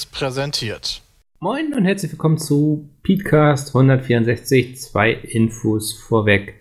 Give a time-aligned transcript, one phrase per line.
[0.00, 1.02] Seriös präsentiert.
[1.40, 4.78] Moin und herzlich willkommen zu Petecast 164.
[4.78, 6.54] Zwei Infos vorweg.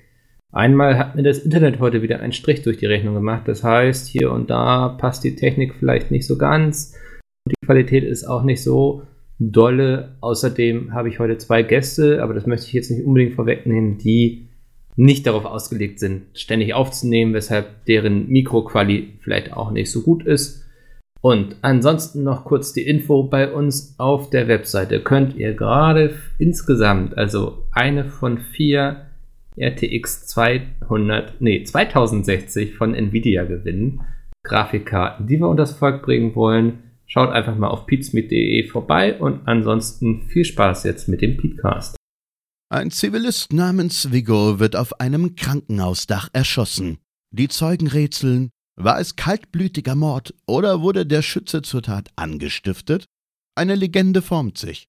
[0.52, 3.48] Einmal hat mir das Internet heute wieder einen Strich durch die Rechnung gemacht.
[3.48, 6.96] Das heißt, hier und da passt die Technik vielleicht nicht so ganz.
[7.48, 9.04] Die Qualität ist auch nicht so
[9.40, 10.18] dolle.
[10.22, 14.50] Außerdem habe ich heute zwei Gäste, aber das möchte ich jetzt nicht unbedingt vorwegnehmen, die
[14.96, 20.59] nicht darauf ausgelegt sind, ständig aufzunehmen, weshalb deren Mikroquali vielleicht auch nicht so gut ist.
[21.22, 25.02] Und ansonsten noch kurz die Info bei uns auf der Webseite.
[25.02, 29.08] Könnt ihr gerade insgesamt, also eine von vier
[29.58, 34.02] RTX 200, nee, 2060 von Nvidia gewinnen.
[34.44, 36.84] Grafikkarten, die wir unter das Volk bringen wollen.
[37.06, 41.98] Schaut einfach mal auf pizmeet.de vorbei und ansonsten viel Spaß jetzt mit dem Podcast.
[42.72, 47.00] Ein Zivilist namens Vigo wird auf einem Krankenhausdach erschossen.
[47.32, 53.06] Die Zeugen rätseln, war es kaltblütiger Mord oder wurde der Schütze zur Tat angestiftet?
[53.56, 54.88] Eine Legende formt sich.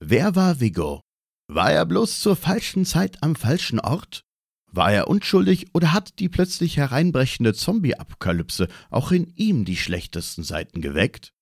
[0.00, 1.02] Wer war Vigo?
[1.48, 4.22] War er bloß zur falschen Zeit am falschen Ort?
[4.70, 10.80] War er unschuldig oder hat die plötzlich hereinbrechende Zombie-Apokalypse auch in ihm die schlechtesten Seiten
[10.80, 11.32] geweckt?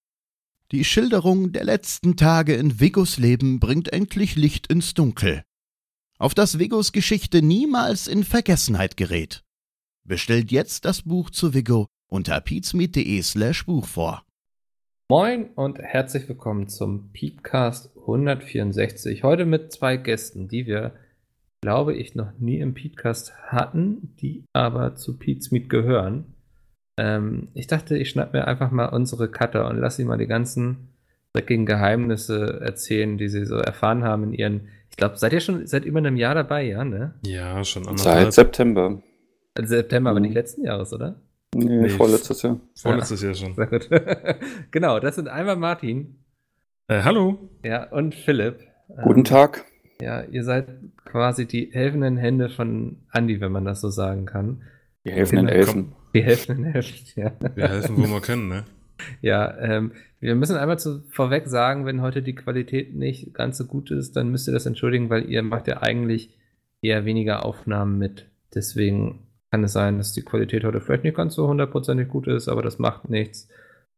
[0.72, 5.42] Die Schilderung der letzten Tage in Vigos Leben bringt endlich Licht ins Dunkel
[6.18, 9.42] auf das Vigos Geschichte niemals in Vergessenheit gerät.
[10.06, 14.22] Bestellt jetzt das Buch zu Vigo unter peatsmeet.de slash Buch vor.
[15.08, 19.24] Moin und herzlich willkommen zum Peatcast 164.
[19.24, 20.92] Heute mit zwei Gästen, die wir,
[21.60, 26.34] glaube ich, noch nie im Peatcast hatten, die aber zu Peatsmeet gehören.
[26.96, 30.28] Ähm, ich dachte, ich schnapp mir einfach mal unsere Cutter und lasse sie mal die
[30.28, 30.90] ganzen
[31.32, 35.66] dreckigen Geheimnisse erzählen, die sie so erfahren haben in ihren ich glaube, seid ihr schon
[35.66, 37.12] seit über einem Jahr dabei, ja, ne?
[37.22, 38.32] Ja, schon anderthalb.
[38.32, 39.02] Seit September.
[39.56, 40.36] Also September, aber nicht mhm.
[40.36, 41.20] letzten Jahres, oder?
[41.54, 42.60] Nee, nee vorletztes Jahr.
[42.74, 43.28] Vorletztes ja.
[43.28, 43.54] Jahr schon.
[43.54, 43.88] Sehr gut.
[44.70, 46.16] genau, das sind einmal Martin.
[46.88, 47.50] Äh, hallo.
[47.64, 48.60] Ja, und Philipp.
[49.02, 49.64] Guten ähm, Tag.
[50.00, 50.68] Ja, ihr seid
[51.04, 54.62] quasi die helfenden Hände von Andy, wenn man das so sagen kann.
[55.04, 55.92] Die helfenden Helfen.
[56.14, 57.32] Die helfenden Helfen, ja.
[57.54, 58.64] Wir helfen, wo wir können, ne?
[59.22, 63.66] Ja, ähm, wir müssen einmal zu, vorweg sagen, wenn heute die Qualität nicht ganz so
[63.66, 66.30] gut ist, dann müsst ihr das entschuldigen, weil ihr macht ja eigentlich
[66.82, 68.26] eher weniger Aufnahmen mit.
[68.54, 72.48] Deswegen kann es sein, dass die Qualität heute vielleicht nicht ganz so hundertprozentig gut ist,
[72.48, 73.48] aber das macht nichts.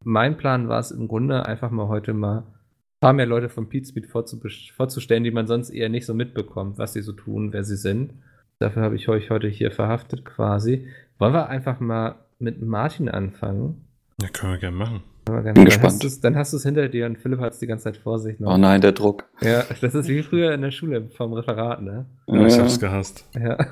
[0.04, 3.69] Mein Plan war es im Grunde einfach mal heute mal ein paar mehr Leute von
[3.69, 7.76] Pete vorzustellen, die man sonst eher nicht so mitbekommt, was sie so tun, wer sie
[7.76, 8.14] sind.
[8.59, 10.88] Dafür habe ich euch heute hier verhaftet quasi.
[11.19, 13.84] Wollen wir einfach mal mit Martin anfangen?
[14.20, 15.03] Ja, können wir gerne machen.
[15.28, 16.25] Wir Bin gespannt.
[16.25, 18.41] dann hast du es hinter dir und Philipp hat es die ganze Zeit vor sich.
[18.41, 18.55] Noch.
[18.55, 19.25] Oh nein, der Druck.
[19.41, 22.06] Ja, das ist wie früher in der Schule vom Referat, ne?
[22.27, 23.25] Ja, ich hab's gehasst.
[23.34, 23.56] Ja.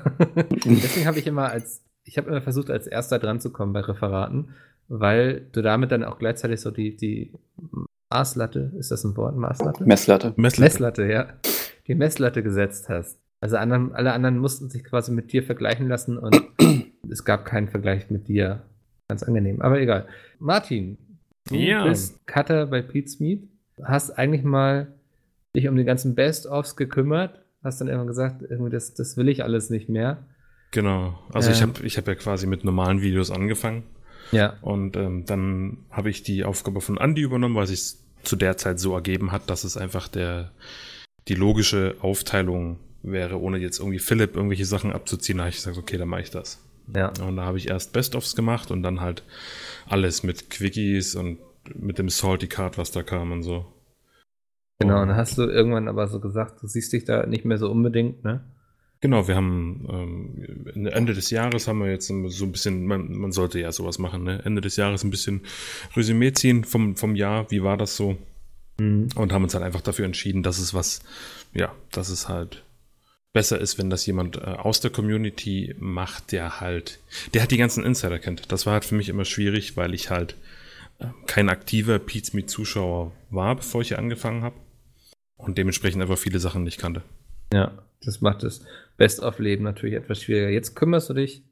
[0.65, 3.81] Deswegen habe ich immer als, ich habe immer versucht, als erster dran zu kommen bei
[3.81, 4.49] Referaten,
[4.87, 7.33] weil du damit dann auch gleichzeitig so die, die
[8.09, 9.35] Maßlatte, ist das ein Wort?
[9.35, 9.83] Maßlatte?
[9.85, 10.33] Messlatte.
[10.37, 11.27] Messlatte, Messlatte ja.
[11.87, 13.19] Die Messlatte gesetzt hast.
[13.39, 16.41] Also anderen, alle anderen mussten sich quasi mit dir vergleichen lassen und
[17.09, 18.63] es gab keinen Vergleich mit dir.
[19.07, 20.07] Ganz angenehm, aber egal.
[20.39, 20.97] Martin,
[21.49, 21.85] du ja.
[21.85, 23.43] bist Cutter bei Pete's Meat.
[23.83, 24.93] Hast eigentlich mal
[25.55, 27.41] dich um die ganzen Best-ofs gekümmert.
[27.63, 30.25] Hast dann irgendwann gesagt, irgendwie das, das will ich alles nicht mehr.
[30.71, 31.19] Genau.
[31.33, 33.83] Also ähm, ich habe ich hab ja quasi mit normalen Videos angefangen.
[34.31, 34.57] Ja.
[34.61, 38.79] Und ähm, dann habe ich die Aufgabe von Andy übernommen, weil sich zu der Zeit
[38.79, 40.51] so ergeben hat, dass es einfach der
[41.27, 45.37] die logische Aufteilung wäre, ohne jetzt irgendwie Philipp irgendwelche Sachen abzuziehen.
[45.37, 46.61] Da habe ich gesagt, okay, dann mache ich das.
[46.95, 47.11] Ja.
[47.21, 49.23] Und da habe ich erst Best-ofs gemacht und dann halt
[49.87, 51.39] alles mit Quickies und
[51.75, 53.65] mit dem Salty Card, was da kam und so.
[54.79, 57.57] Genau, und dann hast du irgendwann aber so gesagt, du siehst dich da nicht mehr
[57.57, 58.43] so unbedingt, ne?
[58.99, 59.85] Genau, wir haben
[60.75, 62.13] ähm, Ende des Jahres haben wir jetzt so
[62.45, 64.41] ein bisschen, man, man sollte ja sowas machen, ne?
[64.43, 65.41] Ende des Jahres ein bisschen
[65.95, 68.17] Resümee ziehen vom, vom Jahr, wie war das so?
[68.79, 69.09] Mhm.
[69.15, 71.01] Und haben uns halt einfach dafür entschieden, dass es was,
[71.53, 72.63] ja, dass es halt
[73.37, 76.97] besser ist, wenn das jemand äh, aus der Community macht, der halt,
[77.35, 78.51] der halt die ganzen Insider kennt.
[78.51, 80.35] Das war halt für mich immer schwierig, weil ich halt
[80.97, 84.55] äh, kein aktiver Pete's Meet Zuschauer war, bevor ich hier angefangen habe.
[85.35, 87.03] Und dementsprechend einfach viele Sachen nicht kannte.
[87.53, 88.65] Ja, das macht das
[88.97, 90.49] Best-of-Leben natürlich etwas schwieriger.
[90.49, 91.43] Jetzt kümmerst du dich,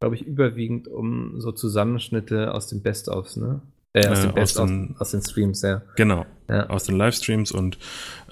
[0.00, 3.60] glaube ich, überwiegend um so Zusammenschnitte aus den Best-ofs, ne?
[3.94, 5.82] Äh, aus, den, äh, aus, den, aus, den, Streams, ja.
[5.96, 6.26] Genau.
[6.48, 6.68] Ja.
[6.68, 7.78] Aus den Livestreams und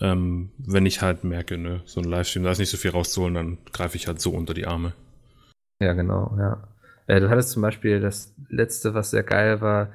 [0.01, 3.35] ähm, wenn ich halt merke, ne, so ein Livestream, da ist nicht so viel rauszuholen,
[3.35, 4.93] dann greife ich halt so unter die Arme.
[5.81, 6.69] Ja, genau, ja.
[7.07, 9.93] Äh, du hattest zum Beispiel das letzte, was sehr geil war,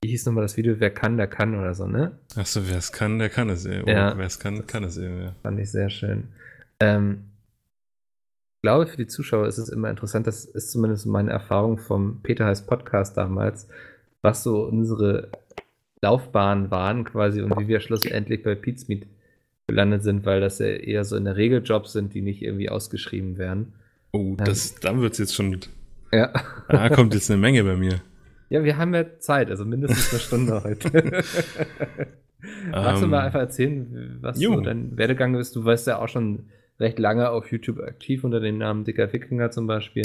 [0.00, 2.12] wie hieß nochmal das Video, wer kann, der kann oder so, ne?
[2.36, 3.84] Achso, wer es kann, der kann es eben.
[3.84, 4.16] Oh, ja.
[4.16, 5.34] Wer es kann, kann es eben, ja.
[5.42, 6.28] Fand ich sehr schön.
[6.80, 7.24] Ähm,
[8.56, 12.22] ich glaube, für die Zuschauer ist es immer interessant, das ist zumindest meine Erfahrung vom
[12.22, 13.68] Peter heißt Podcast damals,
[14.22, 15.30] was so unsere
[16.00, 19.06] Laufbahn waren quasi und wie wir schlussendlich bei Pizmeet
[19.66, 22.70] gelandet sind, weil das ja eher so in der Regel Jobs sind, die nicht irgendwie
[22.70, 23.72] ausgeschrieben werden.
[24.12, 25.58] Oh, das, da wird es jetzt schon.
[26.12, 26.32] Ja.
[26.68, 28.00] Da kommt jetzt eine Menge bei mir.
[28.50, 31.22] Ja, wir haben ja Zeit, also mindestens eine Stunde heute.
[32.70, 34.54] Magst du Ähm, mal einfach erzählen, was jo.
[34.54, 35.56] so dein Werdegang ist?
[35.56, 36.44] Du warst ja auch schon
[36.80, 40.04] recht lange auf YouTube aktiv unter dem Namen Dicker Wikinger zum Beispiel.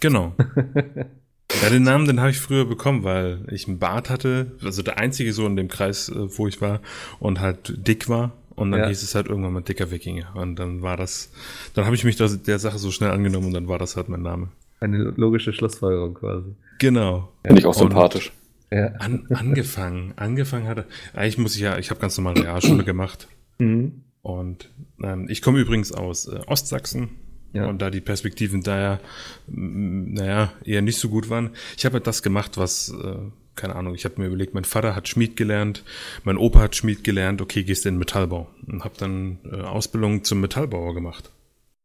[0.00, 0.34] Genau.
[1.62, 4.98] Ja, den Namen, den habe ich früher bekommen, weil ich einen Bart hatte, also der
[4.98, 6.80] einzige so in dem Kreis, äh, wo ich war
[7.18, 8.32] und halt dick war.
[8.54, 8.88] Und dann Ja.
[8.88, 10.34] hieß es halt irgendwann mal dicker Wikinger.
[10.34, 11.30] Und dann war das,
[11.74, 14.08] dann habe ich mich das, der Sache so schnell angenommen und dann war das halt
[14.08, 14.48] mein Name.
[14.80, 16.54] Eine logische Schlussfolgerung quasi.
[16.78, 17.32] Genau.
[17.44, 18.32] Finde ich auch Und- sympathisch.
[18.70, 18.88] Ja.
[18.98, 20.84] An, angefangen, angefangen hatte.
[21.14, 23.26] Eigentlich muss ich ja, ich habe ganz normal Realschule gemacht.
[23.58, 24.02] Mhm.
[24.22, 24.70] Und
[25.02, 27.08] ähm, ich komme übrigens aus äh, Ostsachsen.
[27.52, 27.66] Ja.
[27.66, 29.00] Und da die Perspektiven daher,
[29.48, 31.50] mm, naja, eher nicht so gut waren.
[31.76, 33.16] Ich habe halt das gemacht, was, äh,
[33.54, 35.82] keine Ahnung, ich habe mir überlegt, mein Vater hat Schmied gelernt,
[36.24, 38.48] mein Opa hat Schmied gelernt, okay, gehst in den Metallbau.
[38.66, 41.30] Und habe dann äh, Ausbildung zum Metallbauer gemacht.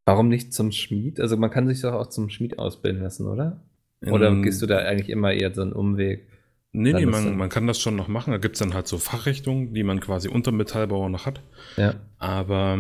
[0.06, 1.19] Warum nicht zum Schmied?
[1.21, 3.63] Also man kann sich doch auch zum Schmied ausbilden lassen, oder?
[4.06, 6.27] Oder In- gehst du da eigentlich immer eher so einen Umweg?
[6.75, 8.31] Nee, nee, man, man kann das schon noch machen.
[8.31, 11.40] Da gibt's dann halt so Fachrichtungen, die man quasi unter Metallbauer noch hat.
[11.78, 11.94] Ja.
[12.18, 12.80] Aber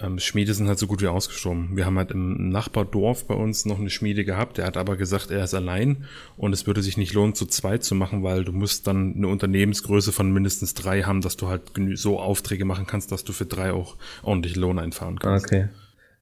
[0.00, 1.76] ähm, Schmiede sind halt so gut wie ausgestorben.
[1.76, 4.56] Wir haben halt im Nachbardorf bei uns noch eine Schmiede gehabt.
[4.56, 6.06] Der hat aber gesagt, er ist allein
[6.38, 9.28] und es würde sich nicht lohnen, zu zweit zu machen, weil du musst dann eine
[9.28, 11.60] Unternehmensgröße von mindestens drei haben, dass du halt
[11.92, 15.44] so Aufträge machen kannst, dass du für drei auch ordentlich Lohn einfahren kannst.
[15.44, 15.68] Okay.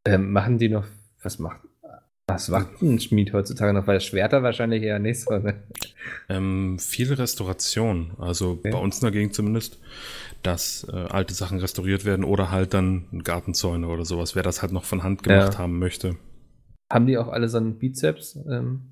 [0.04, 0.84] Ähm, machen die noch,
[1.22, 1.60] was macht,
[2.26, 3.86] was macht ein Schmied heutzutage noch?
[3.86, 5.54] Weil Schwerter wahrscheinlich eher nicht so, ne?
[6.28, 8.70] Ähm, viel Restauration, also Okay.
[8.70, 9.78] bei uns in der Gegend zumindest,
[10.42, 14.72] dass äh, alte Sachen restauriert werden oder halt dann Gartenzäune oder sowas, wer das halt
[14.72, 15.58] noch von Hand gemacht Ja.
[15.58, 16.16] haben möchte.
[16.92, 18.38] Haben die auch alle so einen Bizeps?
[18.50, 18.82] Ähm,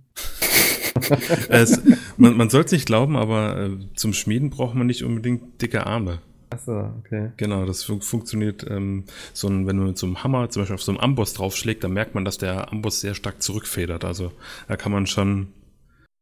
[1.49, 1.81] es,
[2.19, 5.87] man man soll es nicht glauben, aber äh, zum Schmieden braucht man nicht unbedingt dicke
[5.87, 6.19] Arme.
[6.53, 7.33] Achso, okay.
[7.37, 10.75] Genau, das fun funktioniert ähm, so ein, wenn du mit so einem Hammer zum Beispiel
[10.75, 14.05] auf so einen Amboss draufschlägt, dann merkt man, dass der Amboss sehr stark zurückfedert.
[14.05, 14.33] Also
[14.69, 15.49] da kann man schon,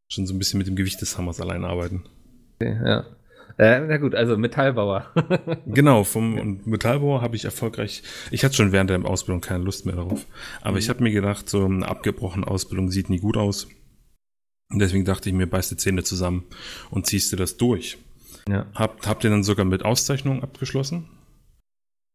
[0.09, 2.05] schon so ein bisschen mit dem Gewicht des Hammers allein arbeiten.
[2.55, 3.05] okay ja.
[3.59, 5.13] Äh, na gut, also Metallbauer.
[5.67, 9.85] Genau, vom und Metallbauer habe ich erfolgreich, ich hatte schon während der Ausbildung keine Lust
[9.85, 10.27] mehr darauf,
[10.63, 13.69] aber ich habe mir gedacht, so eine abgebrochene Ausbildung sieht nie gut aus.
[14.71, 16.45] Und deswegen dachte ich mir, beiß die Zähne zusammen
[16.91, 17.99] und ziehst du das durch.
[18.51, 18.67] Ja.
[18.75, 21.09] Hab, hab den dann sogar mit Auszeichnung abgeschlossen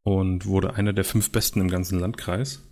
[0.03, 2.63] und wurde einer der fünf Besten im ganzen Landkreis.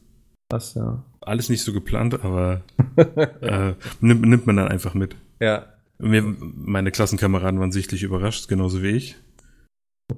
[0.52, 1.04] Was, ja.
[1.22, 2.62] Alles nicht so geplant, aber
[3.42, 5.16] äh, nimmt, nimmt man dann einfach mit.
[5.40, 5.68] ja.
[6.00, 9.16] Mir, meine Klassenkameraden waren sichtlich überrascht, genauso wie ich.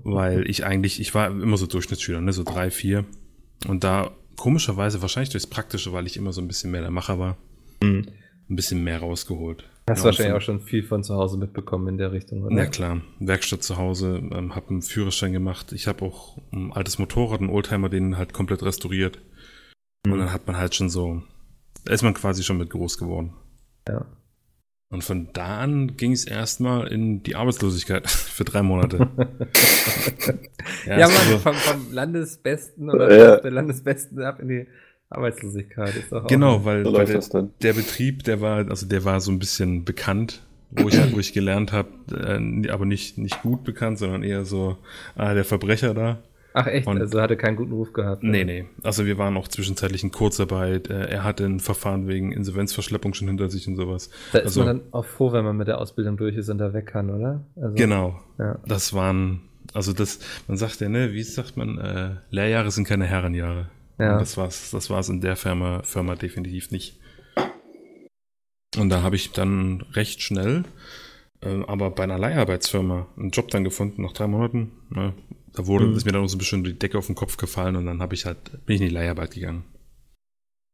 [0.03, 3.05] Weil ich eigentlich, ich war immer so Durchschnittsschüler, ne, so drei, vier.
[3.67, 7.19] Und da komischerweise, wahrscheinlich durchs Praktische, weil ich immer so ein bisschen mehr der Macher
[7.19, 7.37] war,
[7.83, 8.07] Hm.
[8.49, 9.69] ein bisschen mehr rausgeholt.
[9.87, 12.55] Hast Ja, wahrscheinlich und auch schon viel von zu Hause mitbekommen in der Richtung, oder?
[12.55, 15.71] Na klar, Werkstatt zu Hause, ähm, habe einen Führerschein gemacht.
[15.73, 19.19] Ich habe auch ein altes Motorrad, einen Oldtimer, den halt komplett restauriert.
[20.05, 20.19] Und Hm.
[20.19, 21.21] dann hat man halt schon so,
[21.83, 23.33] da ist man quasi schon mit groß geworden.
[23.87, 24.05] Ja.
[24.91, 29.07] Und von da an ging es erstmal in die Arbeitslosigkeit für drei Monate.
[30.87, 33.37] Ja, es man, war- vom, vom Landesbesten oder Ja.
[33.37, 34.67] der Landesbesten ab in die
[35.09, 35.95] Arbeitslosigkeit.
[35.95, 39.21] Ist auch Genau, weil, So weil läuft der, der Betrieb, der war, also der war
[39.21, 43.63] so ein bisschen bekannt, wo ich, wo ich gelernt habe, äh, aber nicht, nicht gut
[43.63, 44.77] bekannt, sondern eher so,
[45.15, 46.19] ah, der Verbrecher da.
[46.57, 48.23] Ach echt, Und- also hatte keinen guten Ruf gehabt.
[48.23, 48.65] Nee, nee.
[48.81, 50.89] Also wir waren auch zwischenzeitlich in Kurzarbeit.
[50.89, 54.09] Äh, Er hatte ein Verfahren wegen Insolvenzverschleppung schon hinter sich und sowas.
[54.31, 56.57] Da ist also, man dann auch froh, wenn man mit der Ausbildung durch ist und
[56.59, 57.41] da weg kann, oder?
[57.57, 58.21] Also, Genau.
[58.39, 58.57] Ja.
[58.65, 59.41] Das waren,
[59.73, 63.67] also das, man sagt ja, ne, wie sagt man, äh, Lehrjahre sind keine Herrenjahre.
[63.97, 64.19] Ja.
[64.19, 66.99] Das war's, das war's in der Firma, Firma definitiv nicht.
[68.77, 70.65] Und da habe ich dann recht schnell,
[71.41, 74.71] äh, aber bei einer Leiharbeitsfirma einen Job dann gefunden nach drei Monaten.
[74.89, 75.13] Ne,
[75.53, 75.95] da wurde, Mhm.
[75.95, 78.01] ist mir dann auch so ein bisschen die Decke auf den Kopf gefallen und dann
[78.01, 79.63] habe ich halt, bin ich in die Leiharbeit gegangen.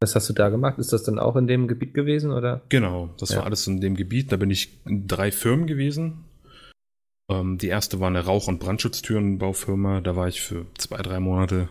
[0.00, 0.80] Was hast du da gemacht?
[0.80, 2.62] Ist das dann auch in dem Gebiet gewesen, oder?
[2.70, 3.36] Genau, das Ja.
[3.38, 4.32] war alles in dem Gebiet.
[4.32, 6.24] Da bin ich in drei Firmen gewesen.
[7.30, 10.00] Ähm, die erste war eine Rauch- und Brandschutztürenbaufirma.
[10.00, 11.68] Da war ich für zwei, drei Monate.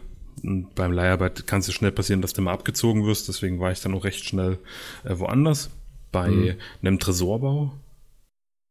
[0.75, 3.27] Beim Leiharbeit kann es ja schnell passieren, dass du mal abgezogen wirst.
[3.27, 4.57] Deswegen war ich dann auch recht schnell
[5.03, 5.69] äh, woanders.
[6.11, 6.53] Bei Mhm.
[6.81, 7.71] einem Tresorbau.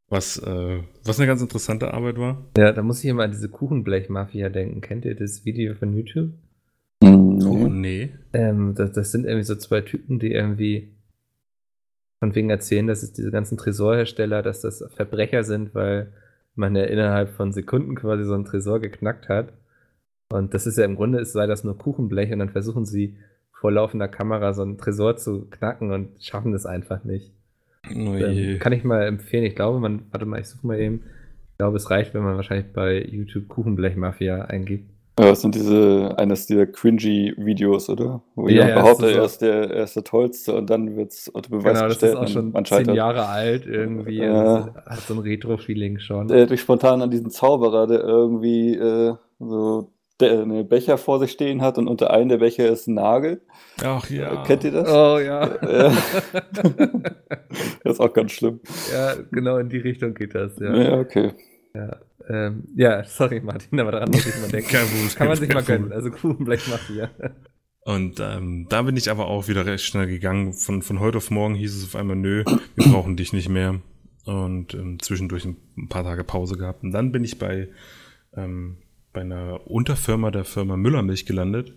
[0.09, 2.45] Was, äh, was eine ganz interessante Arbeit war.
[2.59, 4.81] Ja, da muss ich immer an diese Kuchenblech-Mafia denken.
[4.81, 6.33] Kennt ihr das Video von YouTube?
[7.03, 7.07] Oh,
[7.69, 7.69] nee.
[7.69, 8.11] nee.
[8.33, 10.89] Ähm, das, das sind irgendwie so zwei Typen, die irgendwie
[12.19, 16.13] von wegen erzählen, dass es diese ganzen Tresorhersteller, dass das Verbrecher sind, weil
[16.57, 19.53] man ja innerhalb von Sekunden quasi so einen Tresor geknackt hat.
[20.33, 23.17] Und das ist ja im Grunde, es sei das nur Kuchenblech und dann versuchen sie
[23.53, 27.33] vor laufender Kamera so einen Tresor zu knacken und schaffen das einfach nicht.
[27.91, 28.15] Oh.
[28.15, 29.45] Ähm, kann ich mal empfehlen.
[29.45, 31.03] Ich glaube, man, warte mal, ich suche mal eben.
[31.59, 34.89] glaube, es reicht, wenn man wahrscheinlich bei YouTube Kuchenblech-Mafia eingibt.
[35.19, 38.23] Ja, das sind diese, eines dieser cringy Videos, oder?
[38.35, 40.55] Wo Ja, jemand ja, behauptet, das ist er so- ist der, er ist der Tollste
[40.55, 42.95] und dann wird es unter Beweis Genau, das gestellt ist auch schon man zehn.
[42.95, 44.19] Jahre alt irgendwie.
[44.19, 44.71] Ja.
[44.73, 46.31] Das hat so ein Retro-Feeling schon.
[46.31, 51.33] Erinnert mich spontan an diesen Zauberer, der irgendwie äh, so der, eine Becher vor sich
[51.33, 53.43] stehen hat und unter einem der Becher ist ein Nagel.
[53.83, 54.43] Ach ja.
[54.45, 54.89] Kennt ihr das?
[54.89, 55.47] Oh ja.
[55.63, 55.93] Ja.
[57.85, 58.61] das ist auch ganz schlimm.
[58.93, 60.75] ja, genau in die Richtung geht das, ja.
[60.75, 61.33] Ja, okay.
[62.29, 64.69] Ähm, ja, sorry Martin, aber daran muss ich mal denken.
[64.71, 65.93] Kein Problem, Kann man sich mal gönnen.
[65.93, 67.11] Also Kuchenblech-Mafia.
[67.83, 70.53] Und ähm, da bin ich aber auch wieder recht schnell gegangen.
[70.53, 73.81] Von, von heute auf morgen hieß es auf einmal, nö, wir brauchen dich nicht mehr.
[74.27, 76.85] Und ähm, zwischendurch ein, ein paar Tage Pause gehabt.
[76.85, 77.69] Und dann bin ich bei,
[78.37, 78.77] ähm,
[79.13, 81.75] bei einer Unterfirma der Firma Müllermilch gelandet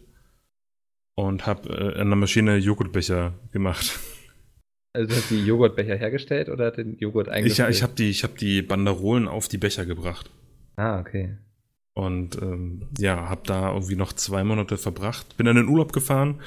[1.16, 4.00] und habe äh, an der Maschine Joghurtbecher gemacht.
[4.96, 7.72] Also du hast die Joghurtbecher hergestellt oder den Joghurt Ich, eingestellt?
[7.72, 10.30] ich habe die, ich hab die Banderolen auf die Becher gebracht.
[10.76, 11.36] Ah, okay.
[11.96, 15.36] Und ähm, ja, habe da irgendwie noch zwei Monate verbracht.
[15.36, 16.42] Bin dann in den Urlaub gefahren.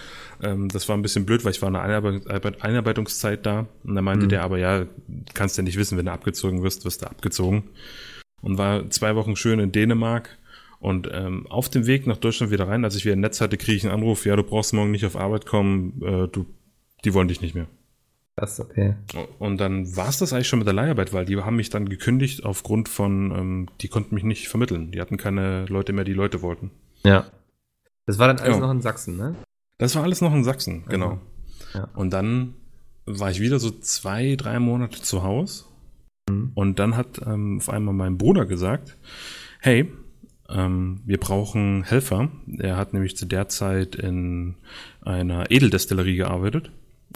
[0.45, 3.67] Ähm, das war ein bisschen blöd, weil ich war in Arbeit- Einarbeitungszeit da.
[3.83, 4.31] Und da meinte Mhm.
[4.31, 4.87] der aber, ja,
[5.35, 7.65] kannst ja nicht wissen, wenn du abgezogen wirst, wirst du abgezogen.
[8.43, 10.39] Und war zwei Wochen schön in Dänemark.
[10.79, 13.57] Und ähm, auf dem Weg nach Deutschland wieder rein, als ich wieder ein Netz hatte,
[13.57, 16.47] kriege ich einen Anruf, ja, du brauchst morgen nicht auf Arbeit kommen, äh, du,
[17.05, 17.67] die wollen dich nicht mehr.
[18.37, 18.95] Das ist okay.
[19.39, 21.89] Und dann war es das eigentlich schon mit der Leiharbeit, weil die haben mich dann
[21.89, 24.91] gekündigt aufgrund von, ähm, die konnten mich nicht vermitteln.
[24.93, 26.71] Die hatten keine Leute mehr, die Leute wollten.
[27.05, 27.27] Ja.
[28.05, 28.61] Das war dann alles Ja.
[28.61, 29.35] noch in Sachsen, ne?
[29.79, 31.19] Das war alles noch in Sachsen, genau.
[31.73, 31.89] Ja.
[31.95, 32.55] Und dann
[33.07, 35.65] war ich wieder so zwei, drei Monate zu Hause.
[36.29, 36.53] Mhm.
[36.55, 38.99] Und dann hat ähm, auf einmal mein Bruder gesagt,
[39.61, 39.91] hey,
[40.49, 42.31] ähm, wir brauchen Helfer.
[42.59, 44.57] Er hat nämlich zu der Zeit in
[45.03, 46.71] einer Edeldestillerie gearbeitet.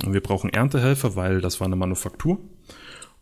[0.04, 2.38] Und wir brauchen Erntehelfer, weil das war eine Manufaktur.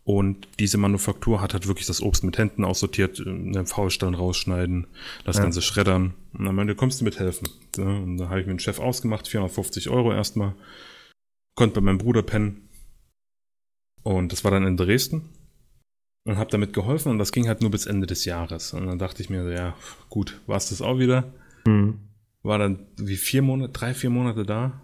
[0.04, 4.86] Und diese Manufaktur hat halt wirklich das Obst mit Händen aussortiert, in den Faulstellen rausschneiden,
[5.24, 5.42] das Ja.
[5.42, 6.14] Ganze schreddern.
[6.32, 7.48] Und dann meinte, kommst du mithelfen?
[7.76, 10.54] Ja, und da habe ich mir einen Chef ausgemacht, 450 Euro erstmal.
[11.54, 12.68] Konnte bei meinem Bruder pennen.
[14.02, 15.28] Und das war dann in Dresden.
[16.28, 18.74] Und habe damit geholfen und das ging halt nur bis Ende des Jahres.
[18.74, 19.74] Und dann dachte ich mir, so, ja,
[20.10, 21.32] gut, war es das auch wieder.
[21.64, 22.00] Mhm.
[22.42, 24.82] War dann wie vier Monate, drei, vier Monate da.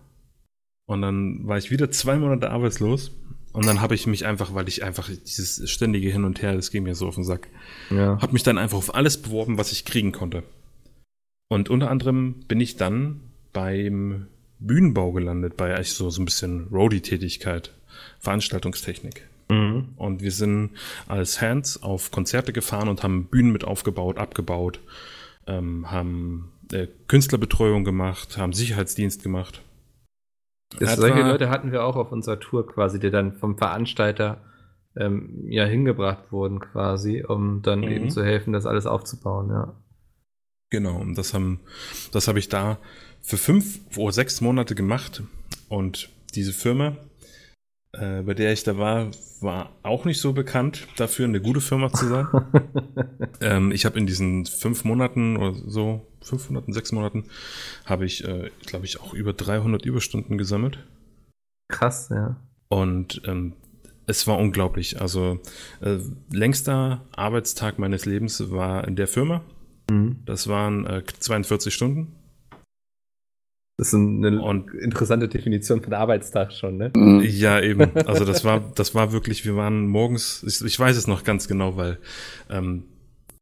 [0.87, 3.11] Und dann war ich wieder zwei Monate arbeitslos.
[3.53, 6.71] Und dann habe ich mich einfach, weil ich einfach dieses ständige Hin und Her, das
[6.71, 7.49] ging mir so auf den Sack,
[7.91, 8.19] Ja.
[8.23, 10.45] habe mich dann einfach auf alles beworben, was ich kriegen konnte.
[11.49, 13.21] Und unter anderem bin ich dann
[13.53, 14.29] beim
[14.61, 17.75] Bühnenbau gelandet, bei eigentlich so, so ein bisschen Roadie-Tätigkeit,
[18.19, 19.29] Veranstaltungstechnik.
[19.49, 19.95] Mhm.
[19.97, 20.71] Und wir sind
[21.07, 24.81] als Hands auf Konzerte gefahren und haben Bühnen mit aufgebaut, abgebaut,
[25.47, 29.63] ähm, haben äh, Künstlerbetreuung gemacht, haben Sicherheitsdienst gemacht.
[30.79, 34.43] Das, solche Leute hatten wir auch auf unserer Tour quasi, die dann vom Veranstalter
[34.97, 37.89] ähm, ja hingebracht wurden quasi, um dann Mhm.
[37.89, 39.75] eben zu helfen, das alles aufzubauen, ja.
[40.71, 41.61] Genau, und das haben,
[42.13, 42.79] das habe ich da
[43.21, 45.23] für fünf oder sechs Monate gemacht.
[45.69, 46.97] Und diese Firma,
[47.99, 49.11] äh, bei der ich da war,
[49.41, 52.27] war auch nicht so bekannt dafür, eine gute Firma zu sein.
[53.41, 57.25] ähm, ich habe in diesen fünf Monaten oder so, fünf Monaten, sechs Monaten,
[57.85, 60.79] habe ich, äh, glaube ich, auch über 300 Überstunden gesammelt.
[61.69, 62.37] Krass, ja.
[62.69, 63.55] Und ähm,
[64.07, 65.01] es war unglaublich.
[65.01, 65.41] Also
[65.81, 65.99] äh,
[66.31, 69.43] längster Arbeitstag meines Lebens war in der Firma.
[69.91, 70.23] Mhm.
[70.25, 72.15] Das waren äh, 42 Stunden.
[73.77, 76.93] Das ist eine Und- interessante Definition von Arbeitstag schon, ne?
[76.95, 77.23] Mhm.
[77.25, 77.97] Ja, eben.
[78.07, 81.49] Also das war, das war wirklich, wir waren morgens, ich, ich weiß es noch ganz
[81.49, 81.99] genau, weil
[82.51, 82.85] ähm,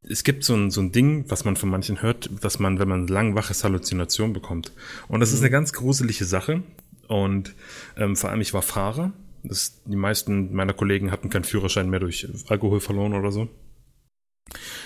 [0.02, 2.88] es gibt so ein, so ein Ding, was man von manchen hört, dass man, wenn
[2.88, 4.72] man lang wach ist, Halluzination bekommt.
[5.08, 6.62] Und das ist eine ganz gruselige Sache.
[7.08, 7.54] Und
[7.96, 9.12] ähm, vor allem, ich war Fahrer.
[9.44, 13.48] Das, die meisten meiner Kollegen hatten keinen Führerschein mehr durch Alkohol verloren oder so.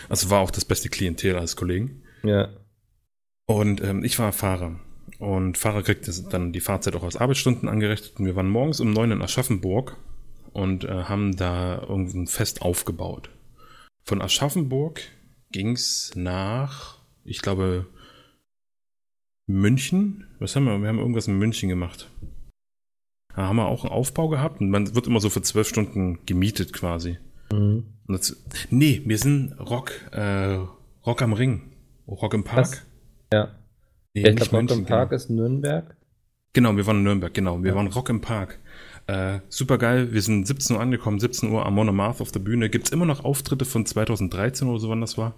[0.08, 2.02] Also war auch das beste Klientel als Kollegen.
[2.24, 2.48] Ja.
[3.46, 4.80] Und ähm, ich war Fahrer.
[5.18, 8.18] Und Fahrer kriegt das dann die Fahrzeit auch als Arbeitsstunden angerechnet.
[8.18, 9.96] Und wir waren morgens um neun in Aschaffenburg
[10.52, 13.30] und äh, haben da irgendein Fest aufgebaut.
[14.04, 15.00] Von Aschaffenburg
[15.52, 17.86] ging's nach, ich glaube,
[19.46, 20.26] München.
[20.38, 20.80] Was haben wir?
[20.80, 22.10] Wir haben irgendwas in München gemacht.
[23.34, 26.24] Da haben wir auch einen Aufbau gehabt und man wird immer so für zwölf Stunden
[26.26, 27.18] gemietet quasi.
[27.52, 27.84] Mhm.
[28.08, 28.36] Das,
[28.70, 30.58] nee, wir sind Rock, äh,
[31.04, 31.72] Rock am Ring.
[32.08, 32.58] Rock im Park.
[32.58, 32.86] Was?
[33.32, 33.58] Ja.
[34.16, 35.16] Nee, ich glaube, Rock im Park genau.
[35.16, 35.96] ist Nürnberg.
[36.54, 37.62] Genau, wir waren in Nürnberg, genau.
[37.62, 37.76] Wir Ja.
[37.76, 38.58] waren Rock im Park.
[39.06, 40.12] Äh, super geil.
[40.12, 42.70] Wir sind 17 Uhr angekommen, 17 Uhr am Monomarth auf der Bühne.
[42.70, 45.34] Gibt's immer noch Auftritte von 2013 oder so, wann das war,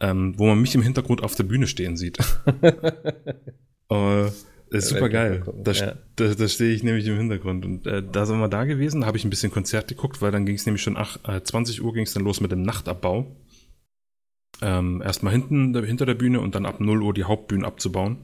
[0.00, 2.18] ähm, wo man mich im Hintergrund auf der Bühne stehen sieht.
[3.90, 4.26] äh,
[4.70, 5.44] ist super geil.
[5.62, 5.92] Da, ja.
[6.16, 7.64] da, da stehe ich nämlich im Hintergrund.
[7.66, 10.46] Und äh, da sind wir da gewesen, habe ich ein bisschen Konzert geguckt, weil dann
[10.46, 13.36] ging es nämlich schon ach, äh, 20 Uhr ging es dann los mit dem Nachtabbau.
[14.62, 18.18] Ähm, erstmal hinten hinter der Bühne und dann ab 0 Uhr die Hauptbühne abzubauen.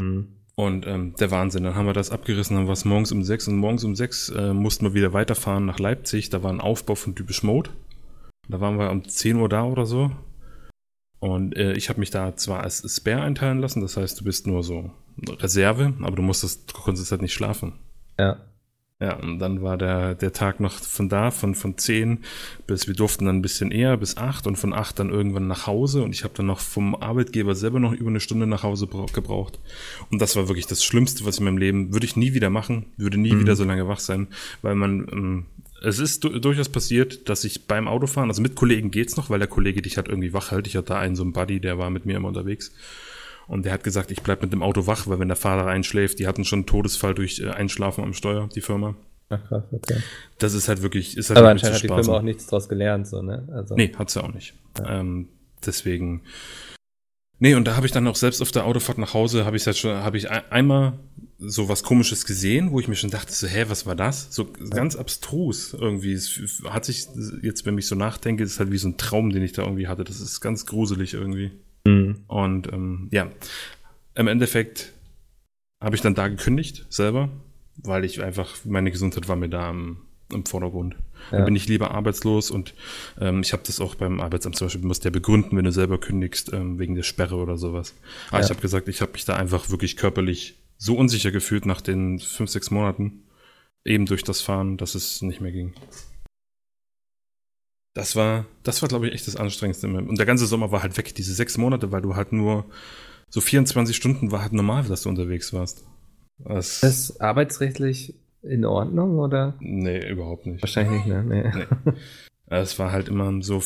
[0.00, 0.28] Mhm.
[0.56, 3.48] Und ähm, der Wahnsinn, dann haben wir das abgerissen, dann war es morgens um 6
[3.48, 6.28] und morgens um 6 äh, mussten wir wieder weiterfahren nach Leipzig.
[6.28, 7.70] Da war ein Aufbau von Typisch Mode.
[8.48, 10.10] Da waren wir um 10 Uhr da oder so.
[11.18, 14.46] Und äh, ich habe mich da zwar als Spare einteilen lassen, das heißt, du bist
[14.46, 14.90] nur so
[15.28, 17.74] Reserve, aber du musstest, du konntest halt nicht schlafen.
[18.18, 18.38] Ja.
[19.00, 22.18] Ja, und dann war der, der Tag noch von da, von, von 10
[22.66, 25.66] bis, wir durften dann ein bisschen eher, bis 8 und von 8 dann irgendwann nach
[25.66, 28.86] Hause und ich habe dann noch vom Arbeitgeber selber noch über eine Stunde nach Hause
[28.86, 29.58] gebraucht.
[30.10, 32.50] Und das war wirklich das Schlimmste, was ich in meinem Leben, würde ich nie wieder
[32.50, 33.40] machen, würde nie mhm.
[33.40, 34.28] wieder so lange wach sein,
[34.60, 35.46] weil man, ähm,
[35.82, 39.48] es ist durchaus passiert, dass ich beim Autofahren, also mit Kollegen geht's noch, weil der
[39.48, 40.66] Kollege dich halt irgendwie wach hält.
[40.66, 42.70] Ich hatte da einen so einen Buddy, der war mit mir immer unterwegs.
[43.50, 46.20] Und der hat gesagt, ich bleib mit dem Auto wach, weil wenn der Fahrer einschläft,
[46.20, 48.94] die hatten schon einen Todesfall durch äh, Einschlafen am Steuer, die Firma.
[49.28, 49.96] Ach krass, okay.
[50.38, 53.08] Das ist halt wirklich, ist halt Aber anscheinend hat die Firma auch nichts draus gelernt,
[53.08, 53.48] so, ne?
[53.52, 53.74] Also.
[53.74, 54.54] Nee, hat sie auch nicht.
[54.78, 55.00] Ja.
[55.00, 55.28] Ähm,
[55.66, 56.22] deswegen.
[57.40, 59.66] Nee, und da habe ich dann auch selbst auf der Autofahrt nach Hause, habe ich
[59.66, 60.92] halt schon, habe ich einmal
[61.38, 64.32] so was komisches gesehen, wo ich mir schon dachte, so, hä, was war das?
[64.32, 66.12] So ganz abstrus irgendwie.
[66.12, 67.08] Es hat sich,
[67.42, 69.88] jetzt, wenn ich so nachdenke, ist halt wie so ein Traum, den ich da irgendwie
[69.88, 70.04] hatte.
[70.04, 71.50] Das ist ganz gruselig irgendwie.
[71.90, 72.16] Mhm.
[72.26, 73.30] Und ähm, ja,
[74.14, 74.92] im Endeffekt
[75.80, 77.30] habe ich dann da gekündigt selber,
[77.76, 79.98] weil ich einfach, meine Gesundheit war mir da im,
[80.32, 80.96] im Vordergrund.
[81.30, 81.38] Ja.
[81.38, 82.74] Dann bin ich lieber arbeitslos und
[83.20, 85.72] ähm, ich habe das auch beim Arbeitsamt zum Beispiel, du musst ja begründen, wenn du
[85.72, 87.94] selber kündigst, ähm, wegen der Sperre oder sowas.
[88.28, 88.44] Aber ja.
[88.44, 92.18] ich habe gesagt, ich habe mich da einfach wirklich körperlich so unsicher gefühlt nach den
[92.18, 93.24] fünf, sechs Monaten,
[93.84, 95.74] eben durch das Fahren, dass es nicht mehr ging.
[97.94, 99.88] Das war, das war, glaube ich, echt das Anstrengendste.
[99.88, 102.64] Und der ganze Sommer war halt weg, diese sechs Monate, weil du halt nur
[103.28, 105.84] so 24 Stunden war halt normal, dass du unterwegs warst.
[106.38, 109.54] Das ist arbeitsrechtlich in Ordnung, oder?
[109.60, 110.62] Nee, überhaupt nicht.
[110.62, 111.24] Wahrscheinlich nicht, ne?
[111.24, 111.66] Nee.
[111.84, 111.92] nee.
[112.52, 113.62] Es war halt immer so,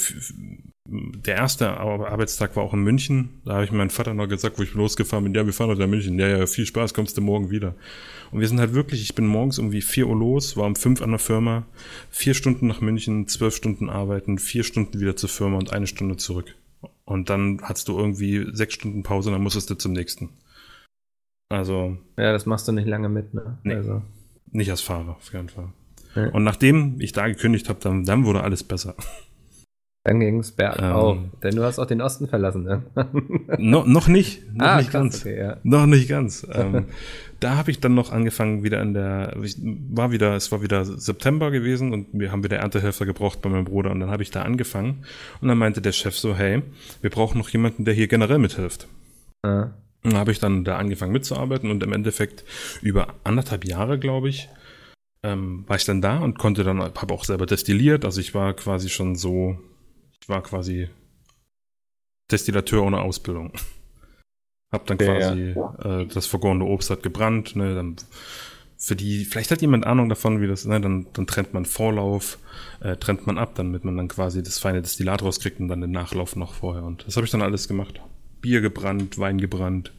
[0.87, 3.41] der erste Arbeitstag war auch in München.
[3.45, 5.81] Da habe ich meinem Vater noch gesagt, wo ich losgefahren bin, ja, wir fahren heute
[5.81, 6.19] nach München.
[6.19, 7.75] Ja, ja, viel Spaß, kommst du morgen wieder.
[8.31, 11.01] Und wir sind halt wirklich, ich bin morgens irgendwie vier Uhr los, war um fünf
[11.01, 11.65] an der Firma,
[12.11, 16.17] vier Stunden nach München, zwölf Stunden arbeiten, vier Stunden wieder zur Firma und eine Stunde
[16.17, 16.55] zurück.
[17.07, 20.29] Und dann hattest du irgendwie sechs Stunden Pause und dann musstest du zum nächsten.
[21.49, 21.97] Also.
[22.19, 23.59] Ja, das machst du nicht lange mit, ne?
[23.63, 24.03] Nee, also.
[24.53, 25.69] Nicht als Fahrer, auf jeden Fall.
[26.15, 26.29] Ja.
[26.29, 28.95] Und nachdem ich da gekündigt habe, dann, dann wurde alles besser.
[30.05, 31.17] Dann ging es bergauf.
[31.17, 32.83] Ähm, denn du hast auch den Osten verlassen, ne?
[33.59, 34.43] no, noch nicht.
[34.55, 35.21] Noch ah, nicht krass, ganz.
[35.23, 35.57] Okay, ja.
[35.63, 36.47] Noch nicht ganz.
[36.53, 36.85] ähm,
[37.41, 41.51] da habe ich dann noch angefangen, wieder in der, war wieder, es war wieder September
[41.51, 44.43] gewesen und wir haben wieder Erntehelfer gebraucht bei meinem Bruder und dann habe ich da
[44.43, 45.05] angefangen
[45.41, 46.63] und dann meinte der Chef so, hey,
[47.01, 48.89] wir brauchen noch jemanden, der hier generell mithilft.
[49.43, 49.71] Ah.
[50.03, 52.45] Und dann habe ich dann da angefangen mitzuarbeiten und im Endeffekt
[52.83, 54.51] über anderthalb Jahre, glaube ich,
[55.23, 58.53] ähm, war ich dann da und konnte dann, habe auch selber destilliert, also ich war
[58.53, 59.59] quasi schon so,
[60.29, 60.89] war quasi
[62.31, 63.53] Destillateur ohne Ausbildung.
[64.73, 66.01] Hab dann quasi ja.
[66.01, 67.97] äh, das vergorene Obst hat gebrannt, ne, dann
[68.77, 72.39] für die, vielleicht hat jemand Ahnung davon, wie das, ne, dann, dann trennt man Vorlauf,
[72.81, 75.93] äh, trennt man ab, damit man dann quasi das feine Destillat rauskriegt und dann den
[75.93, 76.85] Nachlauf noch vorher.
[76.85, 78.01] Und das habe ich dann alles gemacht.
[78.41, 79.93] Bier gebrannt, Wein gebrannt,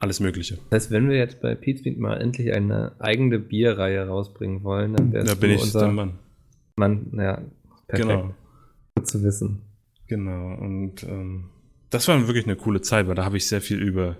[0.00, 0.58] alles Mögliche.
[0.70, 5.12] Das heißt, wenn wir jetzt bei Pizmeet mal endlich eine eigene Bierreihe rausbringen wollen, dann
[5.12, 6.18] wärst da bin ich unser der Mann.
[6.76, 7.42] Mann, ja,
[7.88, 8.08] perfekt.
[8.08, 8.34] Genau.
[8.98, 9.62] Gut zu wissen.
[10.06, 11.50] Genau, und ähm,
[11.90, 14.16] das war wirklich eine coole Zeit, weil da habe ich sehr viel über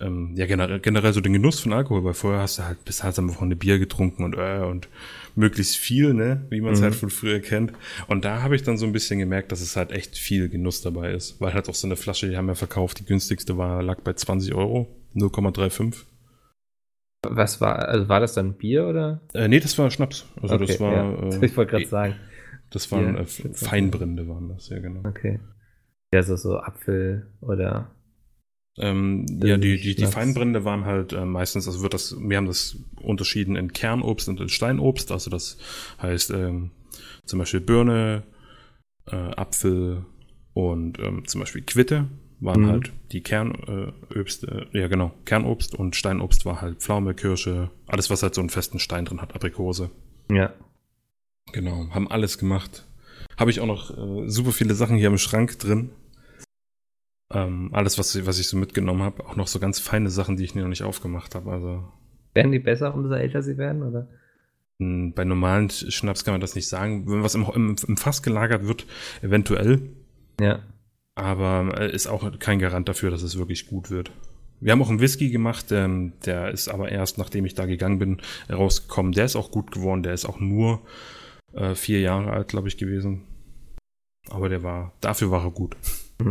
[0.00, 3.02] ähm, ja generell, generell so den Genuss von Alkohol, weil vorher hast du halt bis
[3.02, 4.88] halt am Wochenende Bier getrunken und äh, und
[5.34, 6.84] möglichst viel, ne, wie man es mhm.
[6.84, 7.72] halt von früher kennt.
[8.06, 10.82] Und da habe ich dann so ein bisschen gemerkt, dass es halt echt viel Genuss
[10.82, 13.82] dabei ist, weil halt auch so eine Flasche, die haben wir verkauft, die günstigste war
[13.82, 16.04] lag bei 20 Euro, 0,35.
[17.28, 19.20] Was war, also war das dann Bier oder?
[19.32, 20.26] Äh, nee, das war Schnaps.
[20.40, 20.92] Also okay, das war.
[20.92, 21.38] Ja.
[21.38, 22.16] Äh, ich wollte gerade sagen.
[22.70, 25.08] Das waren äh, Feinbrände, waren das, ja genau.
[25.08, 25.40] Okay.
[26.12, 27.94] Ja, so, so Apfel oder.
[28.78, 32.46] Ähm, ja, die, die, die Feinbrände waren halt äh, meistens, also wird das, wir haben
[32.46, 35.58] das unterschieden in Kernobst und in Steinobst, also das
[36.00, 36.70] heißt ähm,
[37.26, 38.22] zum Beispiel Birne,
[39.06, 40.06] äh, Apfel
[40.54, 42.08] und ähm, zum Beispiel Quitte
[42.40, 42.68] waren mhm.
[42.68, 48.22] halt die Kernobst, äh, ja genau, Kernobst und Steinobst war halt Pflaume, Kirsche, alles was
[48.22, 49.90] halt so einen festen Stein drin hat, Aprikose.
[50.30, 50.52] Ja.
[51.52, 52.86] Genau, haben alles gemacht.
[53.38, 55.90] Habe ich auch noch äh, super viele Sachen hier im Schrank drin.
[57.30, 60.44] Ähm, alles, was, was ich so mitgenommen habe, auch noch so ganz feine Sachen, die
[60.44, 61.50] ich noch nicht aufgemacht habe.
[61.50, 61.84] Also
[62.34, 64.08] werden die besser, umso älter sie werden, oder?
[64.78, 67.08] Hm, bei normalen Schnaps kann man das nicht sagen.
[67.10, 68.86] Wenn was im, im, im Fass gelagert wird,
[69.22, 69.90] eventuell.
[70.40, 70.60] Ja.
[71.14, 74.10] Aber äh, ist auch kein Garant dafür, dass es wirklich gut wird.
[74.60, 77.98] Wir haben auch einen Whisky gemacht, ähm, der ist aber erst, nachdem ich da gegangen
[77.98, 79.12] bin, rausgekommen.
[79.12, 80.82] Der ist auch gut geworden, der ist auch nur
[81.54, 83.22] äh, vier Jahre alt, glaube ich, gewesen.
[84.30, 85.76] Aber der war, dafür war er gut.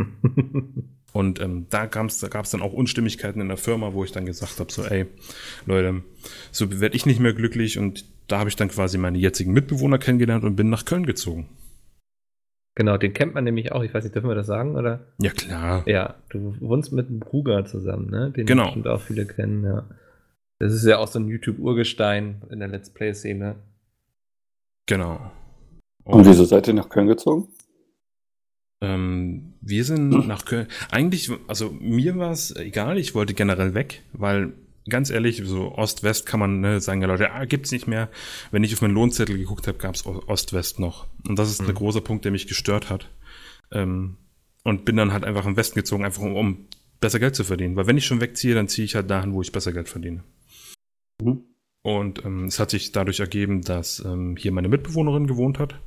[1.12, 4.12] Und ähm, da gab es da gab's dann auch Unstimmigkeiten in der Firma, wo ich
[4.12, 5.06] dann gesagt habe, so ey,
[5.66, 6.02] Leute,
[6.50, 9.98] so werde ich nicht mehr glücklich und da habe ich dann quasi meine jetzigen Mitbewohner
[9.98, 11.50] kennengelernt und bin nach Köln gezogen.
[12.74, 13.82] Genau, den kennt man nämlich auch.
[13.82, 15.00] Ich weiß nicht, dürfen wir das sagen, oder?
[15.18, 15.86] Ja, klar.
[15.86, 18.30] Ja, du wohnst mit einem Bruger zusammen, ne?
[18.30, 18.64] Den Genau.
[18.64, 19.84] bestimmt auch viele kennen, ja.
[20.58, 23.56] Das ist ja auch so ein YouTube-Urgestein in der Let's Play-Szene.
[24.86, 25.30] Genau.
[26.04, 27.48] Und wieso seid ihr nach Köln gezogen?
[28.80, 30.66] Ähm, wir sind nach Köln.
[30.90, 34.52] Eigentlich, also mir war es egal, ich wollte generell weg, weil
[34.88, 38.08] ganz ehrlich, so Ost-West kann man ne, sagen, ja Leute, ah, gibt's nicht mehr.
[38.50, 41.06] Wenn ich auf meinen Lohnzettel geguckt habe, gab's Ost-West noch.
[41.28, 41.66] Und das ist Mhm.
[41.66, 43.08] der große Punkt, der mich gestört hat.
[43.70, 44.16] Ähm,
[44.64, 46.66] und bin dann halt einfach im Westen gezogen, einfach um, um
[47.00, 47.76] besser Geld zu verdienen.
[47.76, 50.24] Weil wenn ich schon wegziehe, dann ziehe ich halt dahin, wo ich besser Geld verdiene.
[51.22, 51.44] Mhm.
[51.82, 55.80] Und ähm, es hat sich dadurch ergeben, dass ähm, hier meine Mitbewohnerin gewohnt hat.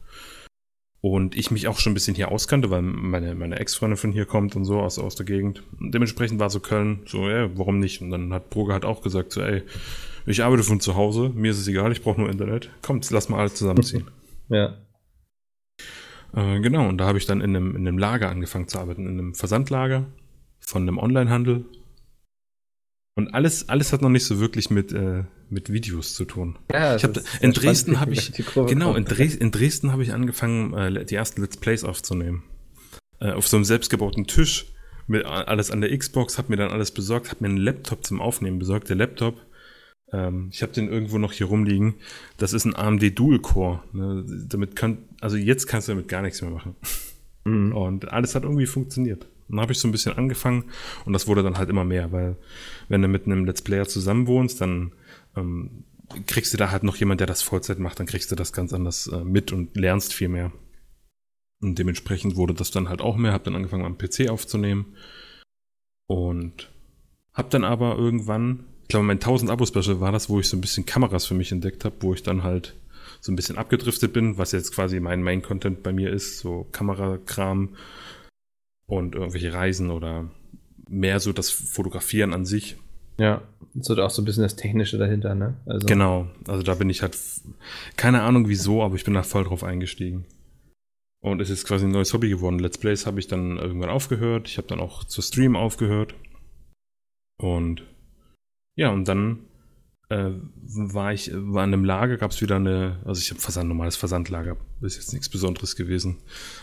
[1.01, 4.25] Und ich mich auch schon ein bisschen hier auskannte, weil meine, meine Ex-Freundin von hier
[4.25, 5.61] kommt und so aus, aus der Gegend.
[5.79, 8.01] Und dementsprechend war so Köln so, ja, warum nicht?
[8.01, 9.61] Und dann hat Brugge halt auch gesagt, so, ey,
[10.25, 12.71] ich arbeite von zu Hause, mir ist es egal, ich brauche nur Internet.
[12.81, 14.09] Kommt, lass mal alle zusammenziehen.
[14.47, 14.77] Ja.
[16.35, 19.07] äh, genau, und da habe ich dann in einem, in einem Lager angefangen zu arbeiten,
[19.07, 20.05] in einem Versandlager
[20.59, 21.65] von einem Onlinehandel.
[23.15, 26.57] Und alles, alles hat noch nicht so wirklich mit, äh, mit Videos zu tun.
[26.71, 30.03] ja Ich hab in Dresden spannend, hab wie ich- Genau, in, Dres in Dresden habe
[30.03, 32.43] ich angefangen, äh, die ersten Let's Plays aufzunehmen.
[33.19, 34.65] Äh, auf so einem selbstgebauten Tisch,
[35.07, 38.19] mit alles an der Xbox, habe mir dann alles besorgt, habe mir einen Laptop zum
[38.21, 38.89] Aufnehmen besorgt.
[38.89, 39.39] Der Laptop,
[40.11, 41.95] ähm, ich habe den irgendwo noch hier rumliegen.
[42.37, 43.83] Das ist ein AMD Dual Core.
[43.93, 44.25] Ne?
[44.49, 46.75] Damit kann, also jetzt kannst du damit gar nichts mehr machen.
[47.47, 47.73] Mhm.
[47.75, 49.27] Und alles hat irgendwie funktioniert.
[49.49, 50.63] Dann habe ich so ein bisschen angefangen
[51.05, 52.37] und das wurde dann halt immer mehr, weil
[52.89, 54.93] wenn du mit einem Let's Player zusammen wohnst, dann
[55.35, 55.85] ähm,
[56.27, 58.73] kriegst du da halt noch jemand, der das Vollzeit macht, dann kriegst du das ganz
[58.73, 60.51] anders äh, mit und lernst viel mehr.
[61.61, 64.95] Und dementsprechend wurde das dann halt auch mehr, habe dann angefangen am PC aufzunehmen
[66.07, 66.71] und
[67.33, 70.57] habe dann aber irgendwann, ich glaube mein 1000 Abo Special war das, wo ich so
[70.57, 72.75] ein bisschen Kameras für mich entdeckt habe, wo ich dann halt
[73.19, 76.67] so ein bisschen abgedriftet bin, was jetzt quasi mein Main Content bei mir ist, so
[76.71, 77.75] Kamerakram
[78.85, 80.29] und irgendwelche Reisen oder
[80.87, 82.77] mehr so das Fotografieren an sich.
[83.17, 83.41] Ja,
[83.79, 85.55] so auch so ein bisschen das Technische dahinter, ne?
[85.65, 87.17] Also, Genau, also da bin ich halt,
[87.97, 90.25] keine Ahnung wieso, aber ich bin da voll drauf eingestiegen.
[91.21, 92.59] Und es ist quasi ein neues Hobby geworden.
[92.59, 94.47] Let's Plays habe ich dann irgendwann aufgehört.
[94.47, 96.13] Ich habe dann auch zu Stream aufgehört.
[97.37, 97.83] Und
[98.75, 99.39] ja, und dann
[100.09, 100.29] äh,
[100.63, 103.95] war ich war in einem Lager, gab es wieder eine, also ich habe Versand, normales
[103.95, 106.17] Versandlager, ist jetzt nichts Besonderes gewesen.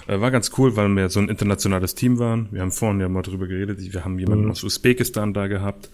[0.07, 2.49] Äh, war ganz cool, weil wir so ein internationales Team waren.
[2.53, 3.81] Wir haben vorhin ja mal drüber geredet.
[3.81, 4.51] Wir haben jemanden Mhm.
[4.53, 5.91] aus Usbekistan da gehabt,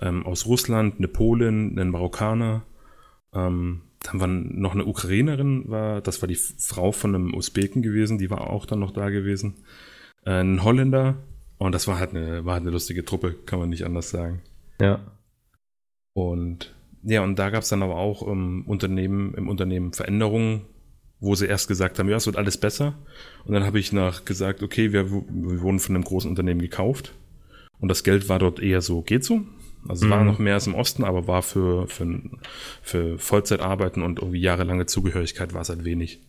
[0.00, 2.62] ähm, aus Russland, eine Polin, einen Marokkaner.
[3.34, 8.18] Ähm, dann war noch eine Ukrainerin, war, das war die Frau von einem Usbeken gewesen,
[8.18, 9.64] die war auch dann noch da gewesen.
[10.24, 11.16] Äh, ein Holländer.
[11.58, 14.42] Und das war halt eine, war halt eine lustige Truppe, kann man nicht anders sagen.
[14.80, 14.98] Ja.
[16.14, 20.62] Und ja, und da gab es dann aber auch im Unternehmen, im Unternehmen Veränderungen,
[21.20, 22.98] wo sie erst gesagt haben, ja, es wird alles besser.
[23.44, 27.14] Und dann habe ich nach gesagt, okay, wir, wir wurden von einem großen Unternehmen gekauft.
[27.78, 29.42] Und das Geld war dort eher so, geht so.
[29.88, 30.26] Also es war Mhm.
[30.26, 32.06] noch mehr als im Osten, aber war für, für,
[32.82, 36.20] für Vollzeitarbeiten und irgendwie jahrelange Zugehörigkeit war es halt wenig.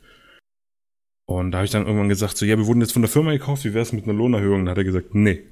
[1.25, 3.31] Und da habe ich dann irgendwann gesagt, so, ja, wir wurden jetzt von der Firma
[3.31, 4.59] gekauft, wie wäre es mit einer Lohnerhöhung?
[4.61, 5.43] Und dann hat er gesagt, nee.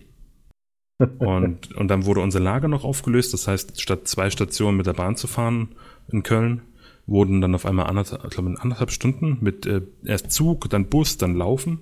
[1.19, 3.33] Und, und dann wurde unser Lager noch aufgelöst.
[3.33, 5.69] Das heißt, statt zwei Stationen mit der Bahn zu fahren
[6.11, 6.61] in Köln,
[7.07, 11.17] wurden dann auf einmal anderthalb, ich glaube, anderthalb Stunden mit äh, erst Zug, dann Bus,
[11.17, 11.79] dann Laufen.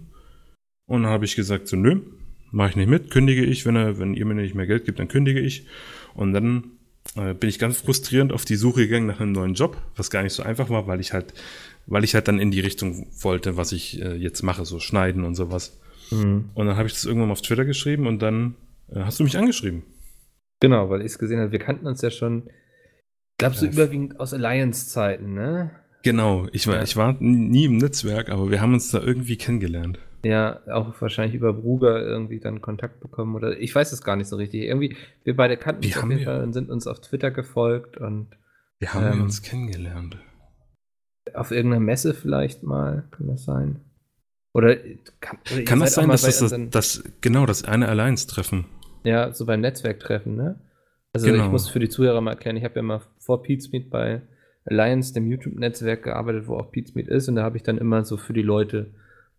[0.85, 2.01] Und dann habe ich gesagt, so, nö,
[2.51, 3.65] mache ich nicht mit, kündige ich.
[3.65, 5.65] Wenn, er, wenn ihr mir nicht mehr Geld gibt, dann kündige ich.
[6.15, 6.71] Und dann
[7.15, 10.23] äh, bin ich ganz frustrierend auf die Suche gegangen nach einem neuen Job, was gar
[10.23, 11.33] nicht so einfach war, weil ich halt,
[11.85, 15.23] weil ich halt dann in die Richtung wollte, was ich äh, jetzt mache, so schneiden
[15.23, 15.79] und sowas.
[16.11, 16.49] Mhm.
[16.53, 18.55] Und dann habe ich das irgendwann mal auf Twitter geschrieben und dann
[18.95, 19.83] hast du mich angeschrieben.
[20.61, 21.51] Genau, weil ich es gesehen habe.
[21.51, 25.71] Wir kannten uns ja schon, ich glaube, so überwiegend aus Alliance-Zeiten, ne?
[26.03, 26.83] Genau, ich war, Ja.
[26.83, 29.99] ich war nie im Netzwerk, aber wir haben uns da irgendwie kennengelernt.
[30.25, 34.27] Ja, auch wahrscheinlich über Bruger irgendwie dann Kontakt bekommen oder ich weiß es gar nicht
[34.27, 34.63] so richtig.
[34.63, 37.31] Irgendwie, wir beide kannten Wie uns auf haben jeden Fall und sind uns auf Twitter
[37.31, 38.27] gefolgt und
[38.79, 39.13] Wie haben Ähm.
[39.15, 40.17] wir uns kennengelernt?
[41.35, 43.81] auf irgendeiner Messe vielleicht mal, kann das sein?
[44.53, 44.75] Oder
[45.21, 48.65] kann, oder Kann das sein, dass das, das, das, genau, das eine Alliance-Treffen?
[49.03, 50.59] Ja, so beim Netzwerktreffen, ne?
[51.13, 51.45] Also Genau.
[51.45, 54.21] ich muss für die Zuhörer mal erklären, ich habe ja mal vor Pizmeet bei
[54.65, 58.17] Alliance, dem YouTube-Netzwerk, gearbeitet, wo auch Pizmeet ist und da habe ich dann immer so
[58.17, 58.87] für die Leute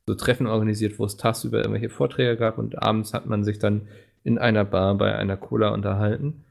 [0.07, 3.83] so Treffen organisiert, wo es tagsüber irgendwelche Vorträge gab und abends hat man sich dann
[4.25, 6.45] in einer Bar bei einer Cola unterhalten.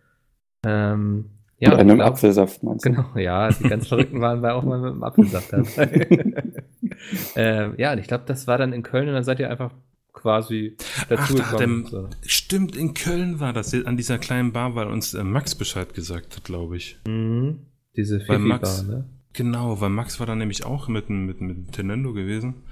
[0.66, 1.26] Ähm,
[1.58, 2.92] ja, Mit einem glaub- Apfelsaft, meinst du?
[2.92, 6.08] Genau, ja, die ganz Verrückten waren bei auch mal mit dem Apfelsaft dabei.
[7.36, 9.72] ähm, ja, und ich glaube, das war dann in Köln und dann seid ihr einfach
[10.20, 10.76] quasi
[11.10, 12.10] Ach, da hat er.
[12.26, 16.36] Stimmt, in Köln war das, an dieser kleinen Bar, weil uns äh, Max Bescheid gesagt
[16.36, 17.00] hat, glaube ich.
[17.08, 17.60] mhm.
[17.96, 19.06] Diese Fifi-Bar, Max- ne?
[19.34, 22.64] Genau, weil Max war da nämlich auch mit, mit, mit Nintendo gewesen.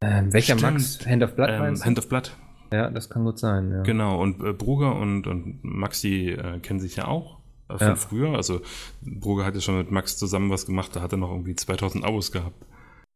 [0.00, 0.72] Ähm, welcher Stimmt.
[0.74, 1.06] Max?
[1.06, 1.86] Hand of Blood Ähm, meinst du?
[1.86, 2.36] Hand of Blood.
[2.72, 3.82] Ja, das kann gut sein, ja.
[3.82, 7.38] Genau, und äh, Bruger und, und Max, die äh, kennen sich ja auch
[7.68, 7.96] äh, von Ja.
[7.96, 8.34] früher.
[8.34, 8.62] Also
[9.02, 12.02] Bruger hat ja schon mit Max zusammen was gemacht, da hat er noch irgendwie 2000
[12.04, 12.64] Abos gehabt.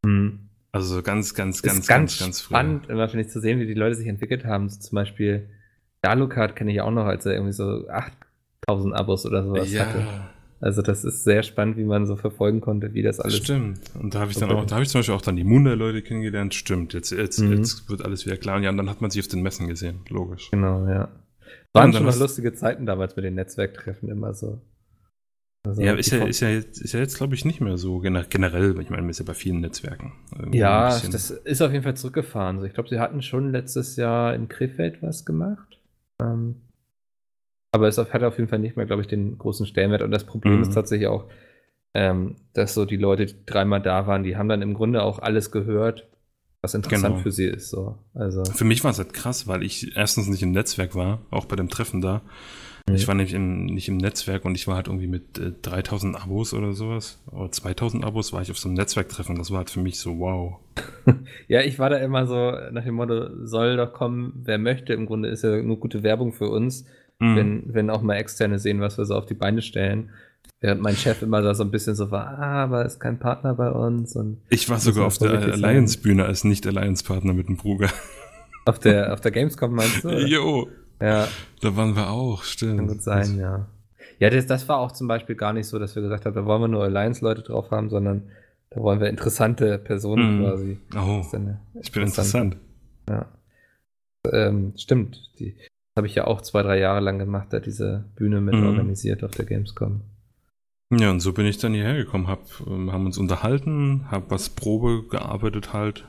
[0.04, 0.45] Mhm.
[0.72, 2.54] Also ganz, ganz, ganz, ganz, ganz, ganz früh.
[2.54, 4.68] spannend, immer finde ich zu sehen, wie die Leute sich entwickelt haben.
[4.68, 5.48] So zum Beispiel
[6.02, 7.86] Dalukart kenne ich auch noch, als er irgendwie so
[8.68, 9.98] 8000 Abos oder sowas hatte.
[10.00, 13.36] Ja, Also das ist sehr spannend, wie man so verfolgen konnte, wie das alles.
[13.36, 13.80] stimmt.
[14.00, 16.02] Und da habe ich dann auch, da habe ich zum Beispiel auch dann die Moonlight-Leute
[16.02, 16.54] kennengelernt.
[16.54, 17.52] Stimmt, jetzt, jetzt, Mhm.
[17.58, 18.56] jetzt wird alles wieder klar.
[18.56, 20.50] Und ja, und dann hat man sich auf den Messen gesehen, logisch.
[20.50, 21.08] Genau, ja.
[21.72, 24.60] Waren schon hast- lustige Zeiten damals mit den Netzwerktreffen immer so.
[25.66, 27.98] Also ja, ist ja, ist ja jetzt, ist ja jetzt glaube ich, nicht mehr so
[27.98, 28.70] gener- generell.
[28.80, 30.12] Ich meine, man ist ja bei vielen Netzwerken.
[30.52, 32.58] Ja, das ist auf jeden Fall zurückgefahren.
[32.60, 35.78] So, ich glaube, sie hatten schon letztes Jahr in Krefeld was gemacht.
[36.22, 36.56] Ähm,
[37.72, 40.02] aber es hat auf jeden Fall nicht mehr, glaube ich, den großen Stellenwert.
[40.02, 40.62] Und das Problem Mhm.
[40.62, 41.26] ist tatsächlich auch,
[41.94, 45.18] ähm, dass so die Leute, die dreimal da waren, die haben dann im Grunde auch
[45.18, 46.06] alles gehört,
[46.62, 47.22] was interessant Genau.
[47.22, 47.68] für sie ist.
[47.70, 47.98] So.
[48.14, 51.44] Also, Für mich war es halt krass, weil ich erstens nicht im Netzwerk war, auch
[51.44, 52.22] bei dem Treffen da.
[52.92, 56.22] Ich war nämlich im, nicht im Netzwerk und ich war halt irgendwie mit äh, 3000
[56.22, 59.36] Abos oder sowas, oder 2000 Abos war ich auf so einem Netzwerktreffen.
[59.36, 60.58] Das war halt für mich so wow.
[61.48, 64.92] ja, ich war da immer so nach dem Motto, soll doch kommen, wer möchte.
[64.92, 66.84] Im Grunde ist ja nur gute Werbung für uns.
[67.18, 67.36] Mhm.
[67.36, 70.10] wenn, wenn auch mal Externe sehen, was wir so auf die Beine stellen.
[70.60, 73.54] Während mein Chef immer da so ein bisschen so war, ah, aber ist kein Partner
[73.54, 75.30] bei uns und Ich war sogar auf der.
[75.32, 77.90] Alliance-Bühne als Nicht-Alliance-Partner mit dem Bruger.
[78.64, 80.08] auf der, auf der Gamescom meinst du?
[80.08, 80.26] oder?
[80.26, 80.68] Jo,
[81.00, 81.28] Ja,
[81.60, 82.78] da waren wir auch, stimmt.
[82.78, 83.66] kann gut sein, ja.
[84.18, 86.44] Ja, das, das war auch zum Beispiel gar nicht so, dass wir gesagt haben, da
[86.46, 88.22] wollen wir nur Alliance-Leute drauf haben, sondern
[88.70, 90.42] da wollen wir interessante Personen Mhm.
[90.42, 90.78] quasi.
[90.96, 91.22] Oh,
[91.80, 92.56] ich bin interessant.
[93.10, 93.26] Ja.
[94.32, 95.30] Ähm, stimmt.
[95.38, 98.54] Die das habe ich ja auch zwei, drei Jahre lang gemacht, da diese Bühne mit
[98.54, 98.66] Mhm.
[98.66, 100.02] organisiert auf der Gamescom.
[100.92, 104.50] Ja, und so bin ich dann hierher gekommen, hab, ähm, haben uns unterhalten, hab was
[104.50, 106.06] Probe gearbeitet halt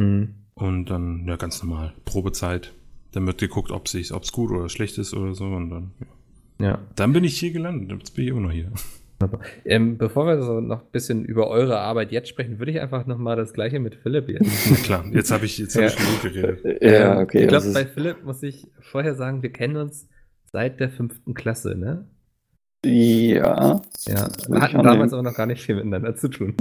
[0.00, 0.34] Mhm.
[0.54, 2.72] und dann, ja, ganz normal, Probezeit.
[3.12, 6.66] Dann wird geguckt, ob es gut oder schlecht ist oder so und dann, ja.
[6.66, 6.78] Ja.
[6.94, 8.70] Dann bin ich hier gelandet, jetzt bin ich immer noch hier.
[9.66, 13.04] Ähm, bevor wir so noch ein bisschen über eure Arbeit jetzt sprechen, würde ich einfach
[13.04, 14.50] nochmal das gleiche mit Philipp jetzt.
[14.70, 15.88] Na klar, jetzt habe ich, jetzt hab Ja.
[15.88, 16.64] ich genug geredet.
[16.82, 17.42] Ja, Ähm, okay.
[17.42, 20.08] Ich glaube, bei Philipp muss ich vorher sagen, wir kennen uns
[20.50, 22.06] seit der fünften Klasse, ne?
[22.82, 23.82] ja.
[24.06, 24.28] Ja.
[24.48, 26.54] Wir hatten damals aber noch gar nicht viel miteinander zu tun.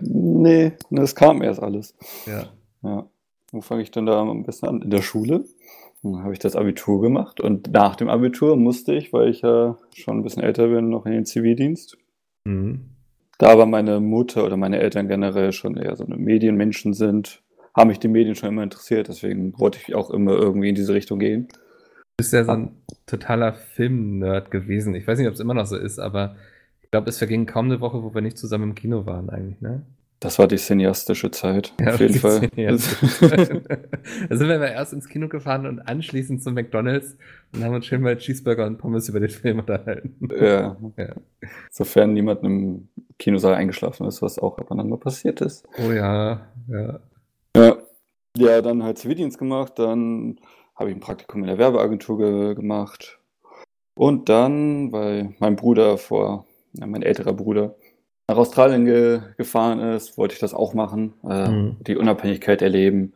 [0.00, 1.94] Nee, das kam erst alles.
[2.26, 2.46] ja.
[2.82, 3.10] Ja.
[3.52, 4.82] Wo fange ich denn da am besten an?
[4.82, 5.44] In der Schule.
[6.12, 9.76] Dann habe ich das Abitur gemacht und nach dem Abitur musste ich, weil ich ja
[9.94, 11.98] schon ein bisschen älter bin, noch in den Zivildienst.
[12.44, 12.90] Mhm.
[13.38, 17.42] Da aber meine Mutter oder meine Eltern generell schon eher so eine Medienmenschen sind,
[17.74, 20.94] haben mich die Medien schon immer interessiert, deswegen wollte ich auch immer irgendwie in diese
[20.94, 21.48] Richtung gehen.
[21.48, 24.94] Du bist ja so ein totaler Film-Nerd gewesen.
[24.94, 26.36] Ich weiß nicht, ob es immer noch so ist, aber
[26.80, 29.60] ich glaube, es verging kaum eine Woche, wo wir nicht zusammen im Kino waren eigentlich,
[29.60, 29.82] ne?
[30.20, 32.40] Das war die cineastische Zeit, auf jeden Fall.
[32.56, 37.18] da sind wir aber erst ins Kino gefahren und anschließend zu McDonalds
[37.52, 40.28] und haben uns schön mal Cheeseburger und Pommes über den Film unterhalten.
[40.40, 40.76] ja.
[40.96, 41.14] Ja.
[41.70, 45.66] Sofern niemand im Kinosaal eingeschlafen ist, was auch ab und an mal passiert ist.
[45.78, 47.00] Oh ja, ja.
[47.54, 47.76] Ja,
[48.38, 50.38] ja dann halt Zivildienst gemacht, dann
[50.74, 53.18] habe ich ein Praktikum in der Werbeagentur ge gemacht.
[53.94, 57.74] Und dann, weil mein Bruder vor, ja, mein älterer Bruder,
[58.28, 61.76] nach Australien ge gefahren ist, wollte ich das auch machen, äh, Mhm.
[61.80, 63.14] die Unabhängigkeit erleben.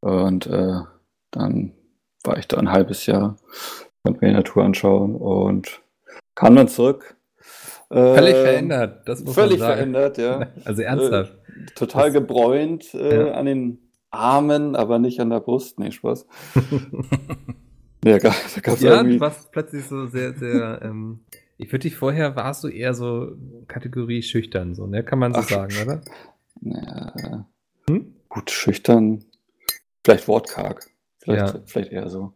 [0.00, 0.80] Und äh,
[1.30, 1.72] dann
[2.24, 3.36] war ich da ein halbes Jahr,
[4.02, 5.80] konnte mir die Natur anschauen und
[6.34, 7.16] kam dann zurück.
[7.90, 9.76] Völlig Äh, verändert, das muss Völlig man sagen.
[9.76, 10.48] verändert, ja.
[10.64, 11.36] Also ernsthaft.
[11.74, 13.32] Total Das- gebräunt äh, Ja.
[13.34, 13.78] an den
[14.10, 15.78] Armen, aber nicht an der Brust.
[15.78, 16.26] Nee, Spaß.
[18.04, 19.18] Ja, da gab's ja, irgendwie.
[19.18, 21.20] warst plötzlich so sehr, sehr, ähm,
[21.56, 23.36] ich würde dich vorher, warst du eher so
[23.68, 25.02] Kategorie schüchtern, so, ne?
[25.04, 26.00] Kann man so Ach, sagen, oder?
[26.60, 27.46] Ja,
[27.88, 28.14] Hm?
[28.28, 29.24] gut, schüchtern.
[30.04, 30.86] Vielleicht wortkarg.
[31.18, 31.60] Vielleicht, Ja.
[31.66, 32.32] vielleicht eher so.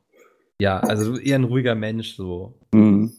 [0.61, 2.55] Ja, also eher ein ruhiger Mensch, so.
[2.73, 3.13] Mhm.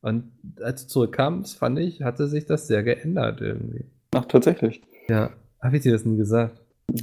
[0.00, 3.84] Und als du zurückkamst, fand ich, hatte sich das sehr geändert irgendwie.
[4.12, 4.82] Ach, tatsächlich.
[5.08, 5.30] Ja,
[5.60, 6.60] habe ich dir das nie gesagt?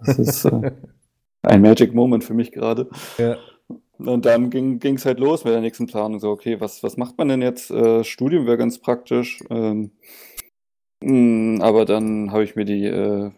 [0.00, 0.70] Das ist äh,
[1.42, 2.88] ein Magic Moment für mich gerade.
[3.18, 3.36] Ja.
[3.98, 6.18] Und dann ging es halt los mit der nächsten Planung.
[6.18, 7.70] So, okay, was, was macht man denn jetzt?
[7.70, 9.42] Äh, Studium wäre ganz praktisch.
[9.50, 9.92] Ähm,
[11.02, 13.30] mh, aber dann habe ich mir die äh,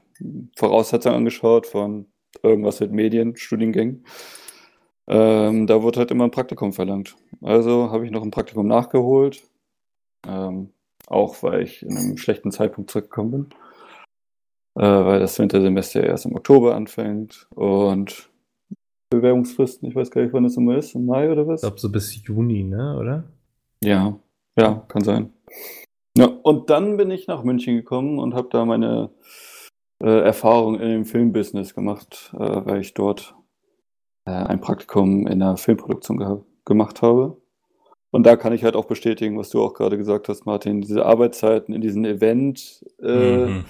[0.56, 2.06] Voraussetzungen angeschaut von
[2.42, 4.06] irgendwas mit Medien, Studiengängen.
[5.08, 7.16] Ähm, da wurde halt immer ein Praktikum verlangt.
[7.42, 9.42] Also habe ich noch ein Praktikum nachgeholt.
[10.26, 10.72] Ähm,
[11.06, 13.46] auch weil ich in einem schlechten Zeitpunkt zurückgekommen bin.
[14.76, 17.46] Äh, weil das Wintersemester erst im Oktober anfängt.
[17.50, 18.30] Und
[19.10, 19.88] Bewerbungsfristen.
[19.88, 20.94] Ich weiß gar nicht, wann das immer ist.
[20.94, 21.62] Im Mai oder was?
[21.62, 23.24] Ich glaube so bis Juni, ne, oder?
[23.82, 24.18] Ja,
[24.56, 25.32] ja, kann sein.
[26.16, 29.10] Ja, und dann bin ich nach München gekommen und habe da meine
[30.02, 33.34] äh, Erfahrung in dem Filmbusiness gemacht, äh, weil ich dort
[34.24, 37.36] äh, ein Praktikum in der Filmproduktion gemacht habe.
[38.10, 41.04] Und da kann ich halt auch bestätigen, was du auch gerade gesagt hast, Martin, diese
[41.04, 43.64] Arbeitszeiten in diesem Event, äh, mhm.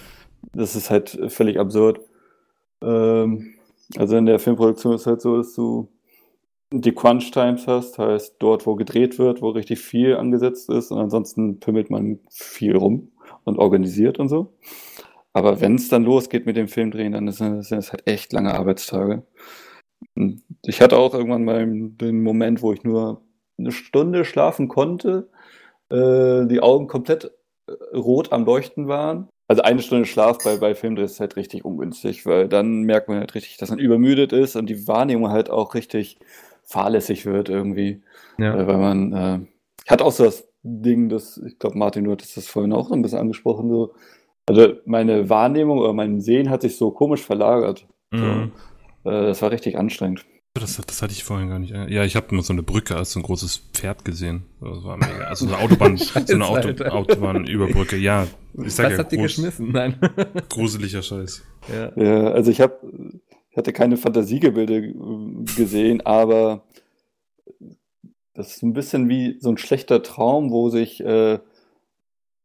[0.53, 2.01] das ist halt völlig absurd.
[2.81, 3.56] Ähm,
[3.97, 5.89] also in der Filmproduktion ist halt so, dass du
[6.73, 10.99] die Crunch Times hast, heißt dort, wo gedreht wird, wo richtig viel angesetzt ist und
[10.99, 13.13] ansonsten pimmelt man viel rum
[13.45, 14.53] und organisiert und so.
[15.33, 19.23] Aber wenn es dann losgeht mit dem Filmdrehen, dann sind es halt echt lange Arbeitstage.
[20.65, 23.23] Ich hatte auch irgendwann mal den Moment, wo ich nur
[23.59, 25.29] eine Stunde schlafen konnte,
[25.91, 27.33] äh, die Augen komplett
[27.67, 29.29] äh, rot am Leuchten waren.
[29.49, 33.19] Also eine Stunde Schlaf bei, bei Filmdrehs ist halt richtig ungünstig, weil dann merkt man
[33.19, 36.19] halt richtig, dass man übermüdet ist und die Wahrnehmung halt auch richtig
[36.65, 38.03] fahrlässig wird irgendwie.
[38.39, 38.57] Ja.
[38.59, 39.41] Äh, weil man äh,
[39.87, 43.03] hat auch so das Ding, das, ich glaube, Martin, du hattest das vorhin auch ein
[43.03, 43.95] bisschen angesprochen, so,
[44.47, 47.87] also meine Wahrnehmung oder mein Sehen hat sich so komisch verlagert.
[48.11, 48.53] Mhm.
[49.05, 50.25] So, äh, das war richtig anstrengend.
[50.61, 51.73] Das, das, hatte ich vorhin gar nicht.
[51.73, 54.45] Ja, ich habe nur so eine Brücke als so ein großes Pferd gesehen.
[54.61, 55.25] Das war mega.
[55.25, 57.97] Also eine Autobahn, so eine Auto, Autobahnüberbrücke.
[57.97, 59.73] Ja, ich sag Was ja, hat die geschmissen?
[59.73, 59.99] Nein.
[60.49, 61.43] gruseliger Scheiß.
[61.73, 62.79] Ja, ja also ich habe,
[63.51, 64.95] ich hatte keine Fantasiegebilde
[65.57, 66.65] gesehen, aber
[68.35, 71.39] das ist ein bisschen wie so ein schlechter Traum, wo sich, äh,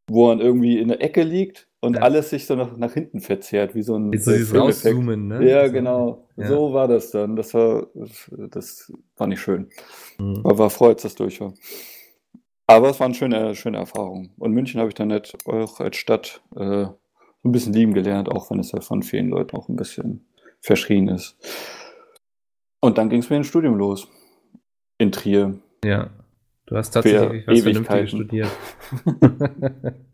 [0.08, 2.04] wo man irgendwie in der Ecke liegt und ja.
[2.04, 5.50] alles sich so nach, nach hinten verzerrt, wie so ein so dieses Rauszoomen, ne?
[5.50, 6.28] Ja, genau.
[6.38, 6.48] Ja.
[6.48, 7.36] So war das dann.
[7.36, 7.88] Das war,
[8.30, 9.68] das war nicht schön.
[10.20, 10.42] Mhm.
[10.44, 11.54] Aber war froh, als das durch war.
[12.68, 14.30] Aber es war eine schöne, schöne Erfahrung.
[14.38, 16.86] Und München habe ich dann nicht auch als Stadt äh,
[17.44, 20.28] ein bisschen lieben gelernt, auch wenn es ja von vielen Leuten auch ein bisschen
[20.62, 21.36] verschrien ist.
[22.80, 24.08] Und dann ging es mir ins Studium los.
[25.00, 25.60] In Trier.
[25.84, 26.12] Ja.
[26.68, 28.50] Du hast tatsächlich was Vernünftiges studiert.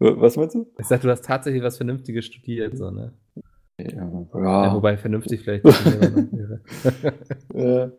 [0.00, 0.66] Was meinst du?
[0.78, 3.12] Ich sag, du hast tatsächlich was Vernünftiges studiert, so, ne?
[3.78, 4.74] Ja, ja.
[4.74, 5.64] wobei vernünftig vielleicht
[6.34, 6.60] wäre.
[7.54, 7.92] ja.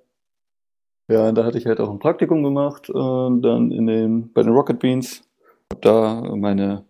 [1.15, 4.41] ja, und da hatte ich halt auch ein Praktikum gemacht und dann in den, bei
[4.41, 5.23] den Rocket Beans.
[5.71, 6.85] Hab da meine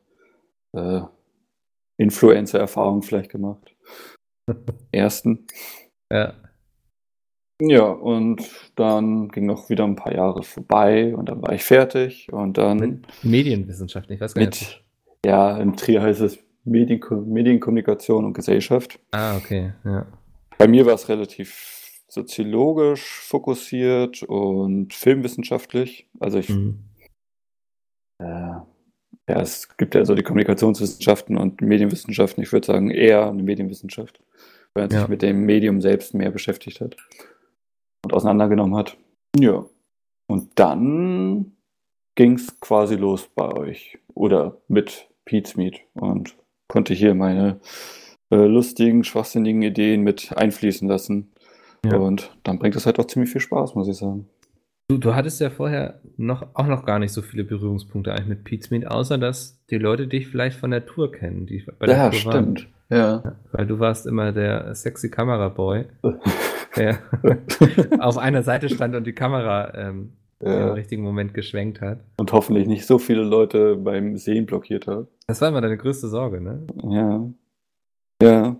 [0.73, 1.01] äh,
[1.97, 3.75] Influencer-Erfahrung vielleicht gemacht.
[4.91, 5.45] Ersten.
[6.11, 6.33] Ja.
[7.61, 8.41] Ja, und
[8.75, 12.77] dann ging noch wieder ein paar Jahre vorbei und dann war ich fertig und dann.
[12.77, 14.83] Mit Medienwissenschaft, ich weiß gar nicht.
[15.25, 18.99] Ja, im Trier heißt es Medien Medienkommunikation und Gesellschaft.
[19.11, 20.05] Ah, okay, ja.
[20.57, 26.07] Bei mir war es relativ soziologisch fokussiert und filmwissenschaftlich.
[26.19, 26.49] Also ich.
[26.49, 26.79] Mhm.
[28.19, 28.25] Äh,
[29.29, 32.43] ja, es gibt ja so die Kommunikationswissenschaften und Medienwissenschaften.
[32.43, 34.21] Ich würde sagen eher eine Medienwissenschaft,
[34.73, 34.99] weil man ja.
[34.99, 36.97] sich mit dem Medium selbst mehr beschäftigt hat
[38.03, 38.97] und auseinandergenommen hat.
[39.39, 39.65] Ja.
[40.27, 41.53] Und dann
[42.15, 46.35] ging es quasi los bei euch oder mit Pete's Meet und
[46.67, 47.59] konnte hier meine
[48.31, 51.31] äh, lustigen, schwachsinnigen Ideen mit einfließen lassen.
[51.85, 51.97] Ja.
[51.97, 54.27] Und dann bringt es halt auch ziemlich viel Spaß, muss ich sagen.
[54.87, 58.43] Du, du hattest ja vorher noch, auch noch gar nicht so viele Berührungspunkte eigentlich mit
[58.43, 61.45] Pete's Meet, außer dass die Leute dich vielleicht von der Tour kennen.
[61.45, 62.67] Die bei der ja, Tour stimmt.
[62.89, 63.21] Ja.
[63.23, 63.35] ja.
[63.51, 65.85] Weil du warst immer der sexy Kameraboy,
[66.75, 66.99] der
[67.99, 70.69] auf einer Seite stand und die Kamera ähm, ja.
[70.69, 71.99] im richtigen Moment geschwenkt hat.
[72.17, 75.07] Und hoffentlich nicht so viele Leute beim Sehen blockiert hat.
[75.27, 76.67] Das war immer deine größte Sorge, ne?
[76.83, 77.29] Ja.
[78.21, 78.55] Ja.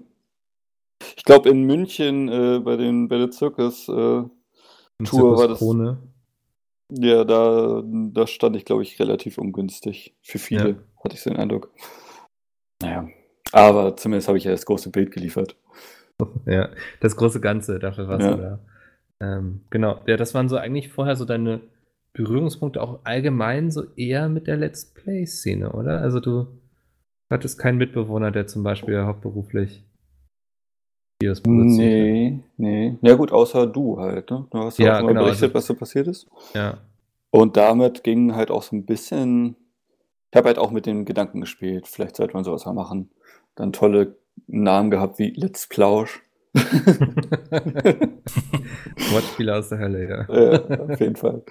[1.16, 4.32] Ich glaube, in München äh, bei, den, bei der Zirkus-Tour
[5.00, 5.60] äh, war das.
[5.60, 5.98] Krone.
[6.92, 10.16] Ja, da, da stand ich, glaube ich, relativ ungünstig.
[10.22, 10.76] Für viele, ja.
[11.04, 11.72] hatte ich so den Eindruck.
[12.82, 13.08] Naja.
[13.54, 15.56] Aber zumindest habe ich ja das große Bild geliefert.
[16.46, 18.36] Ja, das große Ganze, dafür warst ja.
[18.36, 18.60] du da.
[19.22, 21.62] Ähm, genau, ja, das waren so eigentlich vorher so deine
[22.14, 26.02] Berührungspunkte auch allgemein so eher mit der Let's Play-Szene, oder?
[26.02, 26.48] Also du
[27.30, 29.86] hattest keinen Mitbewohner, der zum Beispiel hauptberuflich
[31.22, 31.78] Videos produziert.
[31.78, 32.98] Nee, nee.
[33.02, 34.46] Ja gut, außer du halt, ne?
[34.50, 36.28] Du hast ja auch genau, berichtet, also, was so passiert ist.
[36.54, 36.80] Ja.
[37.30, 39.56] Und damit ging halt auch so ein bisschen,
[40.32, 43.10] ich habe halt auch mit den Gedanken gespielt, vielleicht sollte man sowas mal machen.
[43.56, 46.22] Dann tolle Namen gehabt wie Let's Plausch.
[49.12, 50.26] Wortspiele aus der Hölle, ja.
[50.34, 50.60] ja.
[50.80, 51.44] Auf jeden Fall.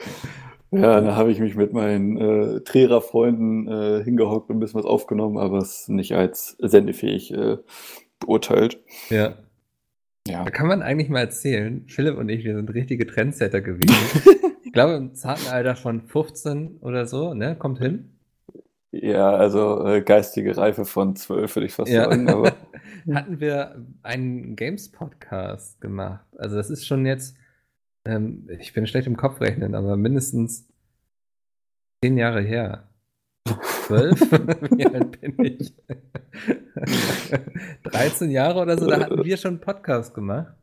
[0.72, 4.86] Ja, da habe ich mich mit meinen äh, Trierer-Freunden äh, hingehockt und ein bisschen was
[4.86, 7.56] aufgenommen, aber es nicht als sendefähig äh,
[8.20, 8.78] beurteilt.
[9.08, 9.34] Ja.
[10.28, 10.44] Ja.
[10.44, 13.96] Da kann man eigentlich mal erzählen, Philipp und ich, wir sind richtige Trendsetter gewesen.
[14.64, 17.56] ich glaube, im zarten Alter von 15 oder so, ne?
[17.56, 18.10] Kommt hin.
[18.92, 22.04] Ja, also äh, geistige Reife von 12 würde ich fast ja.
[22.04, 22.54] sagen, aber.
[23.14, 26.24] hatten wir einen Games-Podcast gemacht.
[26.36, 27.36] Also das ist schon jetzt,
[28.04, 30.68] ähm, ich bin schlecht im Kopf rechnen, aber mindestens
[32.02, 32.88] zehn Jahre her.
[33.86, 34.20] Zwölf?
[34.76, 35.74] Wie alt bin ich?
[37.84, 40.54] 13 Jahre oder so, da hatten wir schon einen Podcast gemacht.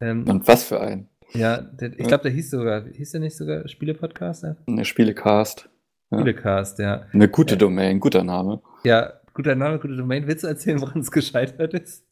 [0.00, 1.08] Ähm, Und was für ein?
[1.32, 4.44] Ja, der, ich glaube, der hieß sogar, hieß der nicht sogar Spiele-Podcast?
[4.44, 4.56] Ja?
[4.66, 5.68] Ne, Spielecast.
[6.10, 6.18] Ja.
[6.18, 7.06] Spielecast, ja.
[7.12, 7.58] Eine gute ja.
[7.58, 8.60] Domain, guter Name.
[8.84, 10.26] Ja, guter Name, gute Domain.
[10.26, 12.06] Willst du erzählen, woran es gescheitert ist?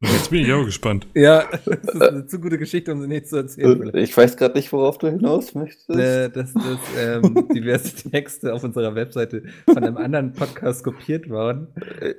[0.00, 1.06] Jetzt bin ich auch gespannt.
[1.14, 3.90] Ja, das ist eine zu gute Geschichte, um sie nicht zu erzählen.
[3.96, 5.90] Ich weiß gerade nicht, worauf du hinaus möchtest.
[5.90, 11.68] Äh, dass, dass ähm, diverse Texte auf unserer Webseite von einem anderen Podcast kopiert waren.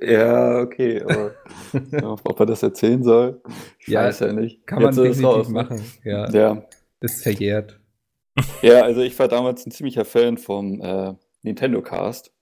[0.02, 1.32] Ja, okay, aber
[2.24, 3.40] ob er das erzählen soll,
[3.78, 4.66] ich ja, weiß ja nicht.
[4.66, 5.54] Kann man definitiv raus, ne?
[5.54, 5.80] machen.
[6.04, 6.30] Ja.
[6.30, 6.62] ja.
[7.00, 7.80] Ist verjährt.
[8.60, 12.32] Ja, also ich war damals ein ziemlicher Fan vom äh, Nintendo Cast.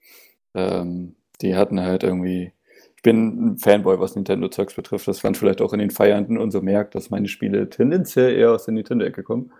[0.54, 2.52] Ähm, die hatten halt irgendwie
[2.98, 5.06] ich bin ein Fanboy, was Nintendo-Zeugs betrifft.
[5.06, 8.50] Das man vielleicht auch in den Feiernden und so merkt, dass meine Spiele tendenziell eher
[8.50, 9.52] aus der Nintendo-Ecke kommen.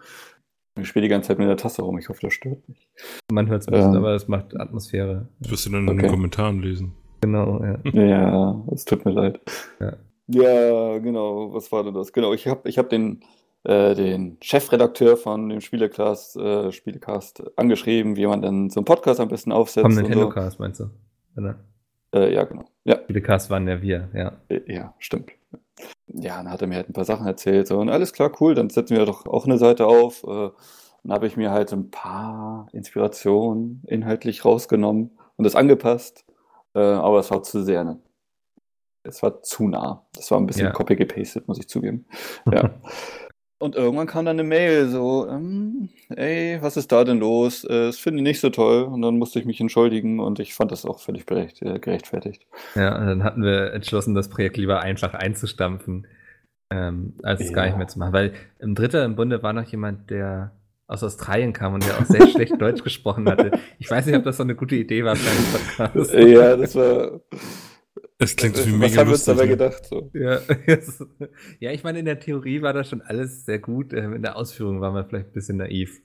[0.76, 1.96] Ich spiele die ganze Zeit mit der Tasse rum.
[1.98, 2.88] Ich hoffe, das stört nicht.
[3.30, 5.28] Man hört es ein bisschen, ähm, aber es macht Atmosphäre.
[5.38, 5.92] Das wirst du dann okay.
[5.92, 6.94] in den Kommentaren lesen.
[7.20, 7.78] Genau, ja.
[7.92, 9.40] Ja, es tut mir leid.
[9.78, 9.92] Ja.
[10.26, 11.54] ja, genau.
[11.54, 12.12] Was war denn das?
[12.12, 13.20] Genau, ich habe ich hab den,
[13.62, 19.20] äh, den Chefredakteur von dem Spielecast, äh, Spielecast angeschrieben, wie man dann so einen Podcast
[19.20, 19.86] am besten aufsetzt.
[19.86, 20.62] Vom Nintendo-Cast, so.
[20.64, 20.90] meinst du?
[21.36, 21.60] Oder?
[22.12, 22.64] Äh, ja, genau.
[22.82, 22.97] Ja.
[23.22, 24.32] Cast waren ja wir, ja.
[24.48, 25.32] Äh, ja, stimmt.
[26.08, 27.66] Ja, dann hat er mir halt ein paar Sachen erzählt.
[27.66, 30.24] So, und alles klar, cool, dann setzen wir doch auch eine Seite auf.
[30.24, 30.50] Äh,
[31.04, 36.24] dann habe ich mir halt ein paar Inspirationen inhaltlich rausgenommen und das angepasst.
[36.74, 37.98] Äh, aber es war zu sehr, ne?
[39.04, 40.06] Es war zu nah.
[40.14, 40.72] Das war ein bisschen ja.
[40.72, 42.06] copy-gepastet, muss ich zugeben.
[42.50, 42.70] Ja.
[43.60, 47.64] Und irgendwann kam dann eine Mail so, ähm, ey, was ist da denn los?
[47.64, 48.84] Äh, das finde ich nicht so toll.
[48.84, 52.46] Und dann musste ich mich entschuldigen und ich fand das auch völlig äh, gerechtfertigt.
[52.76, 56.06] Ja, und dann hatten wir entschlossen, das Projekt lieber einfach einzustampfen,
[56.70, 57.54] ähm, als es ja.
[57.54, 58.12] gar nicht mehr zu machen.
[58.12, 60.52] Weil im Dritter im Bunde war noch jemand, der
[60.86, 63.50] aus Australien kam und der auch sehr schlecht Deutsch gesprochen hatte.
[63.80, 66.14] Ich weiß nicht, ob das so eine gute Idee war für einen Podcast.
[66.14, 67.20] Ja, das war
[68.18, 69.86] es klingt so wie mega Was haben wir uns dabei gedacht?
[69.86, 70.10] So?
[70.12, 70.40] Ja,
[71.60, 73.92] ja, ich meine, in der Theorie war das schon alles sehr gut.
[73.92, 76.00] Ähm, in der Ausführung waren wir vielleicht ein bisschen naiv.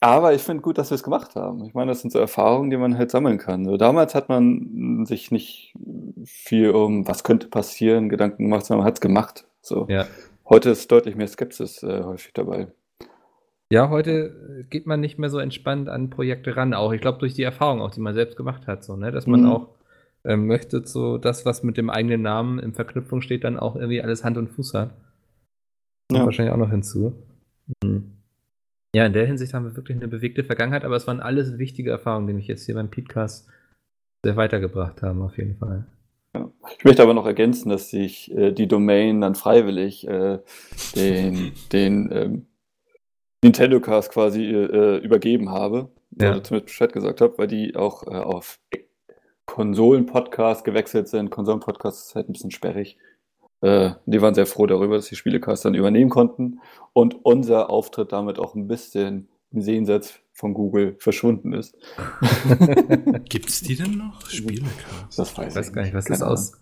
[0.00, 1.64] Aber ich finde gut, dass wir es gemacht haben.
[1.64, 3.64] Ich meine, das sind so Erfahrungen, die man halt sammeln kann.
[3.64, 5.74] So, damals hat man sich nicht
[6.26, 9.46] viel um, was könnte passieren, Gedanken gemacht, sondern man hat es gemacht.
[9.62, 9.86] So.
[9.88, 10.06] Ja.
[10.46, 12.68] Heute ist deutlich mehr Skepsis äh, häufig dabei.
[13.70, 16.74] Ja, heute geht man nicht mehr so entspannt an Projekte ran.
[16.74, 19.10] Auch, ich glaube, durch die Erfahrung, auch die man selbst gemacht hat, so, ne?
[19.10, 19.46] dass man mhm.
[19.46, 19.68] auch
[20.24, 24.02] ähm, möchtet, so das, was mit dem eigenen Namen in Verknüpfung steht, dann auch irgendwie
[24.02, 24.94] alles Hand und Fuß hat.
[26.10, 26.24] Ja.
[26.24, 27.14] Wahrscheinlich auch noch hinzu.
[27.82, 28.12] Mhm.
[28.94, 31.90] Ja, in der Hinsicht haben wir wirklich eine bewegte Vergangenheit, aber es waren alles wichtige
[31.90, 33.48] Erfahrungen, die mich jetzt hier beim Podcast
[34.22, 35.86] sehr weitergebracht haben, auf jeden Fall.
[36.34, 36.50] Ja.
[36.78, 40.38] Ich möchte aber noch ergänzen, dass ich äh, die Domain dann freiwillig äh,
[40.94, 42.46] den, den ähm,
[43.42, 46.30] Nintendo Cast quasi äh, übergeben habe, ja.
[46.30, 48.60] oder zumindest Bescheid gesagt habe, weil die auch äh, auf
[49.46, 51.30] Konsolen-Podcast gewechselt sind.
[51.30, 52.96] Konsolen-Podcast ist halt ein bisschen sperrig.
[53.60, 56.60] Äh, die waren sehr froh darüber, dass die Spielecast dann übernehmen konnten
[56.92, 61.76] und unser Auftritt damit auch ein bisschen im Sehensatz von Google verschwunden ist.
[63.28, 64.28] Gibt es die denn noch?
[64.28, 65.18] Spielecast?
[65.18, 66.60] Das weiß ich weiß gar nicht, was ist aus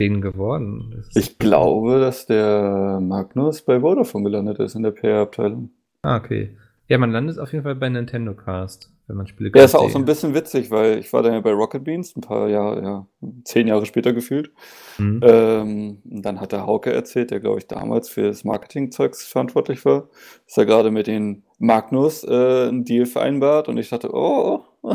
[0.00, 1.04] denen geworden?
[1.14, 5.70] Ich glaube, dass der Magnus bei Vodafone gelandet ist in der PR-Abteilung.
[6.02, 6.56] Ah, okay.
[6.90, 9.90] Ja, man landet auf jeden Fall bei Nintendo Cast wenn man Spiele Ja, ist auch
[9.90, 12.82] so ein bisschen witzig, weil ich war dann ja bei Rocket Beans ein paar Jahre,
[12.82, 13.06] ja,
[13.44, 14.52] zehn Jahre später gefühlt.
[14.98, 15.20] Mhm.
[15.22, 20.08] Ähm, dann hat der Hauke erzählt, der glaube ich damals für das Marketingzeugs verantwortlich war,
[20.46, 24.94] dass er gerade mit den Magnus äh, einen Deal vereinbart und ich dachte, oh, oh.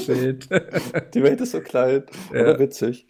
[0.00, 0.48] Shit.
[1.12, 2.42] Die Welt ist so klein, ja.
[2.42, 3.08] aber witzig.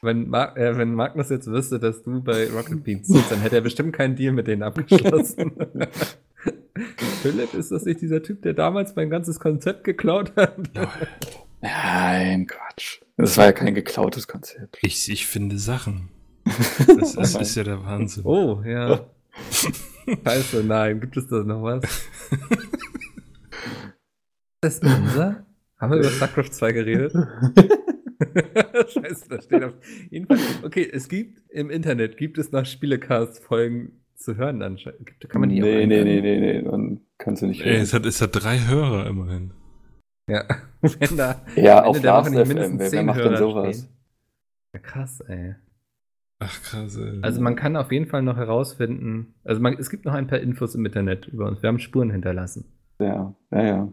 [0.00, 3.56] Wenn, Mar äh, wenn Magnus jetzt wüsste, dass du bei Rocket Beans sitzt, dann hätte
[3.56, 5.52] er bestimmt keinen Deal mit denen abgeschlossen.
[7.22, 10.58] Philipp, ist das nicht dieser Typ, der damals mein ganzes Konzept geklaut hat?
[11.60, 13.00] Nein, Quatsch.
[13.16, 14.78] Das war ja kein geklautes Konzept.
[14.82, 16.10] Ich, ich finde Sachen.
[16.86, 18.24] Das, das ist ja der Wahnsinn.
[18.24, 19.06] Oh, ja.
[20.24, 21.00] Scheiße, nein.
[21.00, 21.82] Gibt es da noch was?
[24.60, 25.44] Das ist unser?
[25.78, 27.12] Haben wir über StarCraft 2 geredet?
[28.88, 29.74] Scheiße, da steht auf
[30.10, 30.38] jeden Fall.
[30.62, 35.20] Okay, es gibt im Internet, gibt es noch Spielecast-Folgen zu hören anscheinend.
[35.28, 37.76] Kann man die nee, auch nee, nee, nee, nee, man kann sie nicht hören.
[37.76, 39.52] Ey, es, hat, es hat drei Hörer immerhin.
[40.28, 40.44] Ja,
[40.80, 43.76] wenn da ja, auf Last FM, wer, wer macht Hörer denn sowas?
[43.76, 43.88] Stehen.
[44.74, 45.54] Ja, krass, ey.
[46.38, 47.20] Ach krass, ey.
[47.22, 50.40] Also man kann auf jeden Fall noch herausfinden, also man, es gibt noch ein paar
[50.40, 51.62] Infos im Internet über uns.
[51.62, 52.64] Wir haben Spuren hinterlassen.
[52.98, 53.92] Ja, ja, ja.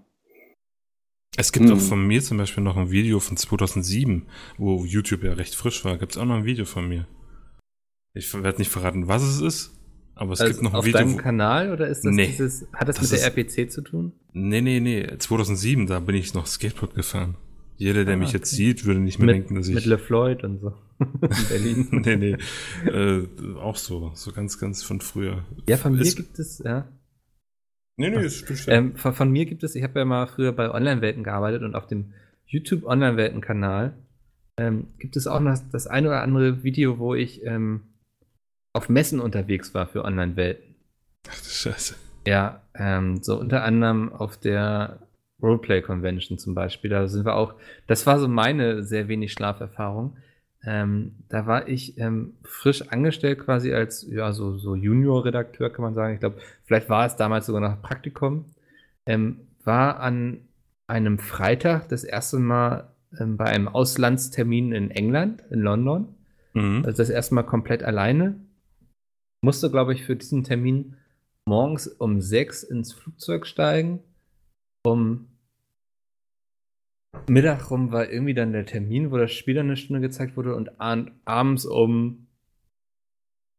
[1.37, 1.77] Es gibt hm.
[1.77, 4.27] auch von mir zum Beispiel noch ein Video von 2007,
[4.57, 5.97] wo YouTube ja recht frisch war.
[5.97, 7.07] Gibt es auch noch ein Video von mir.
[8.13, 9.80] Ich werde nicht verraten, was es ist,
[10.15, 10.99] aber es also gibt noch ein auf Video.
[10.99, 13.81] Auf deinem Kanal oder ist das nee, dieses, hat das, das mit der RPC zu
[13.81, 14.13] tun?
[14.33, 15.17] Nee, nee, nee.
[15.17, 17.35] 2007, da bin ich noch Skateboard gefahren.
[17.77, 18.37] Jeder, der ah, mich okay.
[18.37, 19.73] jetzt sieht, würde nicht mehr mit, denken, dass ich.
[19.73, 20.73] Mit LeFloid und so.
[20.99, 21.87] In Berlin.
[21.91, 22.37] nee, nee.
[22.87, 23.27] Äh,
[23.59, 24.11] auch so.
[24.13, 25.45] So ganz, ganz von früher.
[25.67, 26.87] Ja, von mir gibt es, ja.
[27.97, 28.65] Nee, nee, ist stimmt.
[28.67, 31.75] Ähm, von, von, mir gibt es, ich habe ja mal früher bei Online-Welten gearbeitet und
[31.75, 32.13] auf dem
[32.45, 33.97] YouTube Online-Welten-Kanal
[34.57, 37.81] ähm, gibt es auch noch das ein oder andere Video, wo ich ähm,
[38.73, 40.75] auf Messen unterwegs war für Online-Welten.
[41.29, 41.95] Ach du Scheiße.
[42.25, 44.99] Ja, ähm, so unter anderem auf der
[45.41, 46.89] Roleplay Convention zum Beispiel.
[46.89, 47.55] Da sind wir auch,
[47.87, 50.17] das war so meine sehr wenig Schlaferfahrung.
[50.63, 55.95] Ähm, da war ich ähm, frisch angestellt quasi als ja, so, so Junior-Redakteur, kann man
[55.95, 56.13] sagen.
[56.13, 58.45] Ich glaube, vielleicht war es damals sogar noch Praktikum.
[59.07, 60.41] Ähm, war an
[60.85, 66.09] einem Freitag das erste Mal ähm, bei einem Auslandstermin in England, in London.
[66.53, 66.83] Mhm.
[66.85, 68.35] Also das erste Mal komplett alleine.
[69.43, 70.95] Musste, glaube ich, für diesen Termin
[71.47, 73.99] morgens um sechs ins Flugzeug steigen,
[74.85, 75.27] um
[77.27, 80.55] Mittag rum war irgendwie dann der Termin, wo das Spiel dann eine Stunde gezeigt wurde
[80.55, 82.27] und abends um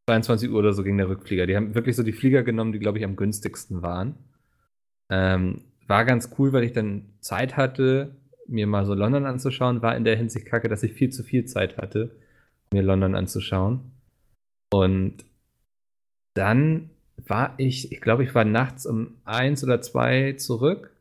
[0.09, 1.47] 22 Uhr oder so ging der Rückflieger.
[1.47, 4.17] Die haben wirklich so die Flieger genommen, die, glaube ich, am günstigsten waren.
[5.11, 8.17] Ähm, war ganz cool, weil ich dann Zeit hatte,
[8.49, 9.83] mir mal so London anzuschauen.
[9.83, 12.17] War in der Hinsicht kacke, dass ich viel zu viel Zeit hatte,
[12.73, 13.93] mir London anzuschauen.
[14.73, 15.25] Und
[16.35, 20.93] dann war ich, ich glaube, ich war nachts um eins oder zwei zurück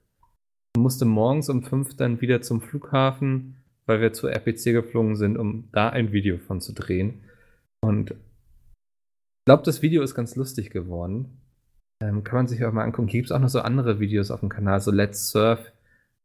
[0.78, 5.70] musste morgens um fünf dann wieder zum Flughafen, weil wir zur RPC geflogen sind, um
[5.72, 7.24] da ein Video von zu drehen.
[7.82, 11.42] Und ich glaube, das Video ist ganz lustig geworden.
[12.02, 13.08] Ähm, kann man sich auch mal angucken.
[13.08, 15.72] Gibt es auch noch so andere Videos auf dem Kanal, so Let's Surf,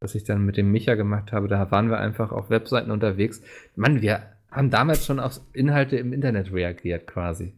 [0.00, 1.48] was ich dann mit dem Micha gemacht habe.
[1.48, 3.42] Da waren wir einfach auf Webseiten unterwegs.
[3.74, 7.52] Mann, wir haben damals schon auf Inhalte im Internet reagiert, quasi.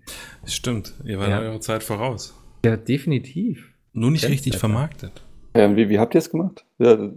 [0.45, 1.41] Stimmt, ihr wart ja.
[1.41, 2.35] eure Zeit voraus.
[2.65, 3.75] Ja, definitiv.
[3.93, 5.23] Nur nicht richtig vermarktet.
[5.55, 6.65] Ähm, wie, wie habt ihr es gemacht?
[6.79, 7.11] Ja,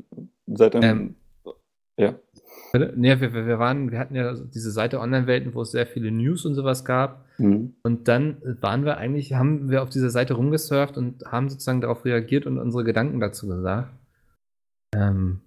[0.47, 1.15] seit einem.
[1.45, 1.53] Ähm,
[1.97, 2.15] ja.
[2.95, 6.45] Nee, wir, wir, waren, wir hatten ja diese Seite Online-Welten, wo es sehr viele News
[6.45, 7.25] und sowas gab.
[7.37, 7.75] Mhm.
[7.83, 12.05] Und dann waren wir eigentlich, haben wir auf dieser Seite rumgesurft und haben sozusagen darauf
[12.05, 13.89] reagiert und unsere Gedanken dazu gesagt.
[14.95, 15.41] Ähm,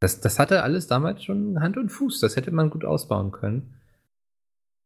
[0.00, 2.20] das, das hatte alles damals schon Hand und Fuß.
[2.20, 3.74] Das hätte man gut ausbauen können.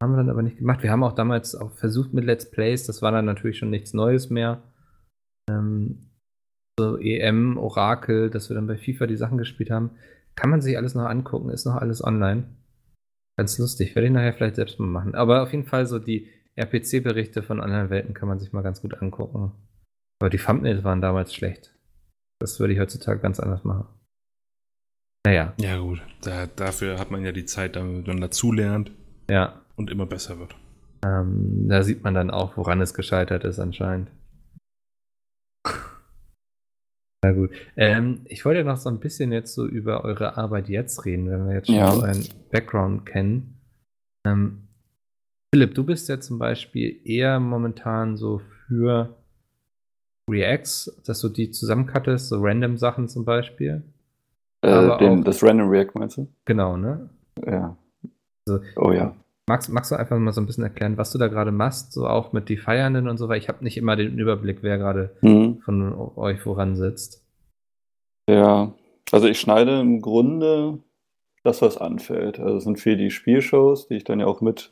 [0.03, 0.83] Haben wir dann aber nicht gemacht.
[0.83, 2.87] Wir haben auch damals auch versucht mit Let's Plays.
[2.87, 4.63] Das war dann natürlich schon nichts Neues mehr.
[5.49, 6.11] Ähm,
[6.79, 9.91] so EM, Orakel, dass wir dann bei FIFA die Sachen gespielt haben.
[10.35, 12.45] Kann man sich alles noch angucken, ist noch alles online.
[13.37, 15.15] Ganz lustig, werde ich nachher vielleicht selbst mal machen.
[15.15, 18.81] Aber auf jeden Fall so die RPC-Berichte von anderen Welten kann man sich mal ganz
[18.83, 19.53] gut angucken.
[20.21, 21.75] Aber die Thumbnails waren damals schlecht.
[22.41, 23.87] Das würde ich heutzutage ganz anders machen.
[25.25, 25.55] Naja.
[25.59, 26.03] Ja, gut.
[26.23, 28.91] Da, dafür hat man ja die Zeit, damit man dazulernt.
[29.31, 29.63] Ja.
[29.77, 30.55] Und immer besser wird.
[31.05, 34.11] Ähm, da sieht man dann auch, woran es gescheitert ist, anscheinend.
[37.25, 37.51] Na gut.
[37.77, 41.31] Ähm, ich wollte ja noch so ein bisschen jetzt so über eure Arbeit jetzt reden,
[41.31, 41.93] wenn wir jetzt schon ja.
[41.93, 43.61] so einen Background kennen.
[44.27, 44.69] Ähm,
[45.55, 49.17] Philipp, du bist ja zum Beispiel eher momentan so für
[50.29, 53.83] Reacts, dass du die zusammencuttest, so random Sachen zum Beispiel.
[54.63, 56.29] Äh, den, das Random React meinst du?
[56.45, 57.11] Genau, ne?
[57.45, 57.77] Ja.
[58.47, 59.15] Also, oh ja.
[59.49, 62.07] Magst, magst du einfach mal so ein bisschen erklären, was du da gerade machst, so
[62.07, 65.17] auch mit die Feiernden und so, weil ich habe nicht immer den Überblick, wer gerade
[65.21, 65.59] mhm.
[65.65, 67.25] von euch voran sitzt.
[68.29, 68.73] Ja,
[69.11, 70.79] also ich schneide im Grunde
[71.43, 72.39] das, was anfällt.
[72.39, 74.71] Also es sind viel die Spielshows, die ich dann ja auch mit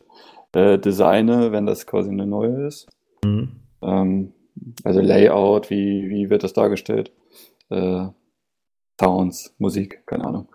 [0.52, 2.88] äh, designe, wenn das quasi eine neue ist.
[3.24, 3.56] Mhm.
[3.82, 4.32] Ähm,
[4.84, 7.10] also Layout, wie, wie wird das dargestellt?
[7.70, 8.06] Äh,
[9.00, 10.48] Sounds, Musik, keine Ahnung.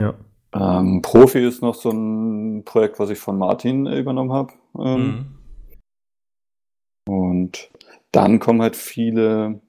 [0.00, 0.14] Ja.
[0.52, 4.52] Ähm, Profi ist noch so ein Projekt, was ich von Martin übernommen habe.
[4.76, 5.36] Ähm,
[7.06, 7.14] mhm.
[7.14, 7.70] Und
[8.10, 9.60] dann kommen halt viele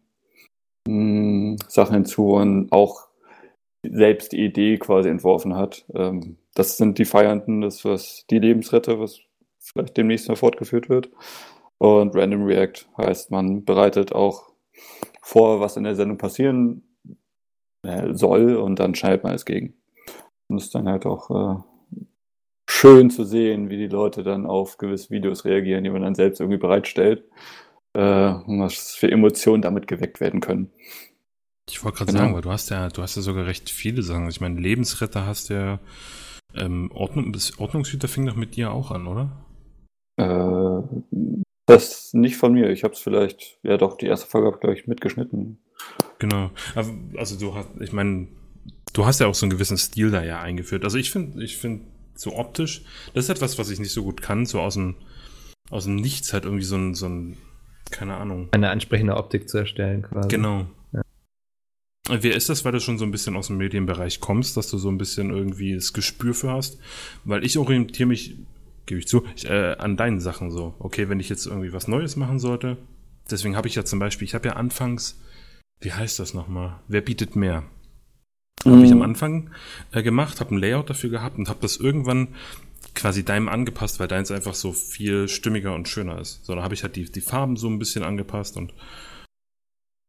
[0.87, 3.07] mh, hm, Sachen hinzu und auch
[3.83, 5.85] selbst die Idee quasi entworfen hat.
[5.93, 9.19] Ähm, das sind die Feiernden, das was die Lebensretter, was
[9.59, 11.11] vielleicht demnächst mal fortgeführt wird.
[11.77, 14.49] Und Random React heißt, man bereitet auch
[15.21, 16.81] vor, was in der Sendung passieren
[18.13, 19.73] soll und dann schneidet man es gegen.
[20.47, 22.03] Und es ist dann halt auch äh,
[22.69, 26.39] schön zu sehen, wie die Leute dann auf gewisse Videos reagieren, die man dann selbst
[26.39, 27.23] irgendwie bereitstellt,
[27.93, 30.71] äh, und was für Emotionen damit geweckt werden können.
[31.69, 32.23] Ich wollte gerade genau.
[32.23, 34.27] sagen, weil du hast ja, du hast ja sogar recht viele Sachen.
[34.29, 35.79] Ich meine, Lebensretter hast ja
[36.55, 39.45] ähm, Ordnung, Ordnungshüter fing doch mit dir auch an, oder?
[40.17, 40.81] Äh,
[41.65, 42.69] das nicht von mir.
[42.69, 45.62] Ich habe es vielleicht, ja doch, die erste Folge habe ich, glaube ich, mitgeschnitten.
[46.23, 46.51] Genau.
[47.17, 48.29] Also du hast, ich meine,
[48.93, 50.85] du hast ja auch so einen gewissen Stil da ja eingeführt.
[50.85, 51.83] Also ich finde, ich finde
[52.15, 54.95] so optisch, das ist etwas, was ich nicht so gut kann, so aus dem,
[55.69, 57.35] aus dem Nichts halt irgendwie so ein, so ein,
[57.91, 58.47] keine Ahnung.
[58.51, 60.29] Eine ansprechende Optik zu erstellen quasi.
[60.29, 60.67] Genau.
[60.93, 61.01] Ja.
[62.07, 64.77] Wer ist das, weil du schon so ein bisschen aus dem Medienbereich kommst, dass du
[64.77, 66.79] so ein bisschen irgendwie das Gespür für hast?
[67.25, 68.37] Weil ich orientiere mich,
[68.85, 70.73] gebe ich zu, ich, äh, an deinen Sachen so.
[70.79, 72.77] Okay, wenn ich jetzt irgendwie was Neues machen sollte,
[73.29, 75.19] deswegen habe ich ja zum Beispiel, ich habe ja anfangs,
[75.83, 76.79] wie heißt das nochmal?
[76.87, 77.63] Wer bietet mehr?
[78.65, 78.71] Mhm.
[78.71, 79.51] Habe ich am Anfang
[79.91, 82.29] äh, gemacht, habe ein Layout dafür gehabt und habe das irgendwann
[82.95, 86.45] quasi deinem angepasst, weil deins einfach so viel stimmiger und schöner ist.
[86.45, 88.73] So, da habe ich halt die, die Farben so ein bisschen angepasst und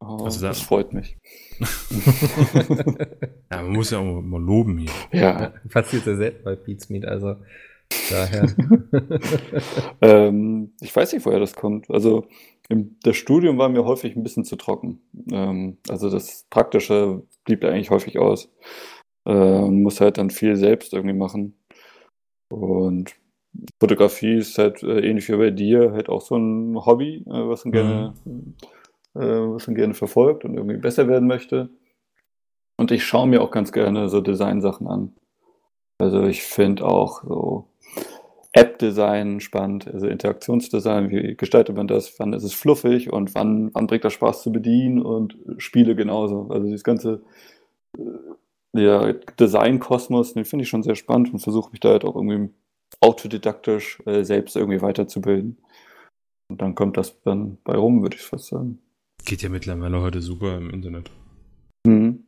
[0.01, 1.17] oh, also da, das freut mich.
[3.51, 4.91] ja, man muss ja auch mal loben hier.
[5.13, 5.53] Ja.
[5.71, 7.37] Passiert ja selten bei Beatsmeet, also
[8.11, 8.53] daher.
[10.01, 11.91] ähm, ich weiß nicht, woher das kommt.
[11.91, 12.27] Also
[12.69, 15.01] das Studium war mir häufig ein bisschen zu trocken.
[15.31, 18.51] Ähm, also das Praktische blieb da eigentlich häufig aus.
[19.27, 21.57] Ähm, muss halt dann viel selbst irgendwie machen.
[22.51, 23.15] Und
[23.81, 27.65] Fotografie ist halt äh, ähnlich wie bei dir halt auch so ein Hobby, äh, was
[27.65, 28.55] man gerne, mhm.
[29.15, 31.71] äh, was man gerne verfolgt und irgendwie besser werden möchte.
[32.77, 35.15] Und ich schaue mir auch ganz gerne so Designsachen an.
[35.99, 37.69] Also ich finde auch so
[38.57, 43.89] App-Design spannend, also Interaktionsdesign, wie gestaltet man das, wann ist es fluffig und wann, wann
[43.89, 46.49] bringt das Spaß zu bedienen und Spiele genauso.
[46.51, 47.23] Also dieses ganze
[47.99, 52.15] äh, ja, Design-Kosmos, den finde ich schon sehr spannend und versuche mich da halt auch
[52.15, 52.55] irgendwie
[53.01, 55.59] autodidaktisch äh, selbst irgendwie weiterzubilden.
[56.49, 58.79] Und dann kommt das dann bei rum, würde ich fast sagen.
[59.25, 61.11] Geht ja mittlerweile heute super im Internet.
[61.85, 62.25] Mhm.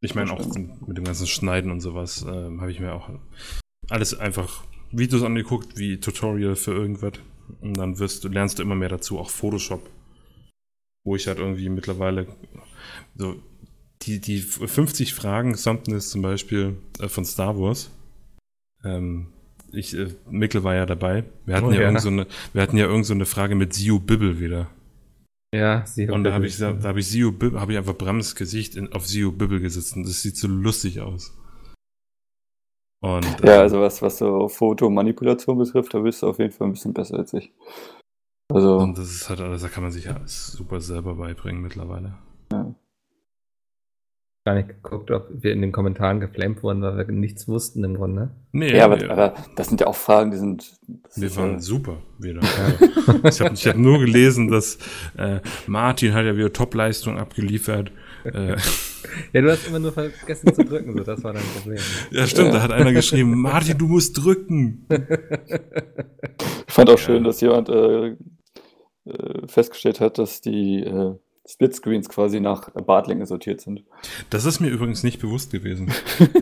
[0.00, 0.46] Ich meine, auch
[0.86, 3.10] mit dem ganzen Schneiden und sowas äh, habe ich mir auch
[3.90, 7.14] alles einfach Videos angeguckt, wie Tutorial für irgendwas.
[7.60, 9.88] Und dann wirst du, lernst du immer mehr dazu, auch Photoshop.
[11.04, 12.26] Wo ich halt irgendwie mittlerweile
[13.16, 13.36] so
[14.02, 17.90] die, die 50 Fragen Thumbnails zum Beispiel äh, von Star Wars.
[18.84, 19.28] Ähm,
[19.72, 21.24] ich, äh, Mikkel war ja dabei.
[21.44, 21.86] Wir hatten oh, ja, ja.
[21.86, 24.70] Irgend so eine, wir hatten ja irgend so eine Frage mit Sio Bibble wieder.
[25.54, 27.96] Ja, Sio Und da habe ich, da, da habe ich Sio Bibble, habe ich einfach
[27.96, 31.37] Brams Gesicht in, auf Sio Bibble gesetzt und das sieht so lustig aus.
[33.00, 36.66] Und, ja, ähm, also was, was so Fotomanipulation betrifft, da bist du auf jeden Fall
[36.66, 37.52] ein bisschen besser als ich.
[38.52, 38.78] Also.
[38.78, 42.14] Und das ist halt alles, da kann man sich ja super selber beibringen mittlerweile.
[42.50, 42.74] Ja.
[44.44, 47.96] Gar nicht geguckt, ob wir in den Kommentaren geflammt wurden, weil wir nichts wussten im
[47.96, 48.30] Grunde.
[48.52, 50.72] Nee, ja, aber, aber das sind ja auch Fragen, die sind.
[51.14, 52.40] Wir waren ja super wieder.
[53.24, 54.78] ich habe hab nur gelesen, dass
[55.18, 57.92] äh, Martin hat ja wieder Topleistung abgeliefert.
[58.24, 58.56] Äh,
[59.32, 61.78] ja, du hast immer nur vergessen zu drücken, so das war dein Problem.
[62.10, 64.86] Ja, stimmt, da hat einer geschrieben, Martin, du musst drücken.
[66.66, 71.14] Ich fand auch schön, dass jemand äh, äh, festgestellt hat, dass die äh,
[71.46, 73.84] Splitscreens quasi nach Bartlänge sortiert sind.
[74.28, 75.90] Das ist mir übrigens nicht bewusst gewesen.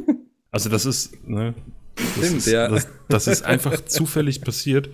[0.51, 1.55] also das ist, ne,
[1.97, 2.69] das, Stimmt, ist, ja.
[2.69, 4.91] das, das, ist einfach zufällig passiert,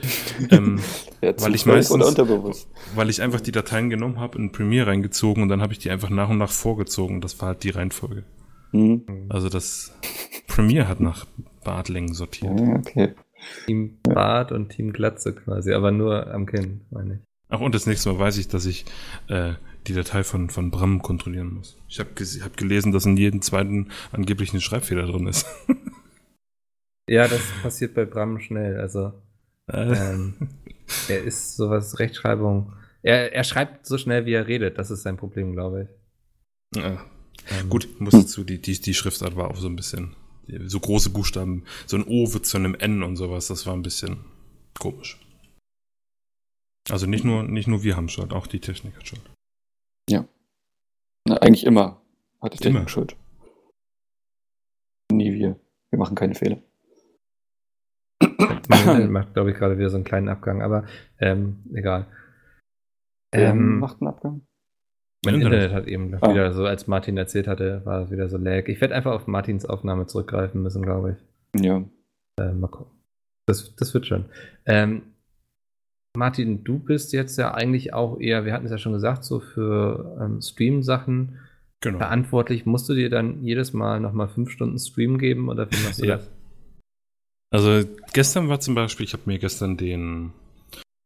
[0.50, 0.80] ähm,
[1.20, 2.16] ja, weil ich meistens,
[2.94, 5.90] weil ich einfach die Dateien genommen habe, in Premiere reingezogen und dann habe ich die
[5.90, 7.20] einfach nach und nach vorgezogen.
[7.20, 8.24] Das war halt die Reihenfolge.
[8.72, 9.26] Mhm.
[9.28, 9.92] Also das
[10.46, 11.26] Premiere hat nach
[11.64, 12.58] Bartlängen sortiert.
[12.58, 13.14] Ja, okay.
[13.66, 17.20] Team Bart und Team Glatze quasi, aber nur am Kinn, meine ich.
[17.48, 18.86] Ach, und das nächste Mal weiß ich, dass ich
[19.28, 19.52] äh,
[19.86, 21.76] die Datei von, von Bram kontrollieren muss.
[21.88, 25.46] Ich habe hab gelesen, dass in jedem zweiten angeblich ein Schreibfehler drin ist.
[27.08, 28.78] Ja, das passiert bei Bram schnell.
[28.78, 29.12] Also
[29.68, 30.34] ähm,
[31.08, 32.72] er ist sowas Rechtschreibung.
[33.02, 34.78] Er, er schreibt so schnell, wie er redet.
[34.78, 35.88] Das ist sein Problem, glaube
[36.72, 36.82] ich.
[36.82, 37.04] Ja.
[37.50, 40.14] Ähm, Gut, muss dazu, die, die, die Schriftart war auch so ein bisschen.
[40.66, 43.82] So große Buchstaben, so ein O wird zu einem N und sowas, das war ein
[43.82, 44.24] bisschen
[44.78, 45.18] komisch.
[46.90, 49.22] Also nicht nur, nicht nur wir haben Schuld, auch die Technik hat Schuld.
[50.10, 50.26] Ja.
[51.24, 52.02] Na, eigentlich immer
[52.40, 52.88] hat die Technik immer.
[52.88, 53.16] Schuld.
[55.12, 55.58] Nie wir.
[55.90, 56.58] Wir machen keine Fehler.
[59.08, 60.84] macht, glaube ich, gerade wieder so einen kleinen Abgang, aber
[61.18, 62.06] ähm, egal.
[63.32, 64.42] Ähm, macht einen Abgang?
[65.24, 66.30] Mein Internet, Internet hat eben ah.
[66.30, 68.66] wieder so, als Martin erzählt hatte, war es wieder so lag.
[68.66, 71.16] Ich werde einfach auf Martins Aufnahme zurückgreifen müssen, glaube
[71.54, 71.64] ich.
[71.64, 71.84] Ja.
[72.40, 72.92] Äh, mal gucken.
[73.46, 74.26] Das, das wird schon.
[74.66, 75.02] Ähm,
[76.16, 79.40] Martin, du bist jetzt ja eigentlich auch eher, wir hatten es ja schon gesagt, so
[79.40, 81.38] für ähm, Stream-Sachen
[81.80, 81.98] genau.
[81.98, 82.66] verantwortlich.
[82.66, 86.06] Musst du dir dann jedes Mal nochmal fünf Stunden Stream geben oder wie machst du
[86.06, 86.16] ja.
[86.16, 86.30] das?
[87.52, 90.32] Also gestern war zum Beispiel, ich habe mir gestern den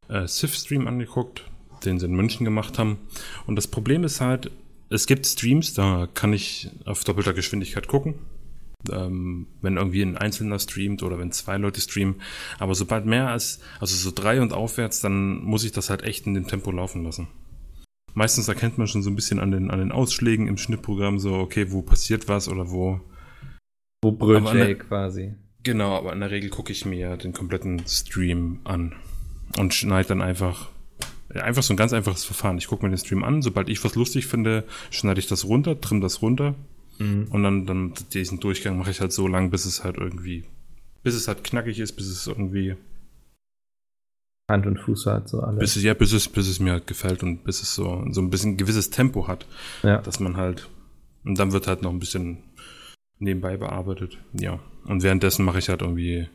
[0.08, 1.44] äh, Sif-Stream angeguckt,
[1.84, 2.98] den sie in München gemacht haben.
[3.46, 4.52] Und das Problem ist halt,
[4.88, 8.14] es gibt Streams, da kann ich auf doppelter Geschwindigkeit gucken.
[8.92, 12.22] Ähm, wenn irgendwie ein Einzelner streamt oder wenn zwei Leute streamen.
[12.60, 16.28] Aber sobald mehr als, also so drei und aufwärts, dann muss ich das halt echt
[16.28, 17.26] in dem Tempo laufen lassen.
[18.14, 21.34] meistens erkennt man schon so ein bisschen an den, an den Ausschlägen im Schnittprogramm so,
[21.34, 23.00] okay, wo passiert was oder wo.
[24.04, 25.34] Wo brüllt Jay quasi.
[25.66, 28.94] Genau, aber in der Regel gucke ich mir den kompletten Stream an
[29.58, 30.68] und schneide dann einfach
[31.34, 32.56] einfach so ein ganz einfaches Verfahren.
[32.56, 35.80] Ich gucke mir den Stream an, sobald ich was lustig finde, schneide ich das runter,
[35.80, 36.54] trimm das runter
[37.00, 37.26] mhm.
[37.30, 40.44] und dann, dann diesen Durchgang mache ich halt so lang, bis es halt irgendwie,
[41.02, 42.76] bis es halt knackig ist, bis es irgendwie
[44.48, 45.58] Hand und Fuß hat, so alles.
[45.58, 48.20] Bis es, ja, bis es, bis es mir halt gefällt und bis es so, so
[48.20, 49.48] ein bisschen ein gewisses Tempo hat,
[49.82, 49.98] ja.
[49.98, 50.68] dass man halt,
[51.24, 52.38] und dann wird halt noch ein bisschen
[53.18, 54.60] nebenbei bearbeitet, ja.
[54.86, 56.28] Und währenddessen mache ich halt irgendwie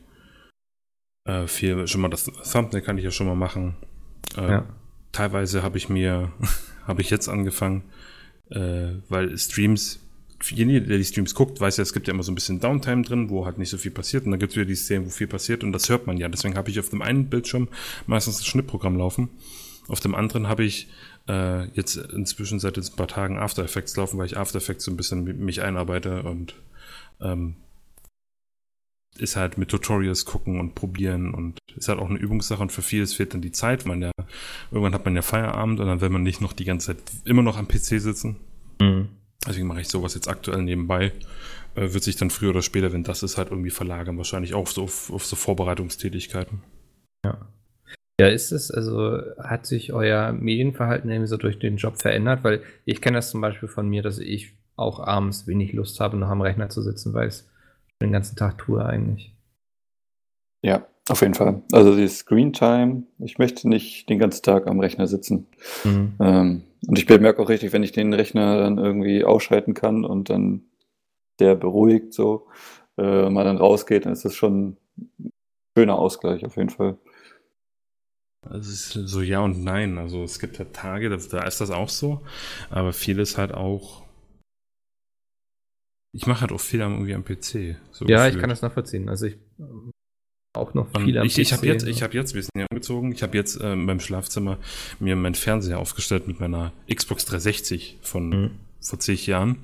[1.24, 3.76] äh, viel, schon mal das Thumbnail kann ich ja schon mal machen.
[4.36, 4.66] Äh, ja
[5.12, 6.32] teilweise habe ich mir,
[6.86, 7.84] habe ich jetzt angefangen,
[8.50, 10.00] äh, weil Streams,
[10.50, 13.02] derjenige, der die Streams guckt, weiß ja, es gibt ja immer so ein bisschen Downtime
[13.02, 14.24] drin, wo halt nicht so viel passiert.
[14.24, 16.28] Und dann gibt es wieder die Szenen, wo viel passiert und das hört man ja.
[16.28, 17.68] Deswegen habe ich auf dem einen Bildschirm
[18.06, 19.28] meistens das Schnittprogramm laufen.
[19.88, 20.88] Auf dem anderen habe ich
[21.28, 24.84] äh, jetzt inzwischen seit jetzt ein paar Tagen After Effects laufen, weil ich After Effects
[24.84, 26.54] so ein bisschen mich einarbeite und
[27.20, 27.56] ähm,
[29.18, 32.82] ist halt mit Tutorials gucken und probieren und ist halt auch eine Übungssache und für
[32.82, 33.86] vieles fehlt dann die Zeit.
[33.86, 34.10] Man ja,
[34.70, 37.42] irgendwann hat man ja Feierabend und dann will man nicht noch die ganze Zeit immer
[37.42, 38.36] noch am PC sitzen.
[38.80, 39.08] Mhm.
[39.46, 41.12] Deswegen mache ich sowas jetzt aktuell nebenbei.
[41.74, 44.66] Äh, wird sich dann früher oder später, wenn das ist, halt irgendwie verlagern, wahrscheinlich auch
[44.66, 46.62] so auf, auf so Vorbereitungstätigkeiten.
[47.24, 47.38] Ja.
[48.20, 52.44] Ja, ist es, also hat sich euer Medienverhalten irgendwie so durch den Job verändert?
[52.44, 56.16] Weil ich kenne das zum Beispiel von mir, dass ich auch abends wenig Lust habe,
[56.16, 57.50] noch am Rechner zu sitzen, weil es
[58.02, 59.34] den ganzen Tag tue eigentlich.
[60.62, 61.62] Ja, auf jeden Fall.
[61.72, 65.46] Also die Screen Time, ich möchte nicht den ganzen Tag am Rechner sitzen.
[65.84, 66.14] Mhm.
[66.20, 70.30] Ähm, und ich merke auch richtig, wenn ich den Rechner dann irgendwie ausschalten kann und
[70.30, 70.62] dann
[71.38, 72.46] der beruhigt so,
[72.98, 74.76] äh, mal dann rausgeht, dann ist das schon
[75.18, 75.32] ein
[75.76, 76.98] schöner Ausgleich auf jeden Fall.
[78.42, 79.98] Also es ist so ja und nein.
[79.98, 82.22] Also es gibt halt Tage, da, da ist das auch so,
[82.70, 84.01] aber vieles halt auch
[86.12, 87.76] ich mache halt auch viel irgendwie am PC.
[87.90, 88.34] So ja, gefühlt.
[88.34, 89.08] ich kann das nachvollziehen.
[89.08, 89.38] Also ich
[90.54, 91.38] auch noch viel am ich, PC.
[91.38, 94.00] Ich habe jetzt, ich habe jetzt, wir sind ja umgezogen, ich habe jetzt äh, beim
[94.00, 94.58] Schlafzimmer
[95.00, 98.50] mir meinen Fernseher aufgestellt mit meiner Xbox 360 von mhm.
[98.80, 99.60] vor zig Jahren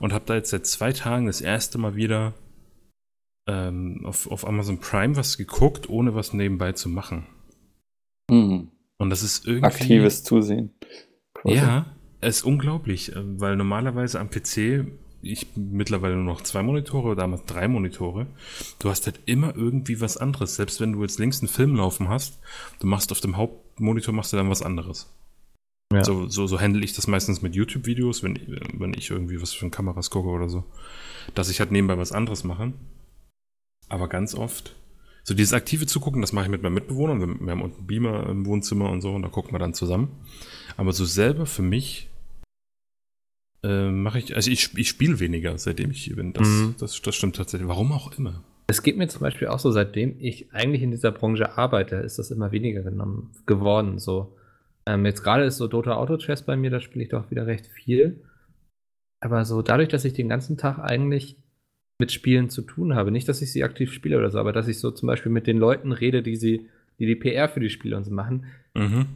[0.00, 2.34] und habe da jetzt seit zwei Tagen das erste Mal wieder
[3.48, 7.26] ähm, auf, auf Amazon Prime was geguckt, ohne was nebenbei zu machen.
[8.28, 8.72] Mhm.
[8.98, 9.66] Und das ist irgendwie.
[9.66, 10.74] Aktives Zusehen.
[11.34, 11.56] Quasi.
[11.56, 11.86] Ja,
[12.20, 14.86] es ist unglaublich, äh, weil normalerweise am PC
[15.30, 18.26] ich mittlerweile nur noch zwei Monitore, damals drei Monitore.
[18.78, 20.56] Du hast halt immer irgendwie was anderes.
[20.56, 22.40] Selbst wenn du jetzt links einen Film laufen hast,
[22.80, 25.12] du machst auf dem Hauptmonitor machst du dann was anderes.
[25.92, 26.04] Ja.
[26.04, 28.38] So, so, so handle ich das meistens mit YouTube-Videos, wenn,
[28.74, 30.64] wenn ich irgendwie was für Kameras gucke oder so.
[31.34, 32.72] Dass ich halt nebenbei was anderes mache.
[33.88, 34.74] Aber ganz oft.
[35.22, 37.20] So dieses aktive Zugucken, das mache ich mit meinen Mitbewohnern.
[37.20, 40.08] Wir, wir haben unten Beamer im Wohnzimmer und so und da gucken wir dann zusammen.
[40.76, 42.10] Aber so selber für mich
[43.66, 46.32] äh, mache ich, also ich, ich spiele weniger, seitdem ich hier bin.
[46.32, 46.74] Das, mhm.
[46.78, 47.68] das, das stimmt tatsächlich.
[47.68, 48.44] Warum auch immer.
[48.68, 52.18] Es geht mir zum Beispiel auch so, seitdem ich eigentlich in dieser Branche arbeite, ist
[52.18, 53.98] das immer weniger genommen, geworden.
[53.98, 54.36] So.
[54.86, 57.46] Ähm, jetzt gerade ist so Dota Auto Chess bei mir, da spiele ich doch wieder
[57.46, 58.22] recht viel.
[59.20, 61.36] Aber so dadurch, dass ich den ganzen Tag eigentlich
[61.98, 64.68] mit Spielen zu tun habe, nicht, dass ich sie aktiv spiele oder so, aber dass
[64.68, 67.70] ich so zum Beispiel mit den Leuten rede, die sie, die die PR für die
[67.70, 68.44] Spiele und so machen,
[68.74, 69.06] mhm.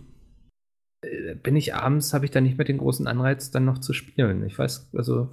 [1.02, 3.92] Äh, bin ich abends, habe ich dann nicht mehr den großen Anreiz, dann noch zu
[3.92, 4.44] spielen.
[4.44, 5.28] Ich weiß, also,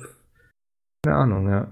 [1.03, 1.67] keine Ahnung, ja.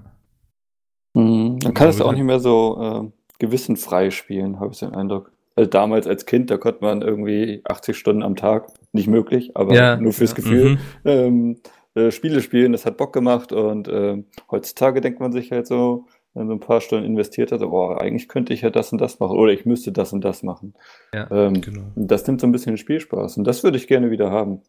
[1.15, 5.31] Mhm, dann kann es auch nicht mehr so äh, gewissenfrei spielen, habe ich den Eindruck.
[5.55, 9.73] Also damals als Kind, da konnte man irgendwie 80 Stunden am Tag, nicht möglich, aber
[9.73, 10.35] ja, nur fürs ja.
[10.35, 10.79] Gefühl, mhm.
[11.05, 11.57] ähm,
[11.95, 14.21] äh, Spiele spielen, das hat Bock gemacht und äh,
[14.51, 18.27] heutzutage denkt man sich halt so, wenn so ein paar Stunden investiert hat, oh, eigentlich
[18.27, 20.75] könnte ich ja das und das machen oder ich müsste das und das machen.
[21.13, 21.91] Ja, ähm, genau.
[21.95, 24.61] Das nimmt so ein bisschen den Spielspaß und das würde ich gerne wieder haben.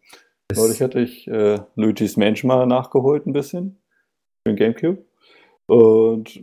[0.48, 3.78] Das Neulich hatte ich äh, Luigi's Mansion mal nachgeholt ein bisschen
[4.42, 5.04] für den Gamecube
[5.66, 6.40] und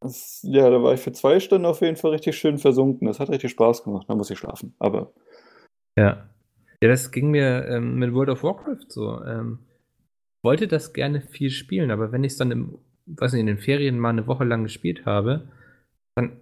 [0.00, 3.06] das, ja, da war ich für zwei Stunden auf jeden Fall richtig schön versunken.
[3.06, 4.06] Das hat richtig Spaß gemacht.
[4.08, 4.74] Da muss ich schlafen.
[4.78, 5.12] Aber
[5.98, 6.30] ja,
[6.82, 9.22] ja, das ging mir ähm, mit World of Warcraft so.
[9.22, 9.58] Ähm,
[10.42, 12.78] wollte das gerne viel spielen, aber wenn ich es dann im
[13.16, 15.48] weiß nicht, in den Ferien mal eine Woche lang gespielt habe,
[16.14, 16.32] dann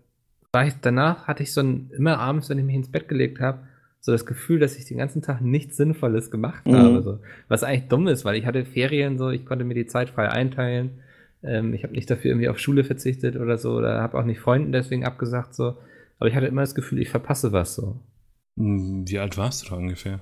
[0.52, 3.40] war ich danach, hatte ich so ein, immer abends, wenn ich mich ins Bett gelegt
[3.40, 3.60] habe,
[4.00, 6.74] so das Gefühl, dass ich den ganzen Tag nichts Sinnvolles gemacht mhm.
[6.74, 7.02] habe.
[7.02, 7.18] So.
[7.48, 10.30] Was eigentlich dumm ist, weil ich hatte Ferien so, ich konnte mir die Zeit frei
[10.30, 11.02] einteilen.
[11.42, 14.40] Ähm, ich habe nicht dafür irgendwie auf Schule verzichtet oder so, oder habe auch nicht
[14.40, 15.76] Freunden deswegen abgesagt so.
[16.18, 18.00] Aber ich hatte immer das Gefühl, ich verpasse was so.
[18.58, 20.20] Hm, wie alt warst du da ungefähr?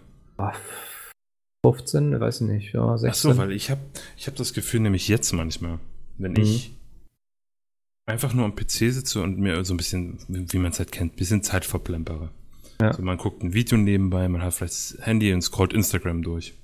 [1.64, 3.08] 15, weiß ich nicht, ja, 16.
[3.10, 3.80] Ach so, weil ich habe
[4.16, 5.78] ich hab das Gefühl nämlich jetzt manchmal,
[6.18, 6.40] wenn mhm.
[6.40, 6.72] ich
[8.06, 11.14] einfach nur am PC sitze und mir so ein bisschen, wie man es halt kennt,
[11.14, 12.30] ein bisschen Zeit verplempere.
[12.80, 12.88] Ja.
[12.88, 16.54] Also man guckt ein Video nebenbei, man hat vielleicht das Handy und scrollt Instagram durch.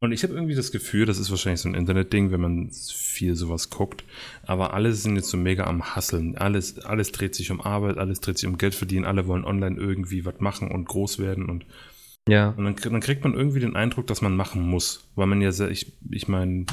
[0.00, 3.36] Und ich habe irgendwie das Gefühl, das ist wahrscheinlich so ein Internetding, wenn man viel
[3.36, 4.02] sowas guckt.
[4.42, 6.36] Aber alle sind jetzt so mega am Hasseln.
[6.36, 9.76] Alles, alles dreht sich um Arbeit, alles dreht sich um Geld verdienen, alle wollen online
[9.76, 11.66] irgendwie was machen und groß werden und
[12.28, 12.50] ja.
[12.50, 15.08] Und dann, dann kriegt man irgendwie den Eindruck, dass man machen muss.
[15.14, 16.66] Weil man ja sehr, ich, ich meine,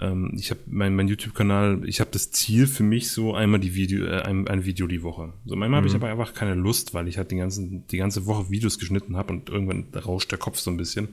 [0.00, 3.74] ähm, ich habe mein, mein YouTube-Kanal, ich habe das Ziel für mich so einmal die
[3.74, 5.32] Video, äh, ein, ein Video die Woche.
[5.44, 5.76] So manchmal mhm.
[5.76, 8.78] habe ich aber einfach keine Lust, weil ich halt die, ganzen, die ganze Woche Videos
[8.78, 11.08] geschnitten habe und irgendwann rauscht der Kopf so ein bisschen.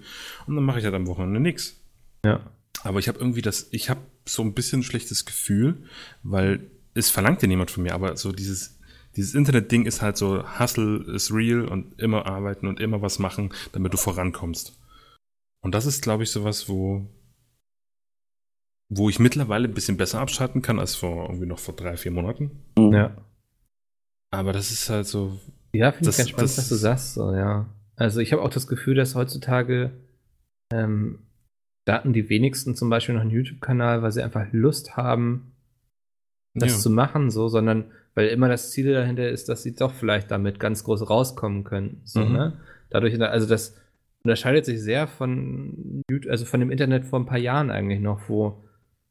[0.45, 1.81] Und dann mache ich halt am Wochenende nichts.
[2.23, 2.51] Ja.
[2.83, 5.77] Aber ich habe irgendwie das, ich habe so ein bisschen ein schlechtes Gefühl,
[6.21, 8.79] weil es verlangt ja niemand von mir, aber so dieses,
[9.15, 13.53] dieses Internet-Ding ist halt so, Hustle ist real und immer arbeiten und immer was machen,
[13.71, 14.79] damit du vorankommst.
[15.61, 17.07] Und das ist, glaube ich, sowas, wo,
[18.89, 22.11] wo ich mittlerweile ein bisschen besser abschalten kann als vor irgendwie noch vor drei, vier
[22.11, 22.51] Monaten.
[22.77, 22.93] Mhm.
[22.93, 23.17] Ja.
[24.31, 25.39] Aber das ist halt so.
[25.73, 27.13] Ja, finde ich ganz spannend, das, was du sagst.
[27.13, 27.67] So, ja.
[27.95, 29.91] Also ich habe auch das Gefühl, dass heutzutage
[30.71, 31.19] ähm,
[31.85, 35.53] Daten die wenigsten zum Beispiel noch einen YouTube-Kanal, weil sie einfach Lust haben,
[36.53, 36.79] das ja.
[36.79, 40.59] zu machen, so, sondern weil immer das Ziel dahinter ist, dass sie doch vielleicht damit
[40.59, 42.01] ganz groß rauskommen können.
[42.05, 42.33] So, mhm.
[42.33, 42.53] ne?
[42.89, 43.77] Dadurch, also das
[44.23, 48.29] unterscheidet sich sehr von YouTube, also von dem Internet vor ein paar Jahren eigentlich noch,
[48.29, 48.64] wo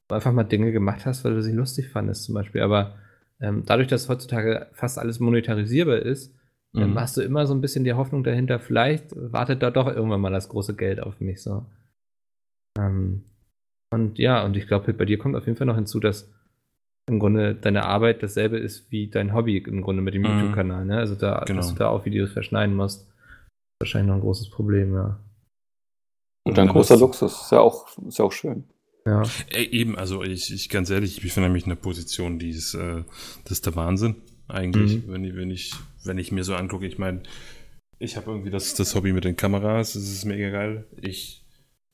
[0.08, 2.62] einfach mal Dinge gemacht hast, weil du sie lustig fandest zum Beispiel.
[2.62, 2.94] Aber
[3.40, 6.34] ähm, dadurch, dass heutzutage fast alles monetarisierbar ist,
[6.74, 6.88] ähm, mhm.
[6.90, 10.20] ähm, hast du immer so ein bisschen die Hoffnung dahinter, vielleicht wartet da doch irgendwann
[10.20, 11.42] mal das große Geld auf mich.
[11.42, 11.66] So.
[12.78, 13.24] Ähm,
[13.92, 16.32] und ja, und ich glaube, bei dir kommt auf jeden Fall noch hinzu, dass
[17.06, 20.28] im Grunde deine Arbeit dasselbe ist wie dein Hobby im Grunde mit dem mhm.
[20.28, 20.86] YouTube-Kanal.
[20.86, 20.98] Ne?
[20.98, 21.58] Also da, genau.
[21.58, 25.18] dass du da auch Videos verschneiden musst, ist wahrscheinlich noch ein großes Problem, ja.
[26.46, 28.64] Und ein großer Luxus, ist ja auch, ist ja auch schön.
[29.06, 29.22] Ja.
[29.50, 32.74] Ey, eben, also ich, ich ganz ehrlich, ich befinde mich in einer Position, die ist,
[32.74, 33.04] äh,
[33.44, 34.16] das ist der Wahnsinn,
[34.48, 35.12] eigentlich, mhm.
[35.12, 35.72] wenn, ich, wenn, ich,
[36.04, 36.86] wenn ich mir so angucke.
[36.86, 37.22] Ich meine,
[37.98, 40.86] ich habe irgendwie das, das Hobby mit den Kameras, das ist mega geil.
[41.00, 41.44] Ich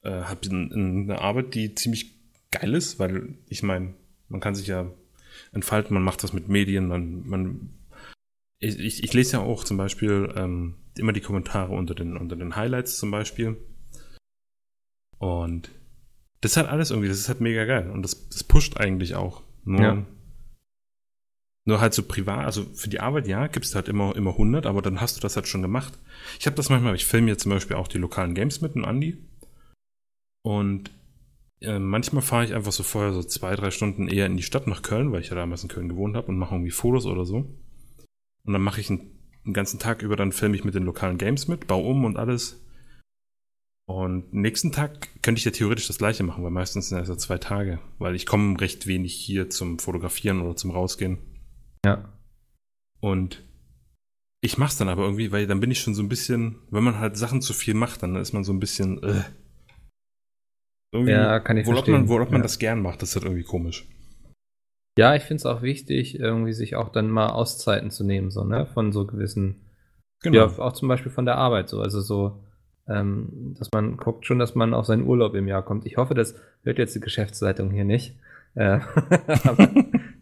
[0.02, 2.14] äh, habe eine Arbeit, die ziemlich
[2.52, 3.94] geil ist, weil ich meine,
[4.28, 4.90] man kann sich ja
[5.52, 7.70] entfalten, man macht was mit Medien, man, man
[8.60, 12.36] ich, ich, ich lese ja auch zum Beispiel ähm, immer die Kommentare unter den, unter
[12.36, 13.56] den Highlights zum Beispiel.
[15.18, 15.70] Und
[16.40, 17.90] das ist halt alles irgendwie, das ist halt mega geil.
[17.90, 19.42] Und das, das pusht eigentlich auch.
[19.64, 20.06] Nur, ja.
[21.66, 24.66] nur halt so privat, also für die Arbeit, ja, gibst du halt immer, immer 100,
[24.66, 25.98] aber dann hast du das halt schon gemacht.
[26.38, 28.84] Ich habe das manchmal, ich filme jetzt zum Beispiel auch die lokalen Games mit dem
[28.84, 29.18] Andi.
[30.42, 30.90] Und
[31.60, 34.66] äh, manchmal fahre ich einfach so vorher so zwei, drei Stunden eher in die Stadt
[34.66, 37.26] nach Köln, weil ich ja damals in Köln gewohnt habe und mache irgendwie Fotos oder
[37.26, 37.36] so.
[38.44, 39.10] Und dann mache ich einen,
[39.44, 42.16] einen ganzen Tag über, dann filme ich mit den lokalen Games mit, baue um und
[42.16, 42.64] alles.
[43.90, 47.18] Und nächsten Tag könnte ich ja theoretisch das gleiche machen, weil meistens sind es ja
[47.18, 51.18] zwei Tage, weil ich komme recht wenig hier zum Fotografieren oder zum Rausgehen.
[51.84, 52.08] Ja.
[53.00, 53.42] Und
[54.42, 57.00] ich mach's dann aber irgendwie, weil dann bin ich schon so ein bisschen, wenn man
[57.00, 59.24] halt Sachen zu viel macht, dann ist man so ein bisschen, äh,
[60.92, 61.94] irgendwie, ja, kann ich wo verstehen.
[61.94, 62.42] Man, wo man ja.
[62.42, 63.88] das gern macht, das ist halt irgendwie komisch.
[64.98, 68.44] Ja, ich finde es auch wichtig, irgendwie sich auch dann mal Auszeiten zu nehmen, so,
[68.44, 69.68] ne, von so gewissen,
[70.22, 70.46] genau.
[70.46, 72.44] ja, auch zum Beispiel von der Arbeit, so, also so,
[72.90, 75.86] ähm, dass man guckt schon, dass man auf seinen Urlaub im Jahr kommt.
[75.86, 76.34] Ich hoffe, das
[76.64, 78.16] hört jetzt die Geschäftsleitung hier nicht.
[78.54, 78.80] Äh,
[79.44, 79.70] aber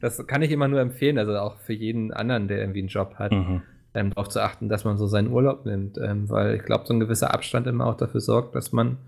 [0.00, 3.14] das kann ich immer nur empfehlen, also auch für jeden anderen, der irgendwie einen Job
[3.14, 3.62] hat, mhm.
[3.94, 6.92] ähm, darauf zu achten, dass man so seinen Urlaub nimmt, ähm, weil ich glaube, so
[6.92, 8.98] ein gewisser Abstand immer auch dafür sorgt, dass man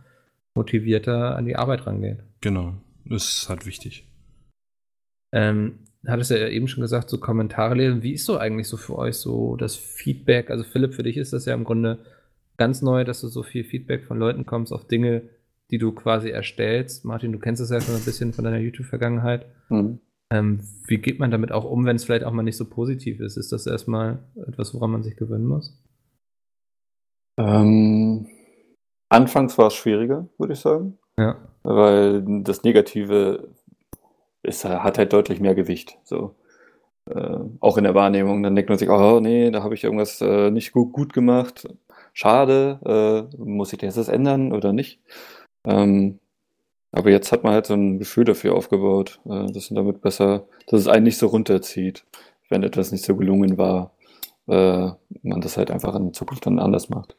[0.54, 2.18] motivierter an die Arbeit rangeht.
[2.40, 4.06] Genau, das ist halt wichtig.
[5.32, 8.02] Ähm, hattest ja eben schon gesagt, so Kommentare lesen.
[8.02, 10.50] Wie ist so eigentlich so für euch so das Feedback?
[10.50, 11.98] Also Philipp, für dich ist das ja im Grunde
[12.61, 15.22] ganz neu, dass du so viel Feedback von Leuten kommst auf Dinge,
[15.70, 17.06] die du quasi erstellst.
[17.06, 19.46] Martin, du kennst es ja schon ein bisschen von deiner YouTube-Vergangenheit.
[19.70, 19.98] Mhm.
[20.30, 23.18] Ähm, wie geht man damit auch um, wenn es vielleicht auch mal nicht so positiv
[23.20, 23.38] ist?
[23.38, 25.82] Ist das erstmal etwas, woran man sich gewöhnen muss?
[27.38, 28.28] Ähm,
[29.08, 30.98] anfangs war es schwieriger, würde ich sagen.
[31.18, 31.38] Ja.
[31.62, 33.54] Weil das Negative
[34.42, 35.96] ist, hat halt deutlich mehr Gewicht.
[36.04, 36.34] So.
[37.06, 38.42] Äh, auch in der Wahrnehmung.
[38.42, 41.66] Dann denkt man sich, oh nee, da habe ich irgendwas äh, nicht gut, gut gemacht
[42.12, 45.00] schade, äh, muss ich jetzt das ändern oder nicht?
[45.64, 46.18] Ähm,
[46.92, 50.46] aber jetzt hat man halt so ein Gefühl dafür aufgebaut, äh, dass man damit besser,
[50.66, 52.04] dass es einen nicht so runterzieht,
[52.48, 53.92] wenn etwas nicht so gelungen war,
[54.48, 54.90] äh,
[55.22, 57.16] man das halt einfach in Zukunft dann anders macht.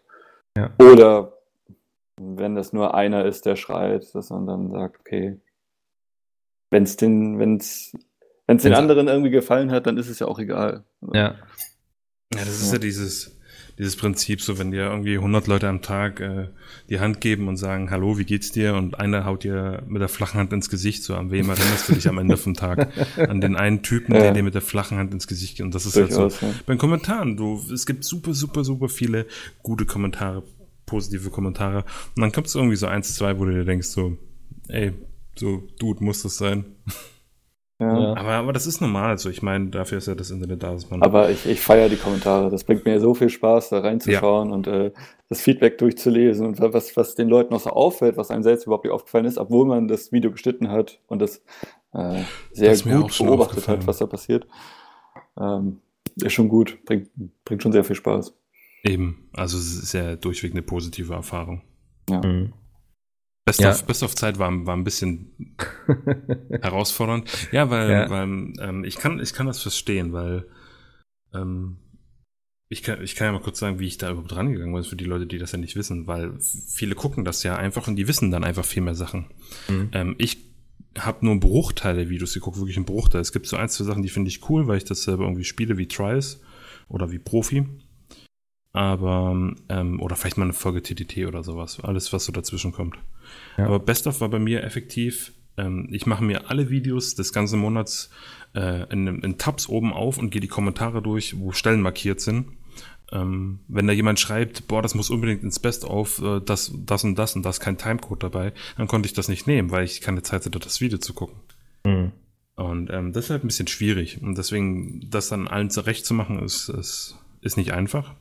[0.57, 0.71] Ja.
[0.79, 1.33] Oder
[2.17, 5.39] wenn das nur einer ist, der schreit, dass man dann sagt, okay,
[6.69, 7.93] wenn es den, wenn es
[8.47, 10.83] wenn es den anderen irgendwie gefallen hat, dann ist es ja auch egal.
[11.13, 11.35] Ja.
[12.33, 13.39] Ja, das ist ja, ja dieses,
[13.78, 16.47] dieses Prinzip, so wenn dir irgendwie 100 Leute am Tag äh,
[16.89, 18.76] die Hand geben und sagen, hallo, wie geht's dir?
[18.76, 21.93] Und einer haut dir mit der flachen Hand ins Gesicht, so an wem erinnerst du
[21.93, 22.89] dich am Ende vom Tag?
[23.17, 24.22] An den einen Typen, Ja.
[24.22, 25.65] der dir mit der flachen Hand ins Gesicht geht.
[25.65, 26.22] Und das ist halt so.
[26.22, 26.53] Durchaus, ja.
[26.65, 29.26] Bei den Kommentaren, du, es gibt super, super, super viele
[29.63, 30.43] gute Kommentare,
[30.86, 31.86] positive Kommentare.
[32.15, 34.17] Und dann kommt es irgendwie so eins, zwei, wo du dir denkst, so,
[34.67, 34.91] ey,
[35.36, 36.65] so, Dude, muss das sein.
[37.82, 37.99] Ja.
[37.99, 38.15] Ja.
[38.15, 40.91] Aber, aber das ist normal, so, ich meine, dafür ist ja das Internet da, dass
[40.91, 41.01] man.
[41.01, 42.51] Aber ich, ich feiere die Kommentare.
[42.51, 44.91] Das bringt mir so viel Spaß, da reinzuschauen und äh,
[45.29, 48.86] das Feedback durchzulesen und was, was den Leuten noch so auffällt, was einem selbst überhaupt
[48.86, 51.41] nicht aufgefallen ist, obwohl man das Video geschnitten hat und das
[51.93, 52.21] äh,
[52.51, 54.45] sehr Das gut beobachtet hat, was da passiert.
[55.39, 55.82] Ähm,
[56.17, 57.09] ist schon gut, bringt,
[57.45, 58.36] bringt schon sehr viel Spaß.
[58.84, 61.63] Eben, also es ist ja durchweg eine positive Erfahrung.
[62.09, 62.53] Mhm.
[63.45, 63.71] Best, Ja.
[63.71, 65.55] of, Best of Zeit war, war ein bisschen
[66.61, 67.29] herausfordernd.
[67.51, 68.09] Ja, weil, Ja.
[68.09, 68.23] weil
[68.59, 70.45] ähm, ich, kann, ich kann das verstehen, weil
[71.33, 71.77] ähm,
[72.69, 74.95] ich, kann, ich kann ja mal kurz sagen, wie ich da überhaupt rangegangen bin, für
[74.95, 78.07] die Leute, die das ja nicht wissen, weil viele gucken das ja einfach und die
[78.07, 79.25] wissen dann einfach viel mehr Sachen.
[79.67, 79.89] Mhm.
[79.93, 80.37] Ähm, ich
[80.97, 83.21] habe nur Bruchteil der Videos geguckt, wirklich einen Bruchteil.
[83.21, 85.45] Es gibt so ein, zwei Sachen, die finde ich cool, weil ich das selber irgendwie
[85.45, 86.41] spiele wie Trials
[86.89, 87.65] oder wie Profi.
[88.74, 91.80] Aber, ähm, oder vielleicht mal eine Folge TTT oder sowas.
[91.82, 92.97] Alles, was so dazwischen kommt.
[93.57, 93.65] Ja.
[93.65, 95.34] Aber Best of war bei mir effektiv.
[95.57, 98.09] Ähm, ich mache mir alle Videos des ganzen Monats
[98.55, 102.47] äh, in, in Tabs oben auf und gehe die Kommentare durch, wo Stellen markiert sind.
[103.11, 107.03] Ähm, wenn da jemand schreibt, boah, das muss unbedingt ins Best of, äh, das, das
[107.03, 109.99] und das und das, kein Timecode dabei, dann konnte ich das nicht nehmen, weil ich
[109.99, 111.36] keine Zeit hatte, das Video zu gucken.
[111.84, 112.13] Mhm.
[112.55, 114.22] Und ähm, das ist halt ein bisschen schwierig.
[114.22, 118.15] Und deswegen, das dann allen zurecht zu machen, ist, ist, ist nicht einfach.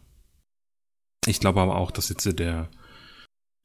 [1.27, 2.69] Ich glaube aber auch, dass jetzt der,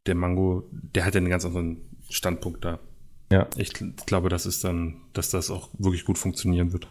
[0.08, 2.80] der Mango, der hat ja einen ganz anderen Standpunkt da.
[3.32, 3.48] Ja.
[3.58, 6.88] Ich gl- glaube, das ist dann, dass das auch wirklich gut funktionieren wird.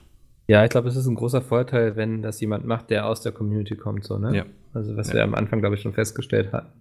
[0.47, 3.33] Ja, ich glaube, es ist ein großer Vorteil, wenn das jemand macht, der aus der
[3.33, 4.37] Community kommt, so, ne?
[4.37, 4.47] Ja.
[4.75, 5.15] Also, was Ja.
[5.15, 6.73] wir am Anfang, glaube ich, schon festgestellt hatten.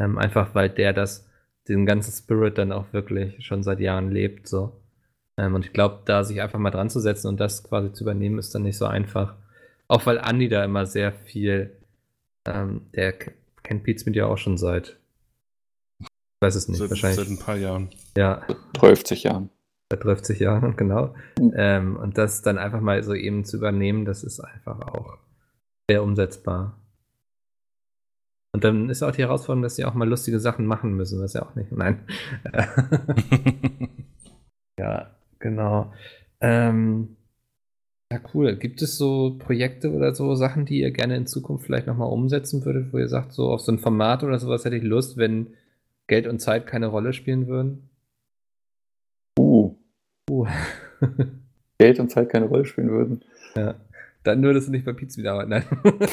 [0.00, 1.28] Ähm, einfach, weil der das,
[1.68, 4.80] den ganzen Spirit dann auch wirklich schon seit Jahren lebt, so.
[5.36, 8.04] Ähm, und ich glaube, da sich einfach mal dran zu setzen und das quasi zu
[8.04, 9.34] übernehmen, ist dann nicht so einfach.
[9.86, 11.76] Auch weil Andi da immer sehr viel,
[12.54, 13.12] ähm, der
[13.62, 14.98] kennt Pete Smith ja auch schon seit,
[16.00, 16.06] ich
[16.40, 17.90] weiß es nicht, Seit, wahrscheinlich, seit ein paar Jahren.
[18.16, 19.50] ja, 30 Jahren.
[19.92, 21.14] seit 30 Jahren, genau.
[21.38, 21.52] Mhm.
[21.56, 25.18] Ähm, und das dann einfach mal so eben zu übernehmen, das ist einfach auch
[25.90, 26.78] sehr umsetzbar.
[28.54, 31.34] Und dann ist auch die Herausforderung, dass sie auch mal lustige Sachen machen müssen, was
[31.34, 31.70] ja auch nicht.
[31.70, 32.00] Nein.
[34.78, 35.92] ja, genau.
[36.40, 37.16] Ähm,
[38.12, 38.56] ja, cool.
[38.56, 42.64] Gibt es so Projekte oder so Sachen, die ihr gerne in Zukunft vielleicht nochmal umsetzen
[42.64, 45.48] würdet, wo ihr sagt, so auf so ein Format oder sowas hätte ich Lust, wenn
[46.06, 47.90] Geld und Zeit keine Rolle spielen würden?
[49.38, 49.78] Uh,
[50.28, 50.46] Uh.
[51.78, 53.24] Geld und Zeit keine Rolle spielen würden.
[53.54, 53.74] Ja.
[54.24, 55.50] Dann würdest du nicht bei Pizza wieder arbeiten.
[55.50, 55.64] Nein.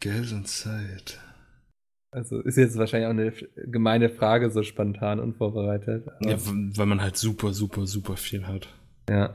[0.00, 1.20] Geld und Zeit.
[2.10, 3.32] Also ist jetzt wahrscheinlich auch eine
[3.70, 6.06] gemeine Frage, so spontan unvorbereitet.
[6.20, 6.36] Ja,
[6.76, 8.68] weil man halt super, super, super viel hat.
[9.10, 9.34] ja.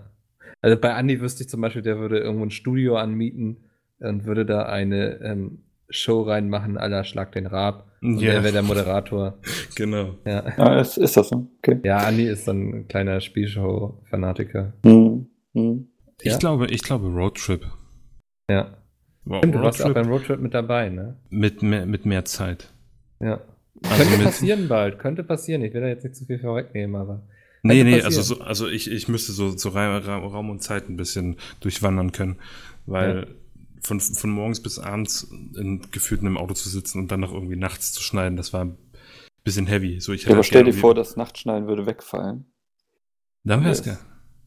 [0.62, 3.66] Also bei Andi wüsste ich zum Beispiel, der würde irgendwo ein Studio anmieten
[4.00, 7.92] und würde da eine ähm, Show reinmachen, aller Schlag den Rab.
[8.02, 8.32] Und Ja.
[8.32, 9.40] der wäre der Moderator.
[9.76, 10.16] Genau.
[10.26, 10.46] Ja.
[10.58, 11.50] Ah, ist, ist das so?
[11.58, 11.82] Okay.
[11.84, 14.74] ja, Andi ist dann ein kleiner Spielshow-Fanatiker.
[14.86, 15.88] Hm, hm.
[16.22, 16.38] Ich Ja?
[16.38, 17.66] glaube, ich glaube Roadtrip.
[18.50, 18.78] Ja.
[19.26, 21.16] Wow, Stimmt, du warst auch beim Roadtrip mit dabei, ne?
[21.30, 22.70] mit mehr, mit mehr Zeit.
[23.20, 23.42] Ja.
[23.84, 25.62] Also Könnte mit- passieren bald, könnte passieren.
[25.64, 27.22] Ich will da jetzt nicht zu viel vorwegnehmen, aber.
[27.64, 28.06] Nee, nee, passieren.
[28.06, 31.38] also, so, also ich, ich müsste so, so Ra- Ra- Raum und Zeit ein bisschen
[31.62, 32.38] durchwandern können,
[32.86, 33.26] weil Ja.
[33.82, 35.24] von, von morgens bis abends
[35.58, 38.52] in, gefühlt in einem Auto zu sitzen und dann noch irgendwie nachts zu schneiden, das
[38.52, 38.78] war ein
[39.46, 40.00] bisschen heavy.
[40.02, 42.46] So, ich Ja, aber stell dir vor, das Nachtschneiden würde wegfallen.
[43.46, 43.98] Dann wär's geil.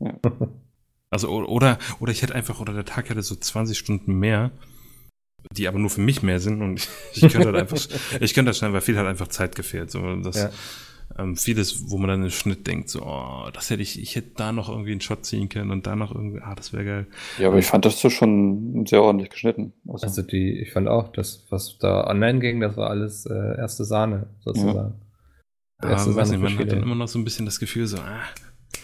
[1.11, 4.50] Also, oder, oder ich hätte einfach, oder der Tag hätte so 20 Stunden mehr,
[5.52, 7.78] die aber nur für mich mehr sind und ich könnte halt einfach,
[8.20, 9.90] ich könnte das schneiden, weil viel halt einfach Zeit gefehlt.
[9.90, 10.50] So, das, Ja.
[11.18, 14.32] ähm, vieles, wo man dann im Schnitt denkt, so, oh, das hätte ich, ich hätte
[14.36, 17.07] da noch irgendwie einen Shot ziehen können und da noch irgendwie, ah, das wäre geil.
[17.38, 19.72] Ja, aber ich fand das so schon sehr ordentlich geschnitten.
[19.86, 23.57] Also, Also die, ich fand auch, das, was da online ging, das war alles äh,
[23.57, 24.94] erste Sahne, sozusagen.
[25.78, 27.98] Aber Erste weiß nicht, man hat dann immer noch so ein bisschen das Gefühl, so,
[27.98, 28.22] ah,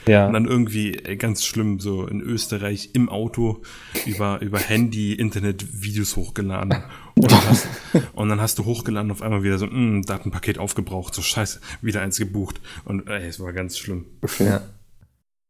[0.06, 0.26] Ja.
[0.26, 3.62] Und dann irgendwie ganz schlimm, so in Österreich im Auto
[4.06, 6.74] über, über Handy, Internet Videos hochgeladen.
[7.14, 7.68] Und dann, hast,
[8.14, 12.00] und dann hast du hochgeladen auf einmal wieder so, mh, Datenpaket aufgebraucht, so scheiße, wieder
[12.02, 12.60] eins gebucht.
[12.84, 14.06] Und ey, es war ganz schlimm.
[14.38, 14.62] ja.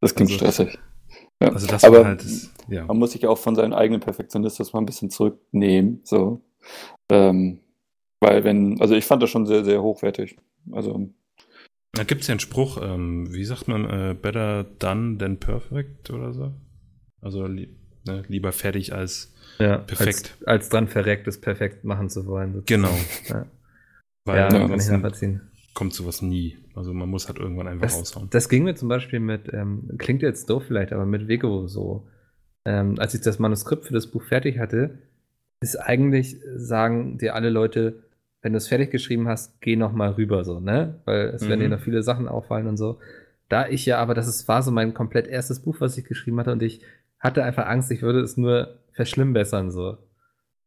[0.01, 0.77] Das klingt Also- stressig.
[1.41, 1.49] Ja.
[1.49, 2.85] Also das aber war halt, das, ja.
[2.85, 5.99] man muss sich auch von seinem eigenen Perfektionismus mal ein bisschen zurücknehmen.
[6.03, 6.41] So.
[7.09, 7.59] Ähm,
[8.21, 10.37] weil wenn, also ich fand das schon sehr, sehr hochwertig.
[10.71, 11.09] Also,
[11.95, 16.33] Da gibt's ja einen Spruch, ähm, wie sagt man, äh, better done than perfect oder
[16.33, 16.53] so?
[17.21, 17.69] Also li-
[18.05, 18.21] Ne?
[18.27, 20.35] Lieber fertig als Ja, Perfekt.
[20.41, 22.53] Als, als dran verreckt, es perfekt machen zu wollen.
[22.53, 22.65] sozusagen.
[22.83, 22.97] genau.
[23.29, 23.45] Ja,
[24.25, 25.39] Weil ja kann ich nachvollziehen.
[25.73, 26.57] kommt sowas nie.
[26.75, 28.29] Also man muss halt irgendwann einfach Das, raushauen.
[28.31, 32.05] das ging mir zum Beispiel mit, ähm, klingt jetzt doof vielleicht, aber mit Vego so.
[32.65, 34.97] Ähm, als ich das Manuskript für das Buch fertig hatte,
[35.61, 38.03] ist eigentlich, sagen dir alle Leute,
[38.43, 41.01] wenn du es fertig geschrieben hast, geh noch mal rüber so, ne?
[41.05, 41.63] Weil es werden Mhm.
[41.63, 42.99] dir noch viele Sachen auffallen und so.
[43.49, 46.39] Da ich ja, aber das ist, war so mein komplett erstes Buch, was ich geschrieben
[46.39, 46.81] hatte und ich
[47.19, 49.97] hatte einfach Angst, ich würde es nur verschlimmbessern so.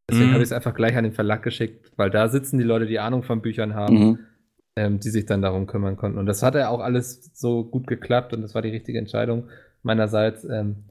[0.09, 0.33] Deswegen Mhm.
[0.33, 2.99] habe ich es einfach gleich an den Verlag geschickt, weil da sitzen die Leute, die
[2.99, 4.19] Ahnung von Büchern haben Mhm.
[4.75, 6.19] ähm, die sich dann darum kümmern konnten.
[6.19, 9.49] Und das hat ja auch alles so gut geklappt und das war die richtige Entscheidung
[9.83, 10.43] meinerseits.
[10.45, 10.83] Ähm,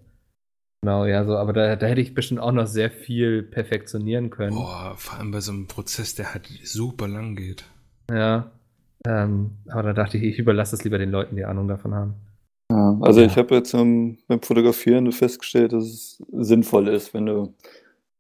[0.86, 4.54] genau, ja, so, aber da, da hätte ich bestimmt auch noch sehr viel perfektionieren können.
[4.54, 7.64] Boah, vor allem bei so einem Prozess, der halt super lang geht.
[8.08, 8.52] Ja.
[9.04, 12.14] Ähm, aber da dachte ich, ich überlasse es lieber den Leuten, die Ahnung davon haben.
[12.70, 13.26] Ja, also Ja.
[13.26, 17.54] ich habe jetzt ähm, beim Fotografieren festgestellt, dass es sinnvoll ist, wenn du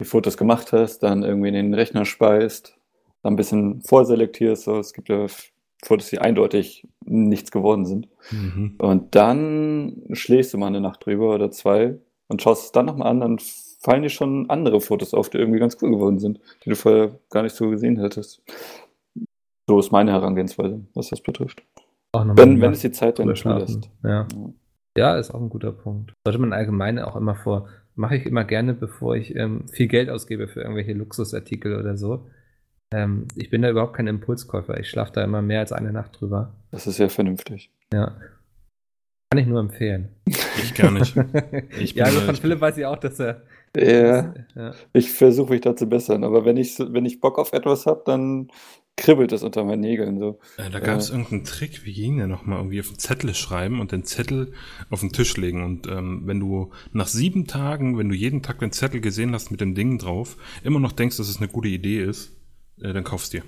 [0.00, 2.76] die Fotos gemacht hast, dann irgendwie in den Rechner speist,
[3.22, 4.64] dann ein bisschen vorselektierst.
[4.64, 4.78] So.
[4.78, 5.26] Es gibt ja
[5.84, 8.08] Fotos, die eindeutig nichts geworden sind.
[8.32, 8.74] Mhm.
[8.78, 11.96] Und dann schläfst du mal eine Nacht drüber oder zwei
[12.28, 13.38] und schaust es dann nochmal an, dann
[13.80, 17.18] fallen dir schon andere Fotos auf, die irgendwie ganz cool geworden sind, die du vorher
[17.30, 18.42] gar nicht so gesehen hättest.
[19.68, 21.62] So ist meine Herangehensweise, was das betrifft.
[22.12, 23.90] Wenn, wenn es die Zeit dann zulässt.
[24.02, 24.10] Ja.
[24.10, 24.26] Ja.
[24.96, 26.14] ja, ist auch ein guter Punkt.
[26.24, 30.08] Sollte man allgemein auch immer vor, mache ich immer gerne, bevor ich ähm, viel Geld
[30.08, 32.26] ausgebe für irgendwelche Luxusartikel oder so.
[32.92, 34.78] Ähm, ich bin da überhaupt kein Impulskäufer.
[34.78, 36.54] Ich schlafe da immer mehr als eine Nacht drüber.
[36.70, 37.70] Das ist ja vernünftig.
[37.92, 38.16] Ja.
[39.30, 40.08] Kann ich nur empfehlen.
[40.26, 41.14] Ich gar nicht.
[41.78, 43.42] Ich ja, also von Philipp weiß ich auch, dass er.
[43.76, 44.74] Ja, ja.
[44.92, 48.02] ich versuche mich da zu bessern, aber wenn ich, wenn ich Bock auf etwas habe,
[48.06, 48.48] dann
[48.96, 50.38] kribbelt es unter meinen Nägeln so.
[50.56, 52.58] Äh, da gab es irgendeinen Trick, wie ging der nochmal?
[52.60, 54.52] Irgendwie auf einen Zettel schreiben und den Zettel
[54.88, 55.62] auf den Tisch legen.
[55.62, 59.50] Und ähm, wenn du nach sieben Tagen, wenn du jeden Tag den Zettel gesehen hast
[59.50, 62.34] mit dem Ding drauf, immer noch denkst, dass es eine gute Idee ist,
[62.80, 63.42] äh, dann kaufst dir.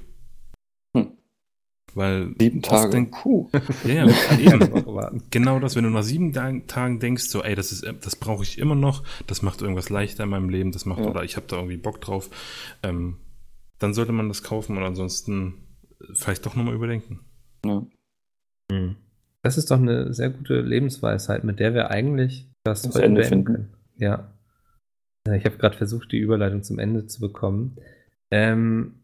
[1.95, 2.91] Weil Sieben Tage.
[2.91, 3.49] Denk, Puh.
[3.84, 5.20] ja, ja, eben.
[5.30, 8.59] Genau das, wenn du nach sieben Tagen- denkst, so, ey, das ist, das brauche ich
[8.59, 11.07] immer noch, das macht irgendwas leichter in meinem Leben, das macht, Ja.
[11.11, 12.30] oder ich habe da irgendwie Bock drauf,
[12.82, 13.16] ähm,
[13.78, 15.55] dann sollte man das kaufen und ansonsten
[16.14, 17.20] vielleicht doch nochmal überdenken.
[17.64, 17.86] Ja.
[18.70, 18.97] Hm.
[19.43, 23.45] Das ist doch eine sehr gute Lebensweisheit, mit der wir eigentlich das, Das Ende finden.
[23.45, 23.74] können.
[23.97, 24.32] Ja.
[25.26, 27.76] Ja, Ich habe gerade versucht, die Überleitung zum Ende zu bekommen.
[28.30, 28.97] Ähm,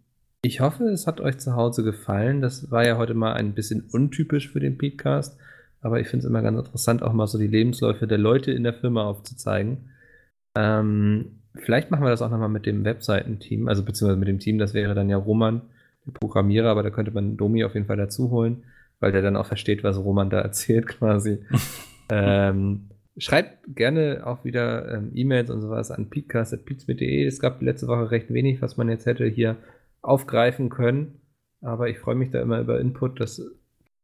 [0.44, 2.42] ich hoffe, es hat euch zu Hause gefallen.
[2.42, 5.38] Das war ja heute mal ein bisschen untypisch für den Podcast,
[5.80, 8.62] aber ich finde es immer ganz interessant, auch mal so die Lebensläufe der Leute in
[8.62, 9.90] der Firma aufzuzeigen.
[10.54, 14.58] Ähm, vielleicht machen wir das auch nochmal mit dem Webseitenteam, also beziehungsweise mit dem Team,
[14.58, 15.62] das wäre dann ja Roman,
[16.06, 18.64] der Programmierer, aber da könnte man Domi auf jeden Fall dazu holen,
[19.00, 21.38] weil der dann auch versteht, was Roman da erzählt quasi.
[22.10, 27.24] ähm, schreibt gerne auch wieder ähm, E-Mails und sowas an peatcast.peatsmit.de.
[27.24, 29.56] Es gab letzte Woche recht wenig, was man jetzt hätte hier
[30.04, 31.20] aufgreifen können,
[31.60, 33.20] aber ich freue mich da immer über Input.
[33.20, 33.52] Das sind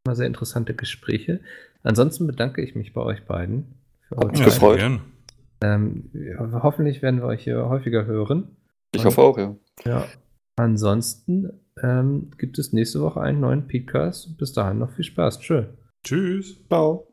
[0.04, 1.40] immer sehr interessante Gespräche.
[1.82, 3.74] Ansonsten bedanke ich mich bei euch beiden
[4.08, 5.00] für eure mich gefreut.
[5.62, 8.56] Ähm, ja, hoffentlich werden wir euch hier häufiger hören.
[8.94, 9.54] Ich hoffe auch, ja.
[9.84, 10.06] Ja.
[10.56, 11.50] Ansonsten
[11.82, 14.36] ähm, gibt es nächste Woche einen neuen Podcast.
[14.38, 15.40] Bis dahin noch viel Spaß.
[15.40, 15.64] Tschö.
[16.02, 16.56] Tschüss.
[16.68, 17.09] Ciao.